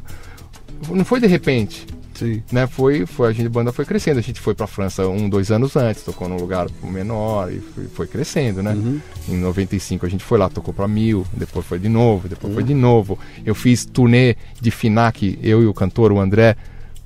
[0.90, 1.86] não foi de repente.
[2.14, 2.42] Sim.
[2.52, 4.18] né, foi, foi a gente, a banda foi crescendo.
[4.18, 7.84] A gente foi pra França um, dois anos antes, tocou num lugar menor e foi,
[7.88, 8.72] foi crescendo, né?
[8.72, 9.00] Uhum.
[9.28, 12.54] Em 95 a gente foi lá, tocou pra mil, depois foi de novo, depois Uhum.
[12.54, 13.18] foi de novo.
[13.44, 16.56] Eu fiz turnê de FINAC, eu e o cantor, o André,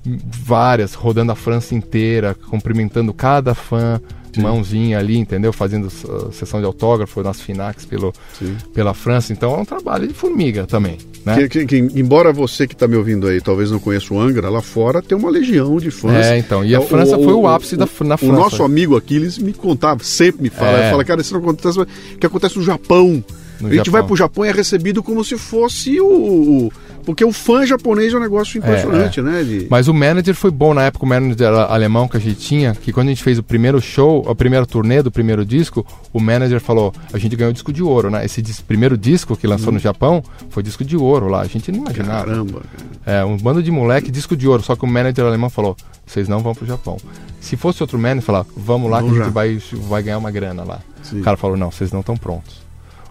[0.05, 4.01] várias, rodando a França inteira, cumprimentando cada fã,
[4.41, 5.53] mãozinha ali, entendeu?
[5.53, 8.57] Fazendo uh, sessão de autógrafo nas FINACs pelo, Sim.
[8.75, 9.33] pela França.
[9.33, 11.37] Então é um trabalho de formiga também, né?
[11.49, 14.49] Que, que- que, embora você que está me ouvindo aí talvez não conheça o Angra,
[14.49, 16.27] lá fora tem uma legião de fãs.
[16.27, 18.27] É, então, e a França foi o ápice da- na O França.
[18.33, 20.91] nosso amigo Aquiles me contava, sempre me fala, É.
[20.91, 21.87] fala, cara, isso não acontece, o
[22.19, 23.25] que acontece no Japão.
[23.59, 23.93] No a gente Japão.
[23.93, 26.07] vai pro Japão e é recebido como se fosse o.
[26.07, 26.73] o-
[27.07, 29.43] porque o fã japonês é um negócio impressionante, né?
[29.43, 29.67] De...
[29.71, 32.93] Mas o manager foi bom na época, o manager alemão que a gente tinha, que
[32.93, 36.61] quando a gente fez o primeiro show, a primeira turnê do primeiro disco, o manager
[36.61, 38.25] falou: a gente ganhou disco de ouro, né?
[38.25, 41.71] Esse dis- primeiro disco que lançou no Japão foi disco de ouro lá, a gente
[41.73, 42.27] não imaginava.
[42.27, 42.61] Caramba,
[43.05, 43.19] cara.
[43.21, 46.29] É, um bando de moleque, disco de ouro, só que o manager alemão falou: vocês
[46.29, 46.97] não vão pro Japão.
[47.41, 49.33] Se fosse outro manager, falar: vamos lá que Vamos a gente já.
[49.33, 50.81] vai, vai ganhar uma grana lá.
[51.03, 51.21] Sim.
[51.21, 52.66] O cara falou: não, vocês não estão prontos.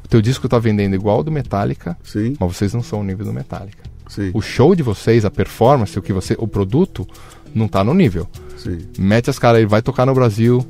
[0.06, 3.04] O teu disco tá vendendo igual ao do Metallica, Sim, mas vocês não são o
[3.04, 3.84] nível do Metallica.
[4.08, 7.08] sim, O show de vocês, a performance, o que você, o produto
[7.54, 8.28] não tá no nível.
[8.58, 8.80] sim.
[8.98, 10.66] Mete as caras aí, vai tocar no Brasil,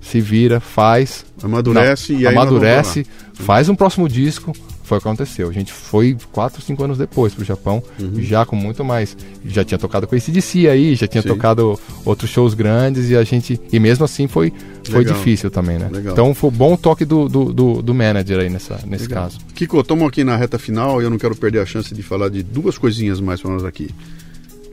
[0.00, 4.52] se vira, faz, Amadurece não, e aí amadurece, faz um próximo disco.
[4.82, 5.48] Foi o que aconteceu.
[5.48, 8.20] A gente foi 4, 5 anos depois pro Japão, Uhum.
[8.20, 9.16] já com muito mais.
[9.44, 11.28] Já tinha tocado com esse DC aí, já tinha Sim.
[11.28, 13.60] tocado outros shows grandes e a gente.
[13.72, 14.52] E mesmo assim foi,
[14.90, 15.16] foi Legal.
[15.16, 15.88] difícil também, né?
[15.92, 16.12] Legal.
[16.12, 19.24] Então foi bom toque do, do, do, do manager aí nessa, nesse Legal.
[19.24, 19.38] caso.
[19.54, 22.28] Kiko, estamos aqui na reta final e eu não quero perder a chance de falar
[22.28, 23.88] de duas coisinhas mais para nós aqui.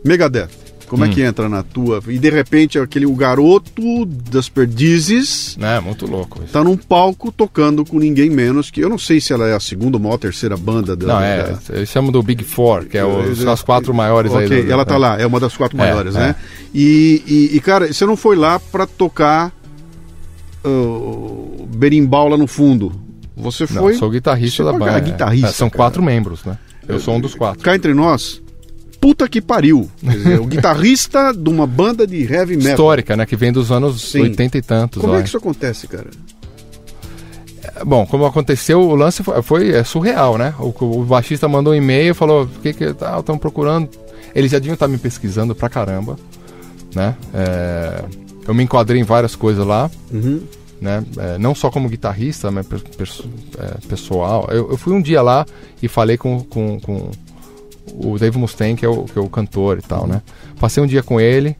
[0.05, 0.49] Megadeth,
[0.87, 1.07] como Hum.
[1.07, 2.01] é que entra na tua?
[2.07, 6.53] E de repente aquele o garoto das perdizes É, muito louco isso.
[6.53, 9.59] tá num palco tocando com ninguém menos que eu não sei se ela é a
[9.59, 11.07] segunda ou uma terceira banda da.
[11.07, 14.43] Não, da- é, eles chamam do Big Four, que é os, as quatro maiores Ok,
[14.59, 14.63] aí.
[14.63, 14.97] do- ela tá é.
[14.97, 16.19] lá, é uma das quatro É, maiores, é.
[16.19, 16.35] né?
[16.73, 19.51] E, e, e, cara, você não foi lá pra tocar
[20.67, 22.91] uh, berimbau lá no fundo.
[23.35, 23.93] Você Não, foi.
[23.95, 24.97] sou guitarrista da é banda.
[24.97, 25.01] é.
[25.01, 25.77] guitarrista, É, são cara.
[25.77, 26.57] quatro membros, né?
[26.87, 27.61] Eu sou um dos quatro.
[27.63, 28.41] Cá entre nós,
[28.99, 29.89] puta que pariu.
[30.01, 32.71] Quer dizer, o guitarrista de uma banda de heavy metal.
[32.71, 33.25] Histórica, né?
[33.25, 34.21] Que vem dos anos Sim.
[34.21, 35.01] 80 e tantos.
[35.01, 35.17] Como ó.
[35.17, 36.07] é que isso acontece, cara?
[37.85, 40.53] Bom, como aconteceu, o lance foi, foi- é surreal, né?
[40.57, 43.89] O, o baixista mandou um e-mail, falou: o que que tá, estão procurando?
[44.33, 46.15] Eles já deviam estar me pesquisando pra caramba,
[46.95, 47.15] né?
[47.33, 48.03] É,
[48.47, 49.89] eu me enquadrei em várias coisas lá.
[50.11, 50.41] Uhum.
[50.81, 51.03] né?
[51.17, 54.47] É, não só como guitarrista, mas per- perso- é, pessoal.
[54.51, 55.45] Eu, eu fui um dia lá
[55.81, 57.09] e falei com, com, com
[57.93, 60.21] o Dave Mustaine, que é o, que é o cantor e tal, né?
[60.59, 61.55] Passei um dia com ele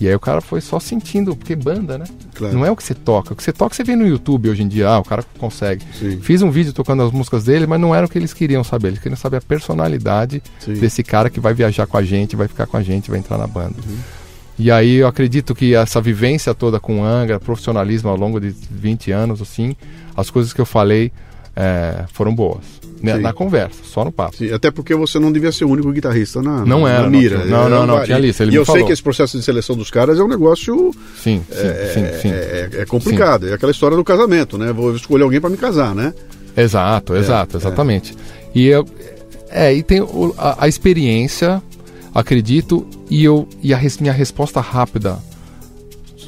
[0.00, 2.06] e aí o cara foi só sentindo, porque banda, né?
[2.34, 2.54] Claro.
[2.54, 3.34] Não é o que você toca.
[3.34, 5.84] O que você toca você vê no YouTube hoje em dia, ah, o cara consegue.
[5.98, 6.18] Sim.
[6.22, 8.88] Fiz um vídeo tocando as músicas dele, mas não era o que eles queriam saber.
[8.88, 10.72] Eles queriam saber a personalidade Sim.
[10.74, 13.36] desse cara que vai viajar com a gente, vai ficar com a gente, vai entrar
[13.36, 13.74] na banda.
[13.86, 13.98] Uhum.
[14.62, 19.10] E aí eu acredito que essa vivência toda com Angra, profissionalismo ao longo de 20
[19.10, 19.74] anos, assim,
[20.14, 21.10] as coisas que eu falei
[21.56, 22.64] é, foram boas.
[23.02, 23.22] Né, Sim.
[23.22, 24.36] Na conversa, só no papo.
[24.36, 27.08] Sim, até porque você não devia ser o único guitarrista na, Não na, era, na
[27.08, 27.38] não mira.
[27.38, 28.86] tinha- não, não, não, tinha lista, e eu sei falou.
[28.86, 32.30] que esse processo de seleção dos caras é um negócio Sim, sim, é, sim, sim.
[32.30, 33.48] é- é complicado.
[33.48, 34.70] É aquela história do casamento, né?
[34.70, 36.12] Vou escolher alguém para me casar, né?
[36.54, 37.60] Exato, exato, é.
[37.60, 38.14] exatamente.
[38.54, 38.84] E eu,
[39.48, 40.00] é, e tem
[40.36, 41.62] a, a experiência,
[42.14, 45.18] acredito, e eu e a minha resposta rápida,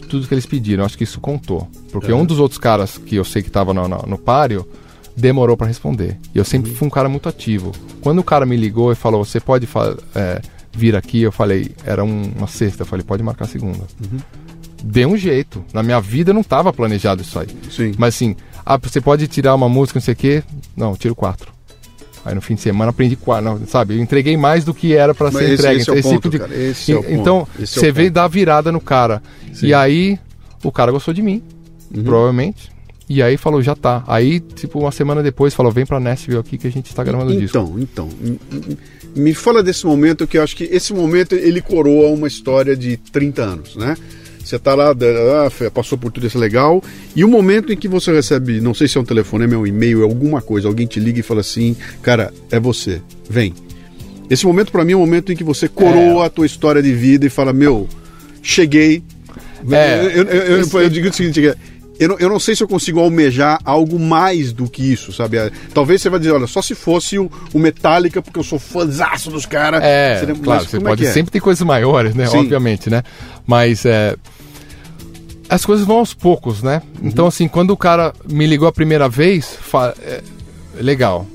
[0.08, 2.20] tudo que eles pediram, acho que isso contou, porque Uhum.
[2.20, 4.66] um dos outros caras que eu sei que estava no, no, no páreo
[5.16, 6.18] demorou para responder.
[6.34, 6.76] E eu sempre Uhum.
[6.76, 7.72] fui um cara muito ativo.
[8.00, 9.68] Quando o cara me ligou e falou, você pode
[10.14, 10.40] é,
[10.72, 13.84] vir aqui, eu falei, era um- uma sexta, eu falei, pode marcar segunda.
[14.02, 14.18] Uhum.
[14.84, 15.62] Deu um jeito.
[15.72, 17.48] Na minha vida não estava planejado isso aí.
[17.70, 17.92] Sim.
[17.98, 18.34] Mas assim,
[18.66, 20.42] ah, você pode tirar uma música, não sei o quê.
[20.76, 21.51] Não, tiro quatro.
[22.24, 23.94] Aí no fim de semana aprendi quatro, sabe?
[23.96, 25.80] Eu entreguei mais do que era para ser esse- entregue.
[25.80, 28.14] esse é o Esse ponto, tipo de- esse é Então, esse é você veio ponto.
[28.14, 29.22] dar virada no cara.
[29.52, 29.66] Sim.
[29.66, 30.18] E aí,
[30.62, 31.42] o cara gostou de mim,
[31.94, 32.04] Uhum.
[32.04, 32.70] provavelmente.
[33.08, 34.04] E aí falou, já tá.
[34.06, 37.32] Aí, tipo, uma semana depois, falou, vem pra Nashville aqui que a gente tá gravando
[37.32, 37.58] o disco.
[37.58, 38.08] Então, então,
[39.14, 42.96] me fala desse momento que eu acho que esse momento ele coroa uma história de
[42.96, 43.96] 30 anos, né?
[44.44, 46.82] Você tá lá, ah, passou por tudo isso legal,
[47.14, 49.66] e o momento em que você recebe, não sei se é um telefonema, é um
[49.66, 53.00] e-mail, é alguma coisa, alguém te liga e fala assim, cara, é você,
[53.30, 53.54] vem.
[54.28, 56.92] Esse momento pra mim é o momento em que você coroa a tua história de
[56.92, 57.88] vida e fala, meu,
[58.42, 59.02] cheguei.
[59.70, 61.54] É, eu, eu- eu- eu digo o seguinte,
[61.98, 65.38] eu não, eu não sei se eu consigo almejar algo mais do que isso, sabe?
[65.38, 68.58] Ah, Talvez você vai dizer, olha, só se fosse o, o Metallica, porque eu sou
[68.58, 69.82] fãzaço dos caras.
[69.82, 71.12] É, Seria- claro, você é pode que é?
[71.12, 72.26] sempre ter coisas maiores, né?
[72.26, 72.38] Sim.
[72.38, 73.02] Obviamente, né?
[73.46, 74.16] Mas é,
[75.48, 76.80] as coisas vão aos poucos, né?
[77.00, 77.08] Uhum.
[77.08, 79.58] Então, assim, quando o cara me ligou a primeira vez,
[80.00, 80.22] é,
[80.80, 81.26] legal.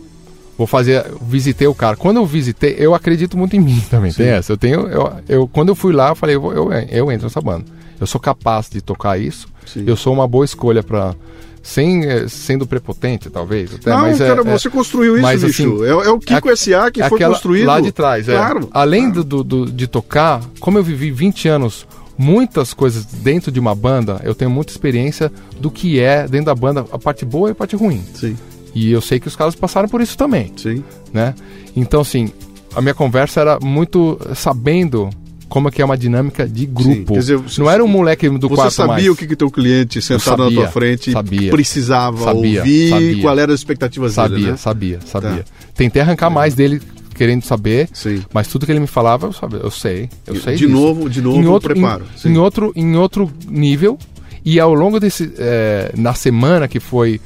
[0.57, 1.95] Vou fazer, visitei o cara.
[1.95, 4.11] Quando eu visitei, eu acredito muito em mim também.
[4.11, 4.53] Tem essa.
[4.53, 7.39] Eu tenho, eu, eu- quando eu fui lá, eu falei, eu, eu, eu entro nessa
[7.39, 7.63] banda.
[7.99, 9.47] Eu sou capaz de tocar isso.
[9.73, 9.83] Sim.
[9.87, 11.13] Eu sou uma boa escolha para
[11.61, 13.73] sem eh, sendo prepotente, talvez.
[13.75, 15.63] Até, Não, mas é- cara, é- você construiu isso, mas, bicho.
[15.75, 16.89] assim, é, é o Kiko é- S.A.
[16.89, 17.65] que é foi construído.
[17.67, 18.35] Lá de trás, é.
[18.35, 18.69] Claro.
[18.71, 19.23] Além claro.
[19.23, 21.85] do, do- de tocar, como eu vivi 20 anos,
[22.17, 26.55] muitas coisas dentro de uma banda, eu tenho muita experiência do que é dentro da
[26.55, 28.01] banda, a parte boa e a parte ruim.
[28.13, 28.35] Sim,
[28.73, 30.83] E eu sei que os caras passaram por isso também, sim.
[31.11, 31.33] né?
[31.75, 32.31] Então, assim,
[32.75, 35.09] a minha conversa era muito sabendo
[35.49, 37.13] como é que é uma dinâmica de grupo.
[37.13, 39.07] quer dizer, você- Não era um moleque do Você quarto sabia mais.
[39.09, 41.51] o que, que teu cliente sentado sabia, na tua frente sabia.
[41.51, 43.21] precisava Sabia, ouvir, sabia.
[43.21, 44.57] qual era as expectativas Sabia, dele, né?
[44.57, 45.43] sabia, sabia.
[45.43, 45.67] Tá.
[45.75, 46.81] Tentei arrancar mais dele
[47.15, 48.23] querendo saber, Sim.
[48.33, 50.71] mas tudo que ele me falava, eu, sabia, eu sei, eu sei de disso.
[50.79, 52.05] novo, de novo, em outro, preparo.
[52.23, 53.97] Em, em outro, em outro nível.
[54.45, 55.33] E ao longo desse.
[55.37, 57.19] é, na semana que foi.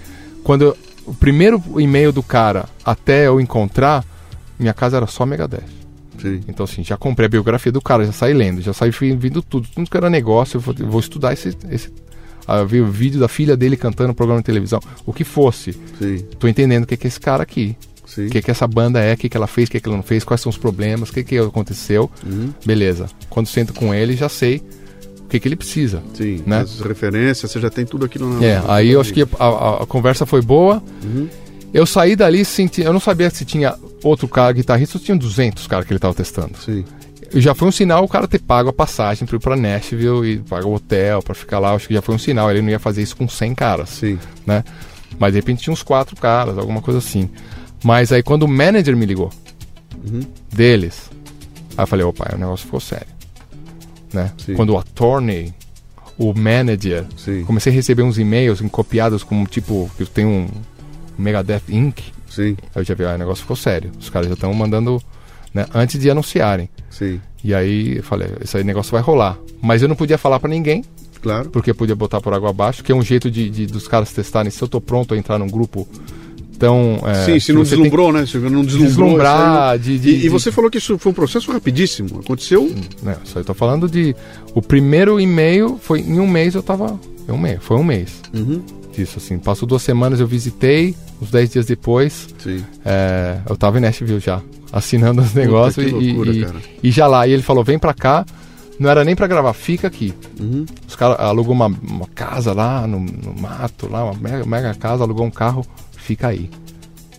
[0.43, 4.03] Quando eu- o primeiro e-mail do cara até eu encontrar,
[4.57, 5.80] minha casa era só Megadeth.
[6.21, 6.41] Sim.
[6.47, 9.67] Então, assim, já comprei a biografia do cara, já saí lendo, já saí vindo tudo.
[9.73, 11.55] Tudo que era negócio, eu vou, eu vou estudar esse.
[11.69, 11.89] esse
[12.47, 14.79] ah, ver o vídeo da filha dele cantando no programa de televisão.
[15.05, 15.73] O que fosse.
[15.99, 17.75] Sim, Tô entendendo o que, que é esse cara aqui.
[18.27, 19.95] O que, que essa banda é, o que, que ela fez, o que, que ela
[19.95, 22.11] não fez, quais são os problemas, o que, que aconteceu.
[22.25, 22.51] Uhum.
[22.65, 23.07] Beleza.
[23.29, 24.61] Quando sento com ele, já sei
[25.23, 26.03] o que, que ele precisa.
[26.13, 26.59] Sim, né?
[26.59, 29.83] as referências, você já tem tudo aquilo na É, aí eu acho que a, a-
[29.83, 30.83] a conversa foi boa.
[31.05, 31.29] Uhum.
[31.73, 35.67] Eu saí dali, senti, eu não sabia se tinha outro cara guitarrista, ou tinha 200
[35.67, 36.57] caras que ele tava testando.
[36.57, 36.83] Sim,
[37.33, 40.37] já foi um sinal o cara ter pago a passagem para ir pra Nashville e
[40.39, 41.73] pagar o hotel para ficar lá.
[41.73, 42.51] Acho que já foi um sinal.
[42.51, 44.19] Ele não ia fazer isso com 100 caras, sim.
[44.45, 44.65] né?
[45.17, 47.29] Mas de repente tinha uns quatro caras, alguma coisa assim.
[47.83, 49.31] Mas aí quando o manager me ligou,
[50.03, 50.21] Uhum.
[50.51, 51.09] deles,
[51.77, 53.07] aí eu falei, opa, o negócio ficou sério.
[54.11, 54.31] Né?
[54.37, 54.55] Sim.
[54.55, 55.53] Quando o attorney,
[56.17, 60.47] o manager, Sim, comecei a receber uns e-mails copiados como tipo, que tem um
[61.17, 61.99] Megadeth Inc.
[62.29, 63.91] sim, Aí eu já vi, ah, o negócio ficou sério.
[63.99, 65.01] Os caras já estão mandando,
[65.53, 66.69] né, antes de anunciarem.
[66.89, 67.19] sim.
[67.43, 69.35] E aí eu falei, esse aí negócio vai rolar.
[69.63, 70.83] Mas eu não podia falar pra ninguém,
[71.23, 71.49] Claro.
[71.49, 74.51] porque podia botar por água abaixo, que é um jeito de, de- dos caras testarem
[74.51, 75.87] se eu tô pronto a entrar num grupo
[76.59, 76.99] tão.
[77.03, 78.25] é, Sim, se não você tem deslumbrou, né?
[78.27, 78.87] Se não deslumbrou.
[78.89, 82.19] Deslumbrar, de, de- E, e de- você falou que isso foi um processo rapidíssimo.
[82.19, 82.71] Aconteceu.
[83.01, 84.15] Né, só eu tô falando de.
[84.53, 86.99] O primeiro e-mail foi em um mês eu tava.
[87.27, 88.61] Um mês, foi um mês Uhum.
[88.91, 89.37] Disso, assim.
[89.39, 92.27] Passou duas semanas, eu visitei, uns dez dias depois,
[92.85, 94.41] é, eu tava em Nashville já,
[94.71, 96.59] assinando os negócios e, loucura, e- cara.
[96.83, 97.27] e já lá.
[97.27, 98.25] E ele falou: vem pra cá,
[98.79, 100.11] Não era nem pra gravar, fica aqui.
[100.39, 100.65] Uhum.
[100.87, 105.03] Os caras alugou uma, uma casa lá no, no mato, lá, uma mega, mega casa,
[105.03, 105.63] alugou um carro,
[105.95, 106.49] fica aí.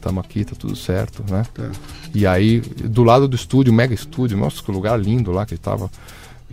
[0.01, 1.45] Tamo aqui, tá tudo certo, né?
[1.55, 1.71] Tá.
[2.13, 5.89] E aí, do lado do estúdio, mega estúdio, nossa, que lugar lindo lá que tava.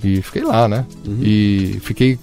[0.03, 0.85] E fiquei lá, né?
[1.05, 1.17] Uhum.
[1.21, 2.17] E fiquei.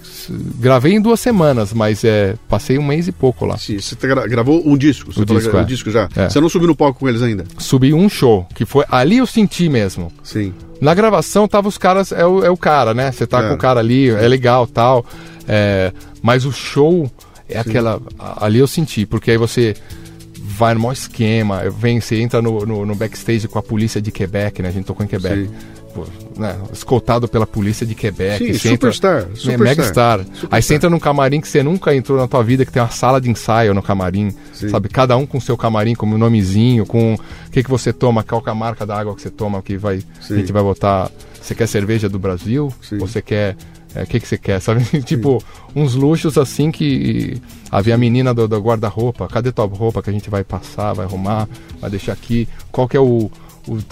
[0.59, 3.57] Gravei em duas semanas, mas é, passei um mês e pouco lá.
[3.57, 5.13] Sim, você gra- gravou um disco.
[5.13, 5.63] Você O disco, gra- é.
[5.63, 6.09] um disco já.
[6.15, 6.29] É.
[6.29, 7.43] Você não subiu no palco com eles ainda?
[7.57, 8.83] Subi um show, que foi.
[8.89, 10.11] Ali eu senti mesmo.
[10.23, 10.53] Sim.
[10.81, 13.11] Na gravação tava os caras, é o, é o cara, né?
[13.11, 13.49] Você tá É.
[13.49, 15.05] com o cara ali, é legal tal.
[15.47, 17.09] é, mas o show
[17.47, 18.01] é aquela.
[18.19, 19.75] a- Ali eu senti, porque aí você
[20.39, 24.11] vai no maior esquema, vem, você entra no, no, no backstage com a polícia de
[24.11, 24.69] Quebec, né?
[24.69, 25.45] A gente tocou em Quebec.
[25.45, 25.49] Sim.
[26.05, 28.37] Pô, né, escoltado pela polícia de Quebec.
[28.45, 29.59] Sim, você entra- superstar, É, superstar.
[30.19, 30.25] Megastar.
[30.51, 32.89] Aí você entra num camarim que você nunca entrou na tua vida, que tem uma
[32.91, 34.33] sala de ensaio no camarim.
[34.53, 34.69] Sim.
[34.69, 34.89] Sabe?
[34.89, 37.19] Cada um com seu camarim, com o nomezinho, com o
[37.51, 40.01] que, que você toma, qual é a marca da água que você toma, que vai.
[40.21, 40.35] Sim.
[40.35, 41.09] A gente vai botar.
[41.41, 42.71] Você quer cerveja do Brasil?
[42.81, 42.97] Sim.
[42.99, 43.55] Você quer.
[43.95, 44.59] é, O que, que você quer?
[44.59, 44.83] Sabe?
[45.03, 45.41] tipo,
[45.75, 47.41] uns luxos assim que.
[47.71, 49.27] Havia a menina do, do guarda-roupa.
[49.27, 51.47] Cadê tua roupa que a gente vai passar, vai arrumar,
[51.81, 52.47] vai deixar aqui?
[52.71, 53.29] Qual que é o.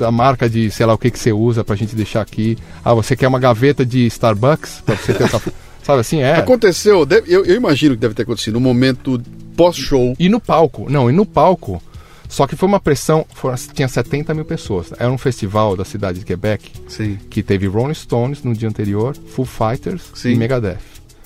[0.06, 2.58] a marca de, sei lá, o que, que você usa pra gente deixar aqui.
[2.84, 5.52] Ah, você quer uma gaveta de Starbucks pra você ter café?
[5.84, 6.20] Sabe assim?
[6.20, 6.34] É.
[6.36, 9.22] Aconteceu, deve- eu, eu imagino que deve ter acontecido no momento
[9.56, 10.16] pós-show.
[10.20, 11.82] E no palco, não, e no palco.
[12.28, 14.92] Só que foi uma pressão, foram- tinha 70 mil pessoas.
[14.98, 19.16] Era um festival da cidade de Quebec Sim, que teve Rolling Stones no dia anterior,
[19.28, 20.32] Foo Fighters Sim.
[20.32, 20.80] e Megadeth.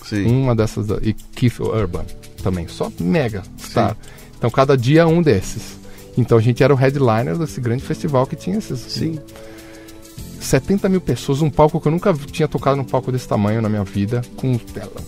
[0.03, 0.25] sim.
[0.25, 2.03] Uma dessas e Keith Urban
[2.43, 3.95] também, só mega star.
[4.37, 5.78] Então cada dia um desses.
[6.19, 9.19] Então a gente era o headliner desse grande festival que tinha esses Sim.
[10.39, 13.69] 70 mil pessoas, um palco que eu nunca tinha tocado num palco desse tamanho na
[13.69, 14.59] minha vida, com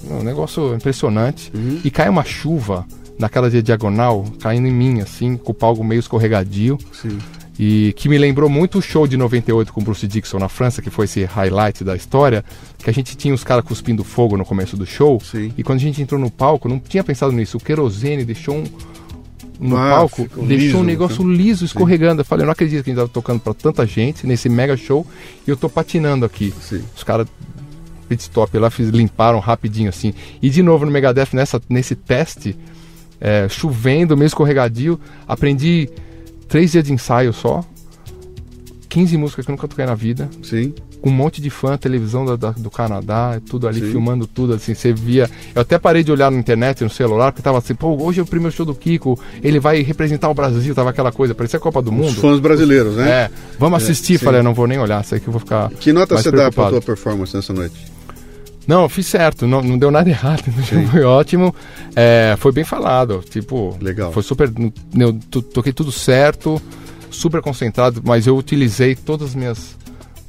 [0.09, 1.51] um negócio impressionante.
[1.83, 2.85] E cai uma chuva
[3.17, 6.77] naquela de diagonal, caindo em mim, assim, com o palco meio escorregadio.
[6.91, 7.17] Sim.
[7.57, 10.89] E que me lembrou muito o show de 98 com Bruce Dixon na França, que
[10.89, 12.43] foi esse highlight da história,
[12.79, 15.21] que a gente tinha os caras cuspindo fogo no começo do show.
[15.23, 15.53] Sim.
[15.57, 17.57] E quando a gente entrou no palco, não tinha pensado nisso.
[17.57, 18.63] O querosene deixou um.
[19.61, 22.21] No Ah, palco, deixou liso, um negócio liso escorregando.
[22.21, 24.75] Eu falei, eu não acredito que a gente tava tocando pra tanta gente nesse mega
[24.75, 25.05] show
[25.45, 26.51] e eu tô patinando aqui.
[26.59, 26.83] Sim.
[26.95, 27.27] Os caras
[28.09, 30.13] pit stop lá, fiz, limparam rapidinho assim.
[30.41, 32.57] E de novo no Megadeth, nessa, nesse teste,
[33.21, 35.87] é, chovendo, meio escorregadio, aprendi
[36.49, 37.63] três dias de ensaio só,
[38.89, 40.73] 15 músicas que eu nunca toquei na vida, Sim.
[41.01, 43.91] Com um monte de fã, televisão da- da- do Canadá, tudo ali Sim.
[43.91, 45.29] filmando tudo, assim, você via.
[45.55, 48.23] Eu até parei de olhar na internet, no celular, porque tava assim, pô, hoje é
[48.23, 51.61] o primeiro show do Kiko, ele vai representar o Brasil, tava aquela coisa, parecia a
[51.61, 52.13] Copa do Os Mundo.
[52.21, 53.09] fãs brasileiros, né?
[53.09, 54.23] É, vamos assistir, sim.
[54.25, 55.69] falei, não vou nem olhar, sei que eu vou ficar.
[55.71, 56.71] Que nota você dá pra preocupado.
[56.71, 57.91] tua performance nessa noite?
[58.67, 60.43] Não, eu fiz certo, não, não deu nada errado,
[60.91, 61.53] foi ótimo.
[61.95, 64.11] É, foi bem falado, tipo, Legal.
[64.11, 64.51] foi super.
[64.95, 66.61] Eu to- toquei tudo certo,
[67.09, 69.75] super concentrado, mas eu utilizei todas as minhas.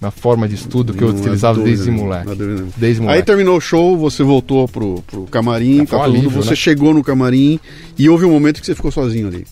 [0.03, 2.31] Minha forma de estudo que eu Não utilizava dúvida, desde moleque.
[2.77, 3.19] Desde moleque.
[3.21, 6.57] Aí terminou o show, você voltou pro, pro camarim, É, tá um alívio, você né?
[6.57, 7.61] chegou no camarim
[7.97, 9.47] e houve um momento que você ficou sozinho ali.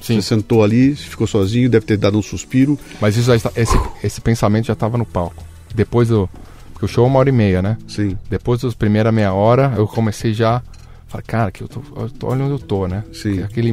[0.00, 2.78] Sim, Você sentou ali, ficou sozinho, deve ter dado um suspiro.
[3.00, 5.42] mas isso já está- esse, esse pensamento já estava no palco.
[5.74, 6.30] Depois do.
[6.72, 7.76] Porque o show é uma hora e meia, né?
[7.88, 10.62] Sim, Depois das primeiras meia hora, eu comecei já.
[11.08, 13.02] Falei, cara, que eu tô, eu tô- olha onde eu tô, né?
[13.12, 13.42] Sim.
[13.42, 13.72] Aquele.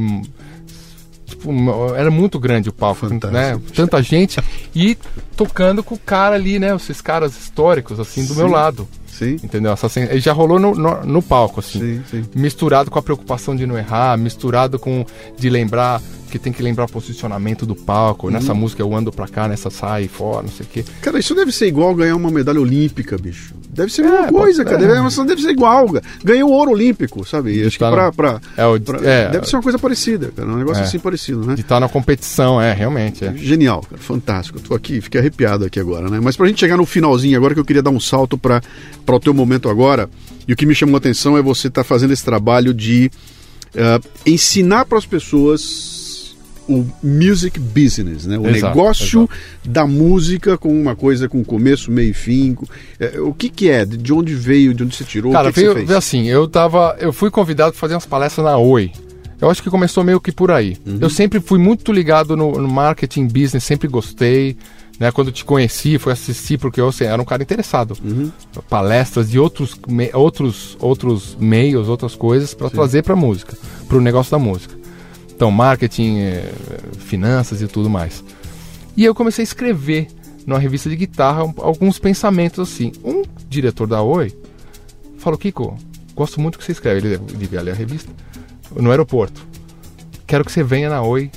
[1.26, 1.50] Tipo,
[1.96, 3.32] era muito grande o palco, Fantástico.
[3.32, 3.60] né?
[3.74, 4.40] Tanta gente.
[4.74, 4.96] E
[5.36, 6.74] tocando com o cara ali, né?
[6.74, 8.38] Esses caras históricos, assim, do Sim.
[8.38, 8.88] meu lado.
[9.18, 9.72] Sim, Entendeu?
[9.72, 11.78] Essa, sen- ele já rolou no, no, no palco, assim.
[11.80, 12.24] sim, sim.
[12.34, 15.04] Misturado com a preocupação de não errar, misturado com
[15.38, 18.28] de lembrar que tem que lembrar o posicionamento do palco.
[18.30, 18.58] Nessa Uhum.
[18.58, 20.84] música eu ando pra cá, nessa sai fora, não sei o quê.
[21.00, 23.54] Cara, isso deve ser igual ganhar uma medalha olímpica, bicho.
[23.70, 24.84] Deve ser a mesma É, coisa, pode- cara.
[24.92, 25.02] é.
[25.02, 25.86] Deve, deve ser igual.
[26.24, 27.54] Ganhou ouro olímpico, sabe?
[27.54, 30.32] E acho que tá pra, pra- É, o, pra- é, deve ser uma coisa parecida,
[30.34, 30.48] cara.
[30.48, 30.84] Um negócio É.
[30.86, 31.54] assim parecido, né?
[31.54, 33.24] de estar na competição, é, realmente.
[33.24, 33.32] É.
[33.36, 34.58] Genial, cara, fantástico.
[34.58, 36.18] Eu tô aqui, fiquei arrepiado aqui agora, né?
[36.20, 38.36] Mas pra gente chegar no finalzinho agora que eu queria dar um salto
[39.06, 40.10] para o teu momento agora,
[40.46, 43.10] e o que me chamou a atenção é você estar fazendo esse trabalho de
[43.74, 46.34] eh, ensinar para as pessoas
[46.68, 48.36] o music business, né?
[48.36, 49.30] O Exato, negócio
[49.64, 52.56] da música com uma coisa com começo, meio e fim.
[52.98, 53.84] eh, o que que é?
[53.84, 54.74] De onde veio?
[54.74, 55.32] De onde você tirou?
[55.32, 56.96] Cara, o que, que veio, veio assim, eu tava.
[56.98, 58.90] Eu fui convidado para fazer umas palestras na Oi.
[59.40, 60.76] Eu acho que começou meio que por aí.
[60.84, 60.98] Uhum.
[61.00, 64.56] Eu sempre fui muito ligado no, no marketing business, sempre gostei.
[64.98, 67.96] Né, quando te conheci, fui assistir porque eu assim, era um cara interessado.
[68.02, 68.32] Uhum.
[68.68, 74.00] Palestras de outros, me- outros, outros meios, outras coisas para trazer para música, para o
[74.00, 74.74] negócio da música.
[75.34, 76.50] Então, marketing, eh,
[76.98, 78.24] finanças e tudo mais.
[78.96, 80.08] E eu comecei a escrever
[80.46, 82.90] numa revista de guitarra um- alguns pensamentos assim.
[83.04, 84.32] Um diretor da Oi
[85.18, 85.76] falou: Kiko,
[86.14, 87.06] gosto muito que você escreve.
[87.06, 88.10] Ele devia ler a revista.
[88.74, 89.46] No aeroporto.
[90.26, 91.30] Quero que você venha na Oi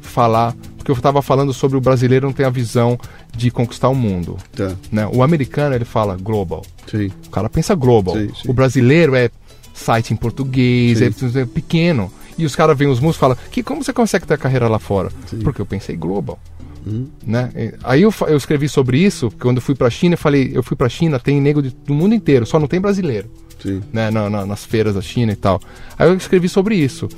[0.00, 0.56] falar.
[0.86, 2.96] Porque eu estava falando sobre o brasileiro não ter a visão
[3.36, 4.36] de conquistar o mundo.
[4.54, 4.72] Tá.
[4.92, 5.04] Né?
[5.12, 6.62] O americano ele fala global.
[6.88, 7.10] Sim.
[7.26, 8.14] O cara pensa global.
[8.14, 8.48] Sim, sim.
[8.48, 9.28] O brasileiro é
[9.74, 11.06] site em português, é,
[11.40, 12.08] é pequeno.
[12.38, 14.78] E os caras veem os músicos e falam, que como você consegue ter carreira lá
[14.78, 15.10] fora?
[15.42, 16.38] Porque eu pensei global.
[16.86, 17.08] Uhum.
[17.26, 17.50] Né?
[17.82, 20.76] Aí eu, eu escrevi sobre isso, quando eu fui pra China, eu falei, eu fui
[20.76, 23.28] pra China, tem nego de- do mundo inteiro, só não tem brasileiro
[23.60, 23.82] Sim.
[23.92, 25.60] né, na- na- nas feiras da China e tal.
[25.98, 27.08] Aí eu escrevi sobre isso.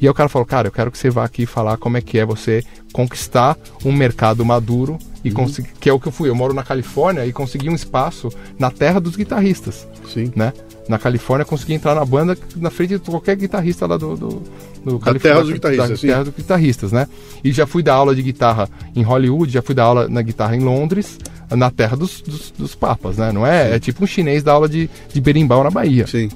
[0.00, 2.00] E aí o cara falou, cara, eu quero que você vá aqui falar como é
[2.00, 6.28] que é você conquistar um mercado maduro e conseguir, que é o que eu fui.
[6.28, 10.32] Eu moro na Califórnia e consegui um espaço na terra dos guitarristas, Sim.
[10.36, 10.52] né?
[10.88, 14.42] Na Califórnia consegui entrar na banda na frente de qualquer guitarrista lá do, do,
[14.84, 16.06] do Da terra dos guitarristas, da sim.
[16.06, 17.08] terra dos guitarristas, né?
[17.42, 20.54] E já fui dar aula de guitarra em Hollywood, já fui dar aula na guitarra
[20.54, 21.18] em Londres,
[21.50, 23.30] na terra dos, dos, dos papas, né?
[23.32, 23.76] Não é?
[23.76, 26.06] É tipo um chinês dar aula de, de berimbau na Bahia.
[26.06, 26.28] Sim.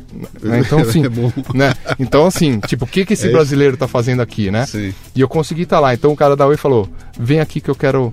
[0.42, 0.60] Né?
[0.60, 1.32] Então, assim, É bom.
[1.54, 1.74] né?
[1.98, 4.66] Então, assim, tipo, o que, que esse É brasileiro tá fazendo aqui, né?
[4.66, 4.92] Sim.
[5.14, 5.92] E eu consegui estar lá.
[5.94, 6.88] Então o cara da Oi falou:
[7.18, 8.12] vem aqui que eu quero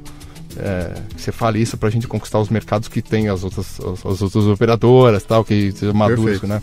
[0.58, 4.06] é, que você fale isso pra gente conquistar os mercados que tem as outras, as,
[4.06, 6.62] as outras operadoras, tal, que seja maduro, né?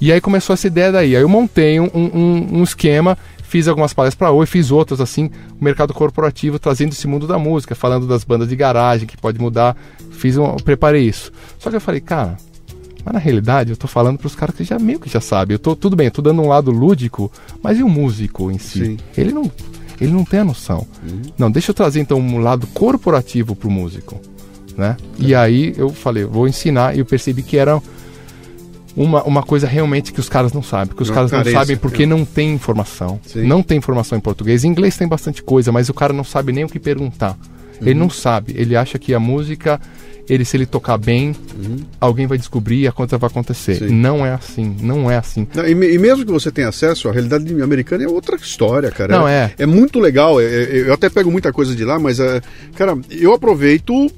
[0.00, 1.16] E aí começou essa ideia daí.
[1.16, 3.18] Aí eu montei um, um, um esquema,
[3.48, 7.38] fiz algumas palestras pra Oi, fiz outras assim, o mercado corporativo, trazendo esse mundo da
[7.38, 9.76] música, falando das bandas de garagem, que pode mudar.
[10.10, 11.32] Fiz um, preparei isso.
[11.58, 12.36] Só que eu falei, cara,
[13.04, 15.54] mas na realidade eu tô falando pros caras que já meio que já sabem.
[15.54, 18.58] Eu tô, tudo bem, eu tô dando um lado lúdico, mas e o músico em
[18.58, 18.84] si?
[18.84, 18.96] Sim.
[19.16, 19.50] Ele não,
[19.98, 20.86] ele não tem a noção.
[21.38, 24.20] Não, deixa eu trazer então um lado corporativo pro músico,
[24.76, 24.94] né?
[25.18, 27.80] E aí eu falei, vou ensinar e eu percebi que era
[29.02, 31.76] uma, uma coisa realmente que os caras não sabem, que os Uma caras não sabem
[31.76, 32.06] porque é.
[32.06, 33.20] não tem informação.
[33.26, 33.44] Sim.
[33.46, 34.64] Não tem informação em português.
[34.64, 37.36] Em inglês tem bastante coisa, mas o cara não sabe nem o que perguntar.
[37.80, 37.98] Ele Uhum.
[38.00, 38.54] não sabe.
[38.56, 39.80] Ele acha que a música,
[40.28, 41.32] ele se ele tocar bem,
[42.00, 43.80] alguém vai descobrir e a coisa vai acontecer.
[43.82, 43.88] Uhum.
[43.88, 43.94] Sim.
[43.94, 44.76] Não é assim.
[44.80, 45.46] Não é assim.
[45.54, 49.16] Não, e, e mesmo que você tenha acesso, a realidade americana é outra história, cara.
[49.16, 49.52] Não, é.
[49.56, 50.40] É muito legal.
[50.40, 52.40] é- é- eu até pego muita coisa de lá, mas, é,
[52.74, 54.10] cara, eu aproveito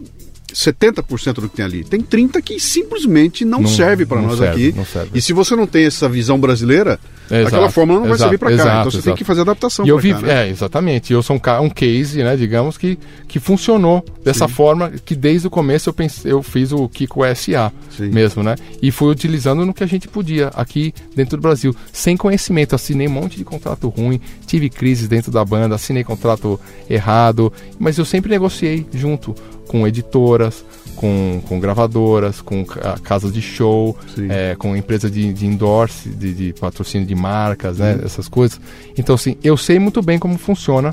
[0.55, 1.85] 70% do que tem ali.
[1.85, 5.09] Tem 30% que simplesmente não, Não- serve para nós serve, aqui.
[5.15, 6.99] E se você não tem essa visão brasileira,
[7.31, 8.55] Exato, aquela fórmula não vai exato, servir para cá.
[8.55, 10.47] exato, então você tem que fazer adaptação E eu vi, cá, né?
[10.47, 11.13] é, exatamente.
[11.13, 12.99] Eu sou um, um case, né, digamos, que,
[13.29, 17.73] que funcionou dessa forma, que desde o começo eu, pensei, eu fiz o Kiko SA
[17.97, 18.09] Sim.
[18.09, 18.57] mesmo, né?
[18.83, 22.75] E fui utilizando no que a gente podia aqui dentro do Brasil, sem conhecimento.
[22.75, 26.59] Assinei um monte de contrato ruim, tive crises dentro da banda, assinei contrato
[26.89, 29.35] errado, mas eu sempre negociei junto
[29.71, 30.65] com editoras,
[30.97, 33.97] com, com gravadoras, com ca- casas de show,
[34.29, 37.95] é, com empresa de, de endorse, de, de patrocínio de marcas, né?
[37.95, 38.05] Uhum.
[38.05, 38.61] Essas coisas.
[38.99, 40.93] Então, assim, eu sei muito bem como funciona.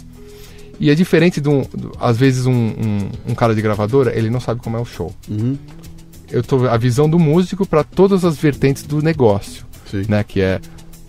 [0.80, 1.64] E é diferente de um.
[1.64, 4.86] do- às vezes, um, um, um cara de gravadora, ele não sabe como é o
[4.86, 5.12] show.
[5.28, 5.58] Uhum.
[6.30, 10.24] Eu tô a visão do músico para todas as vertentes do negócio, Sim, né?
[10.24, 10.62] Que é,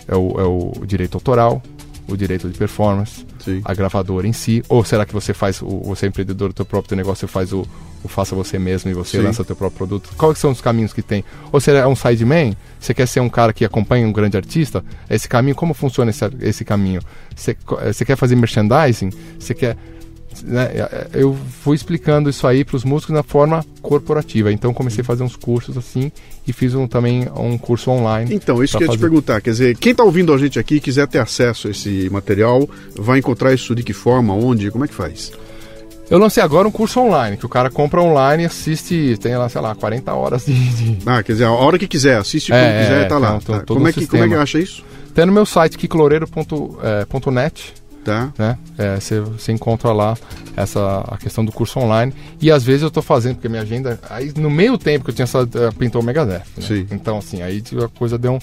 [0.08, 1.62] é, o, é o direito autoral,
[2.08, 3.60] o direito de performance, sim.
[3.64, 6.64] a gravadora em si, ou será que você faz, o, você é empreendedor do teu
[6.64, 7.66] próprio negócio, você faz o,
[8.02, 9.24] o faça você mesmo e você Sim.
[9.24, 10.10] lança teu próprio produto?
[10.16, 11.24] Quais são os caminhos que tem?
[11.52, 14.84] Ou você é um sideman, você quer ser um cara que acompanha um grande artista,
[15.10, 17.00] esse caminho, como funciona esse, esse caminho?
[17.34, 19.10] Você, eh, você quer fazer merchandising?
[19.38, 19.76] Você quer...
[20.42, 25.02] né, eh, eu fui explicando isso aí para os músicos na forma corporativa, então comecei
[25.02, 26.10] a fazer uns cursos assim
[26.46, 28.34] e fiz um, também um curso online.
[28.34, 29.40] Então, isso que eu ia te perguntar.
[29.40, 32.68] Quer dizer, quem está ouvindo a gente aqui e quiser ter acesso a esse material,
[32.96, 35.30] vai encontrar isso de que forma, onde, como é que faz?
[36.10, 39.46] Eu lancei agora um curso online, que o cara compra online e assiste, tem lá,
[39.50, 40.54] sei lá, 40 horas de-
[40.94, 43.38] de, Ah, quer dizer, a hora que quiser, assiste quando É, quiser, é, tá lá.
[43.42, 43.64] então, tá.
[43.66, 44.82] Como, é que, como é que acha isso?
[45.14, 47.74] Tem no meu site kikloreiro.net,
[48.08, 48.32] Tá?
[48.38, 48.58] né?
[48.76, 50.16] É, Você você encontra lá
[50.56, 52.12] essa a questão do curso online.
[52.40, 53.98] E às vezes eu tô fazendo, porque minha agenda.
[54.10, 56.42] Aí no meio tempo que eu tinha essa, eh, pintou o Megadeth.
[56.56, 56.62] Né?
[56.66, 56.86] Sim.
[56.90, 58.38] Então, assim, aí a coisa deu um.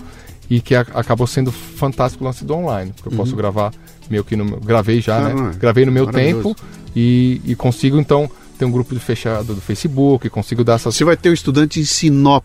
[0.50, 2.92] E que a- acabou sendo fantástico o lance do online.
[2.96, 3.74] Porque eu posso gravar
[4.10, 4.60] meio que no.
[4.60, 5.26] Gravei já, Uhum.
[5.26, 5.52] Ah, né?
[5.56, 5.58] é?
[5.58, 6.56] Gravei no meu tempo
[6.96, 8.30] e, e consigo, então,
[8.60, 10.96] ter um grupo fechado do Facebook, consigo dar essas.
[10.96, 12.44] Você vai ter um estudante em Sinop,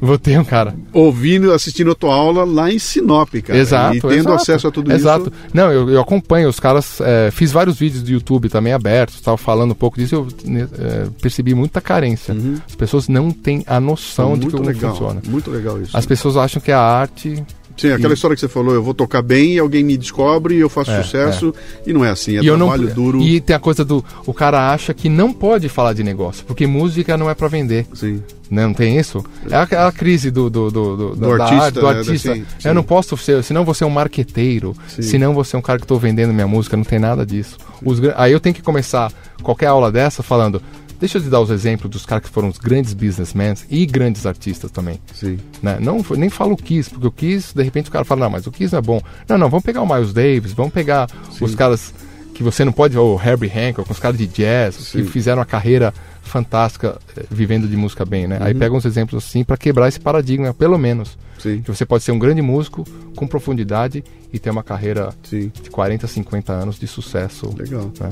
[0.00, 0.74] Vou ter um cara.
[0.92, 3.58] ouvindo, assistindo a tua aula lá em Sinop, cara.
[3.58, 3.96] Exato.
[3.96, 5.24] E tendo exato, acesso a tudo exato.
[5.32, 5.32] isso.
[5.52, 9.36] Não, eu, eu acompanho os caras, é, fiz vários vídeos do YouTube também abertos, tal,
[9.36, 12.34] falando um pouco disso, eu né, é, percebi muita carência.
[12.66, 14.50] As pessoas não têm a noção de Uhum.
[14.50, 14.90] muito como legal.
[14.92, 15.22] funciona.
[15.26, 15.96] Muito legal isso.
[15.96, 17.42] As pessoas acham que a arte.
[17.80, 20.60] Sim, aquela história que você falou, eu vou tocar bem e alguém me descobre e
[20.60, 21.54] eu faço É, sucesso.
[21.86, 23.20] E não é assim, é e eu não, trabalho duro.
[23.22, 24.04] E tem a coisa do.
[24.26, 27.86] O cara acha que não pode falar de negócio, porque música não é pra vender.
[27.94, 28.22] Sim.
[28.50, 28.66] Né?
[28.66, 29.24] Não tem isso?
[29.48, 31.98] É a, é a crise do, do, do, do, da- da artista, arte, do né?
[31.98, 32.40] artista.
[32.64, 35.02] Eu não posso ser, senão você é um marqueteiro, Sim.
[35.02, 37.56] senão você é um cara que estou vendendo minha música, não tem nada disso.
[37.84, 39.12] Os aí eu tenho que começar
[39.42, 40.60] qualquer aula dessa falando.
[41.00, 44.26] Deixa eu te dar os exemplos dos caras que foram os grandes businessmen e grandes
[44.26, 45.00] artistas também.
[45.14, 45.38] Sim.
[45.62, 45.78] Né?
[45.80, 48.46] Não, nem falo o Kiss, porque o Kiss, de repente o cara fala, não, mas
[48.46, 49.00] o Kiss não é bom.
[49.26, 51.08] Não, não, vamos pegar o Miles Davis, vamos pegar
[51.40, 51.94] os caras
[52.34, 55.04] que você não pode, o Herbie Hancock, os caras de jazz, Sim.
[55.04, 58.38] que fizeram uma carreira fantástica eh, vivendo de música bem, né?
[58.40, 61.18] Aí pega uns exemplos assim para quebrar esse paradigma, pelo menos.
[61.38, 62.84] Sim, Que você pode ser um grande músico
[63.16, 65.50] com profundidade e ter uma carreira sim.
[65.62, 67.54] de 40, 50 anos de sucesso.
[67.56, 67.90] Legal.
[68.00, 68.10] né?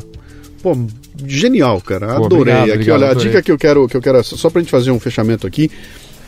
[0.62, 0.76] Pô,
[1.26, 2.06] genial, cara.
[2.16, 2.54] Pô, Adorei.
[2.54, 3.28] obrigado, aqui, obrigado, olha, adorei.
[3.28, 5.70] a dica que eu quero, que eu quero, só pra gente fazer um fechamento aqui.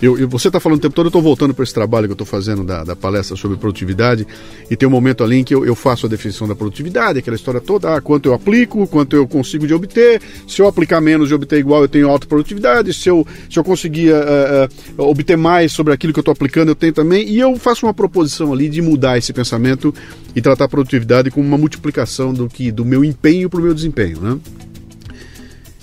[0.03, 2.13] Eu, eu- você está falando o tempo todo, eu estou voltando para esse trabalho que
[2.13, 4.27] eu estou fazendo da, da palestra sobre produtividade,
[4.71, 7.37] e tem um momento ali em que eu, eu faço a definição da produtividade, aquela
[7.37, 11.31] história toda, ah, quanto eu aplico, quanto eu consigo de obter, se eu aplicar menos
[11.31, 14.69] e obter igual, eu tenho alta produtividade, se eu, se eu conseguir ah,
[14.99, 17.85] ah, obter mais sobre aquilo que eu estou aplicando, eu tenho também, e eu faço
[17.87, 19.95] uma proposição ali de mudar esse pensamento
[20.35, 23.75] e tratar a produtividade como uma multiplicação do que do meu empenho para o meu
[23.75, 24.39] desempenho, né?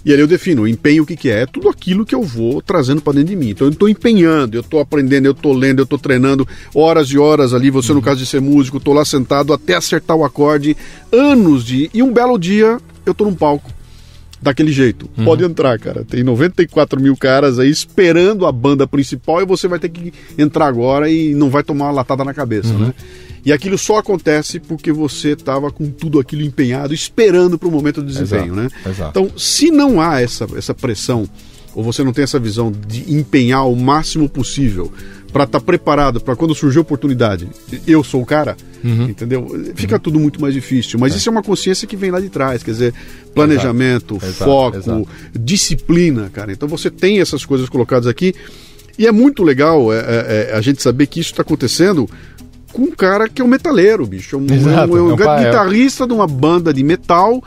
[0.08, 1.42] E ali eu defino, o empenho o que, que é?
[1.42, 3.50] É tudo aquilo que eu vou trazendo para dentro de mim.
[3.50, 7.18] Então eu estou empenhando, eu estou aprendendo, eu estou lendo, eu estou treinando horas e
[7.18, 7.70] horas ali.
[7.70, 10.78] Você, no caso de ser músico, estou lá sentado até acertar o acorde,
[11.12, 11.90] anos de.
[11.94, 13.70] E um belo dia eu estou num palco
[14.42, 15.10] daquele jeito.
[15.26, 16.06] Pode entrar, cara.
[16.06, 20.68] Tem 94 mil caras aí esperando a banda principal e você vai ter que entrar
[20.68, 22.94] agora e não vai tomar uma latada na cabeça, né?
[23.48, 28.02] E aquilo só acontece porque você estava com tudo aquilo empenhado, esperando para o momento
[28.02, 28.70] do desempenho, Exato, né?
[28.92, 29.10] exato.
[29.12, 31.26] Então, se não há essa, essa pressão,
[31.74, 34.92] ou você não tem essa visão de empenhar o máximo possível
[35.32, 37.48] para estar preparado para quando surgir a oportunidade,
[37.88, 39.06] eu sou o cara, Uhum.
[39.06, 39.48] entendeu?
[39.76, 41.00] Fica tudo muito mais difícil.
[41.00, 42.94] Mas isso é uma consciência que vem lá de trás, quer dizer,
[43.34, 45.08] planejamento, Exato, foco, exato.
[45.40, 46.52] disciplina, cara.
[46.52, 48.34] Então você tem essas coisas colocadas aqui.
[49.00, 52.10] E é muito legal é, é, é, a gente saber que isso está acontecendo
[52.74, 54.36] com um cara que é um metaleiro, bicho.
[54.36, 56.84] É um, Exato, é um- é um é um é- guitarrista de uma banda de
[56.84, 57.42] metal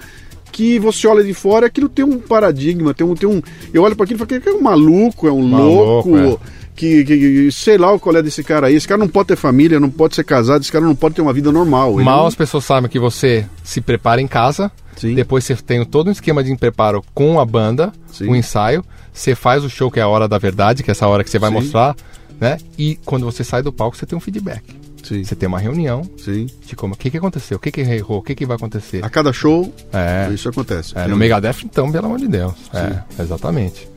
[0.52, 3.14] que você olha de fora, aquilo tem um paradigma, tem um.
[3.14, 3.40] Tem um
[3.72, 6.40] eu olho para aquilo e falo que é um maluco, é um Maluco, louco.
[6.74, 8.74] Que, que- que- sei lá o qual é desse cara aí.
[8.74, 11.20] Esse cara não pode ter família, não pode ser casado, esse cara não pode ter
[11.22, 11.94] uma vida normal.
[11.97, 15.14] Ele Mal não- as pessoas sabem que você se prepara em casa, Sim.
[15.14, 18.28] depois você tem todo um esquema de preparo com a banda, Sim.
[18.28, 18.82] o ensaio,
[19.12, 21.28] você faz o show que é a hora da verdade, que é essa hora que
[21.30, 21.56] você vai Sim.
[21.56, 21.94] mostrar,
[22.40, 22.56] né?
[22.78, 24.62] E quando você sai do palco, você tem um feedback.
[25.02, 26.47] Sim, Você tem uma reunião sim.
[26.66, 29.05] de como, o que, que aconteceu, o que, que errou, o que, que vai acontecer.
[29.05, 30.93] A cada show, É, isso acontece.
[30.97, 32.55] é, no Megadeth, então, pelo amor de Deus.
[32.72, 33.89] É, exatamente.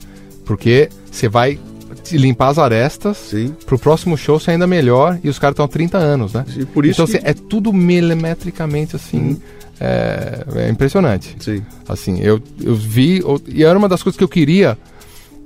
[0.45, 1.59] Porque você vai
[2.03, 3.55] te limpar as arestas Sim.
[3.65, 6.43] pro próximo show ser ainda melhor e os caras estão há 30 anos, né?
[6.51, 9.39] Sim, por isso então que- assim, é tudo milimetricamente assim.
[9.79, 11.35] É, é impressionante.
[11.39, 11.61] Sim.
[11.87, 13.21] Assim, eu, eu vi.
[13.23, 14.77] o- E era uma das coisas que eu queria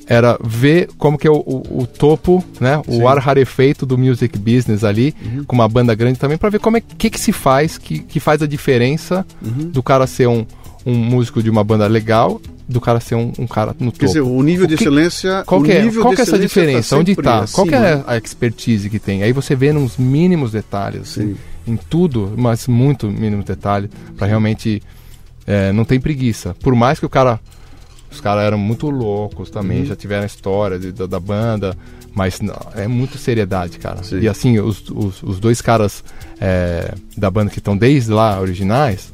[0.07, 2.81] era ver como que é o, o- o topo, né?
[2.87, 3.01] Sim.
[3.01, 5.43] O ar rarefeito do music business ali, Uhum.
[5.43, 8.19] com uma banda grande também, para ver como é que, que se faz, que, que
[8.19, 9.69] faz a diferença Uhum.
[9.69, 10.45] do cara ser um,
[10.85, 12.39] um músico de uma banda legal,
[12.69, 13.99] do cara ser um, um cara no topo.
[13.99, 15.43] Quer dizer, o nível de O que- excelência.
[15.45, 16.95] Qual o que é, qual de que é essa excelência diferença?
[16.95, 17.45] tá Onde está?
[17.51, 19.23] Qual que é a expertise que tem?
[19.23, 21.35] Aí você vê nos mínimos detalhes, assim,
[21.65, 21.73] Sim.
[21.73, 24.81] em tudo, mas muito mínimo detalhe, para realmente
[25.45, 26.55] é, não tem preguiça.
[26.61, 27.39] Por mais que o cara,
[28.11, 29.53] os caras eram muito loucos Uhum.
[29.53, 31.75] também, já tiveram história de- da, da banda,
[32.15, 34.01] mas não, é muita seriedade, cara.
[34.03, 34.19] Sim.
[34.19, 36.03] E assim, os, os, os dois caras
[36.39, 39.13] é, da banda que estão desde lá, originais,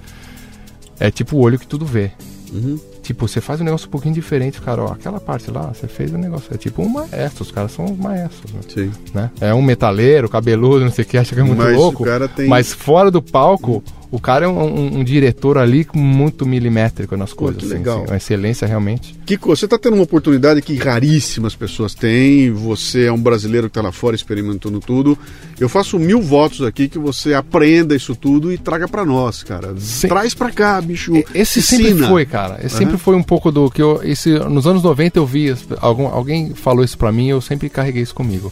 [0.99, 2.11] é tipo o olho que tudo vê.
[2.51, 2.79] Uhum.
[3.01, 6.13] Tipo, você faz um negócio um pouquinho diferente, cara, ó, aquela parte lá, você fez
[6.13, 8.61] um negócio, é tipo um maestro, os caras são os maestros, né?
[8.73, 8.91] Sim.
[9.13, 9.29] né?
[9.41, 12.05] É um metaleiro, cabeludo, não sei o que, acha que é muito Mas o louco,
[12.33, 13.83] tem- mas fora do palco,
[14.15, 17.73] o cara é um, um- um diretor ali muito milimétrico nas Pô, coisas, que assim,
[17.77, 17.97] legal.
[18.03, 19.15] assim, uma excelência realmente.
[19.25, 22.51] Kiko, você está tendo uma oportunidade que raríssimas pessoas têm.
[22.51, 25.17] Você é um brasileiro que está lá fora experimentando tudo.
[25.59, 29.73] Eu faço mil votos aqui que você aprenda isso tudo e traga para nós, cara.
[29.79, 30.07] Sim.
[30.07, 31.11] Traz para cá, bicho.
[31.33, 32.07] Esse sempre Ensina.
[32.07, 32.59] foi, cara.
[32.63, 32.83] Esse Aham.
[32.85, 33.99] sempre foi um pouco do que eu.
[34.03, 38.03] Esse, nos anos 90 eu vi, algum, alguém falou isso pra mim eu sempre carreguei
[38.03, 38.51] isso comigo.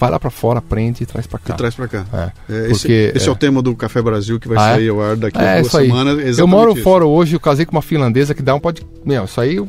[0.00, 1.52] Vai lá pra fora, aprende e traz pra cá.
[1.54, 2.06] E traz para cá.
[2.12, 2.16] É,
[2.48, 3.30] É, porque, esse esse é.
[3.30, 4.74] o tema do Café Brasil que vai Ah, é?
[4.76, 6.38] sair ao ar daqui a É, duas semanas.
[6.38, 6.82] Eu moro isso.
[6.82, 8.80] fora hoje, eu casei com uma finlandesa que dá um pode.
[9.04, 9.68] Meu, isso aí eu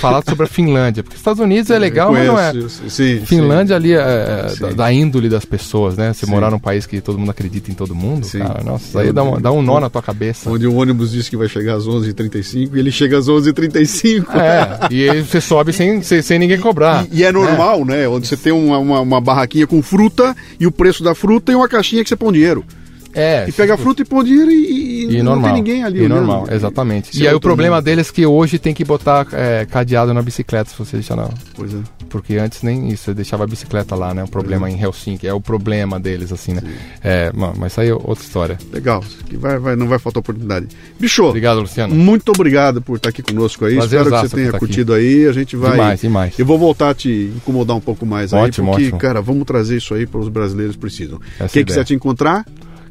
[0.00, 1.02] falar sobre a Finlândia.
[1.02, 2.52] Porque Estados Unidos é legal, mas não é.
[2.88, 3.98] Sim, Finlândia ali é,
[4.46, 4.60] é, Sim.
[4.60, 6.12] da, da índole das pessoas, né?
[6.12, 6.32] Você Sim.
[6.32, 8.38] morar num país que todo mundo acredita em todo mundo, Sim.
[8.38, 10.50] cara, nossa, isso aí dá um, dá um nó na tua cabeça.
[10.50, 14.26] Onde o ônibus diz que vai chegar às 11h35 e ele chega às 11h35.
[14.34, 17.06] É, e aí você sobe sem, sem, sem ninguém cobrar.
[17.10, 18.08] E, e é normal, né?
[18.08, 21.54] Onde você tem uma, uma, uma barraquinha com fruta e o preço da fruta e
[21.54, 22.64] uma caixinha que você põe dinheiro.
[23.14, 24.54] É, E pega fruta e põe dinheiro e,
[25.10, 25.44] e E não normal.
[25.44, 26.14] tem ninguém ali E olhando.
[26.18, 27.10] normal, exatamente.
[27.12, 27.84] Isso e é aí o problema mundo.
[27.84, 31.28] deles é que hoje tem que botar é, cadeado na bicicleta, se você deixar na.
[31.54, 31.78] Pois é.
[32.08, 34.24] Porque antes nem isso, você deixava a bicicleta lá, né?
[34.24, 34.74] O problema Uhum.
[34.74, 36.62] em Helsinki, é o problema deles, assim, né?
[37.02, 38.58] É, ma- mas isso aí é outra história.
[38.72, 39.02] Legal.
[39.28, 40.66] Que vai, vai, não vai faltar oportunidade.
[40.98, 41.94] Bicho, Obrigado, Luciano.
[41.94, 43.76] muito obrigado por estar aqui conosco aí.
[43.76, 45.26] Prazerzaço Espero que você tenha curtido aí.
[45.26, 45.72] A gente vai.
[45.72, 46.38] Demais, demais.
[46.38, 48.98] Eu vou voltar a te incomodar um pouco mais aí, Ótimo, porque, ótimo.
[48.98, 51.20] cara, vamos trazer isso aí para os brasileiros precisam.
[51.38, 52.44] Essa Quem quiser te encontrar,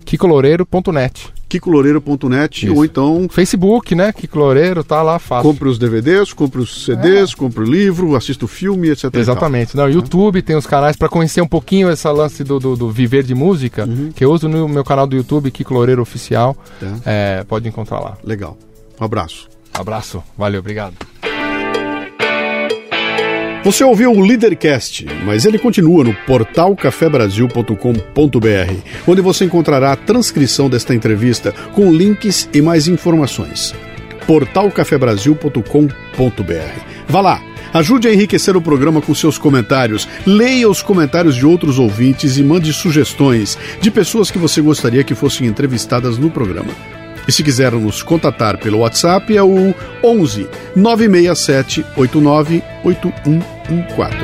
[0.09, 1.31] kikoloureiro.net.
[1.47, 2.75] kikoloureiro.net Isso.
[2.75, 4.11] ou então Facebook, né?
[4.11, 5.51] Kiko Loureiro, tá lá fácil.
[5.51, 9.13] compre os DVDs, compre os CDs, compre o livro, assista o filme, etc.
[9.13, 9.77] Exatamente.
[9.77, 13.23] Não, YouTube tem os canais para conhecer um pouquinho essa lance do, do, do viver
[13.23, 16.57] de música, que eu uso no meu canal do YouTube, Kiko Loureiro Oficial.
[16.79, 16.97] Tá.
[17.05, 18.17] É, pode encontrar lá.
[18.23, 18.57] Legal.
[18.99, 19.47] Um abraço.
[19.73, 20.95] Abraço, valeu, obrigado.
[23.61, 27.75] Você ouviu o Leadercast, mas ele continua no portal cafebrasil.com.br,
[29.05, 33.75] onde você encontrará a transcrição desta entrevista com links e mais informações.
[34.25, 36.81] portalcafebrasil.com.br.
[37.09, 41.79] Vá lá, ajude a enriquecer o programa com seus comentários, leia os comentários de outros
[41.79, 46.98] ouvintes e mande sugestões de pessoas que você gostaria que fossem entrevistadas no programa.
[47.29, 49.71] E se quiser nos contatar pelo WhatsApp é o
[50.03, 54.17] 11 967 89 8114.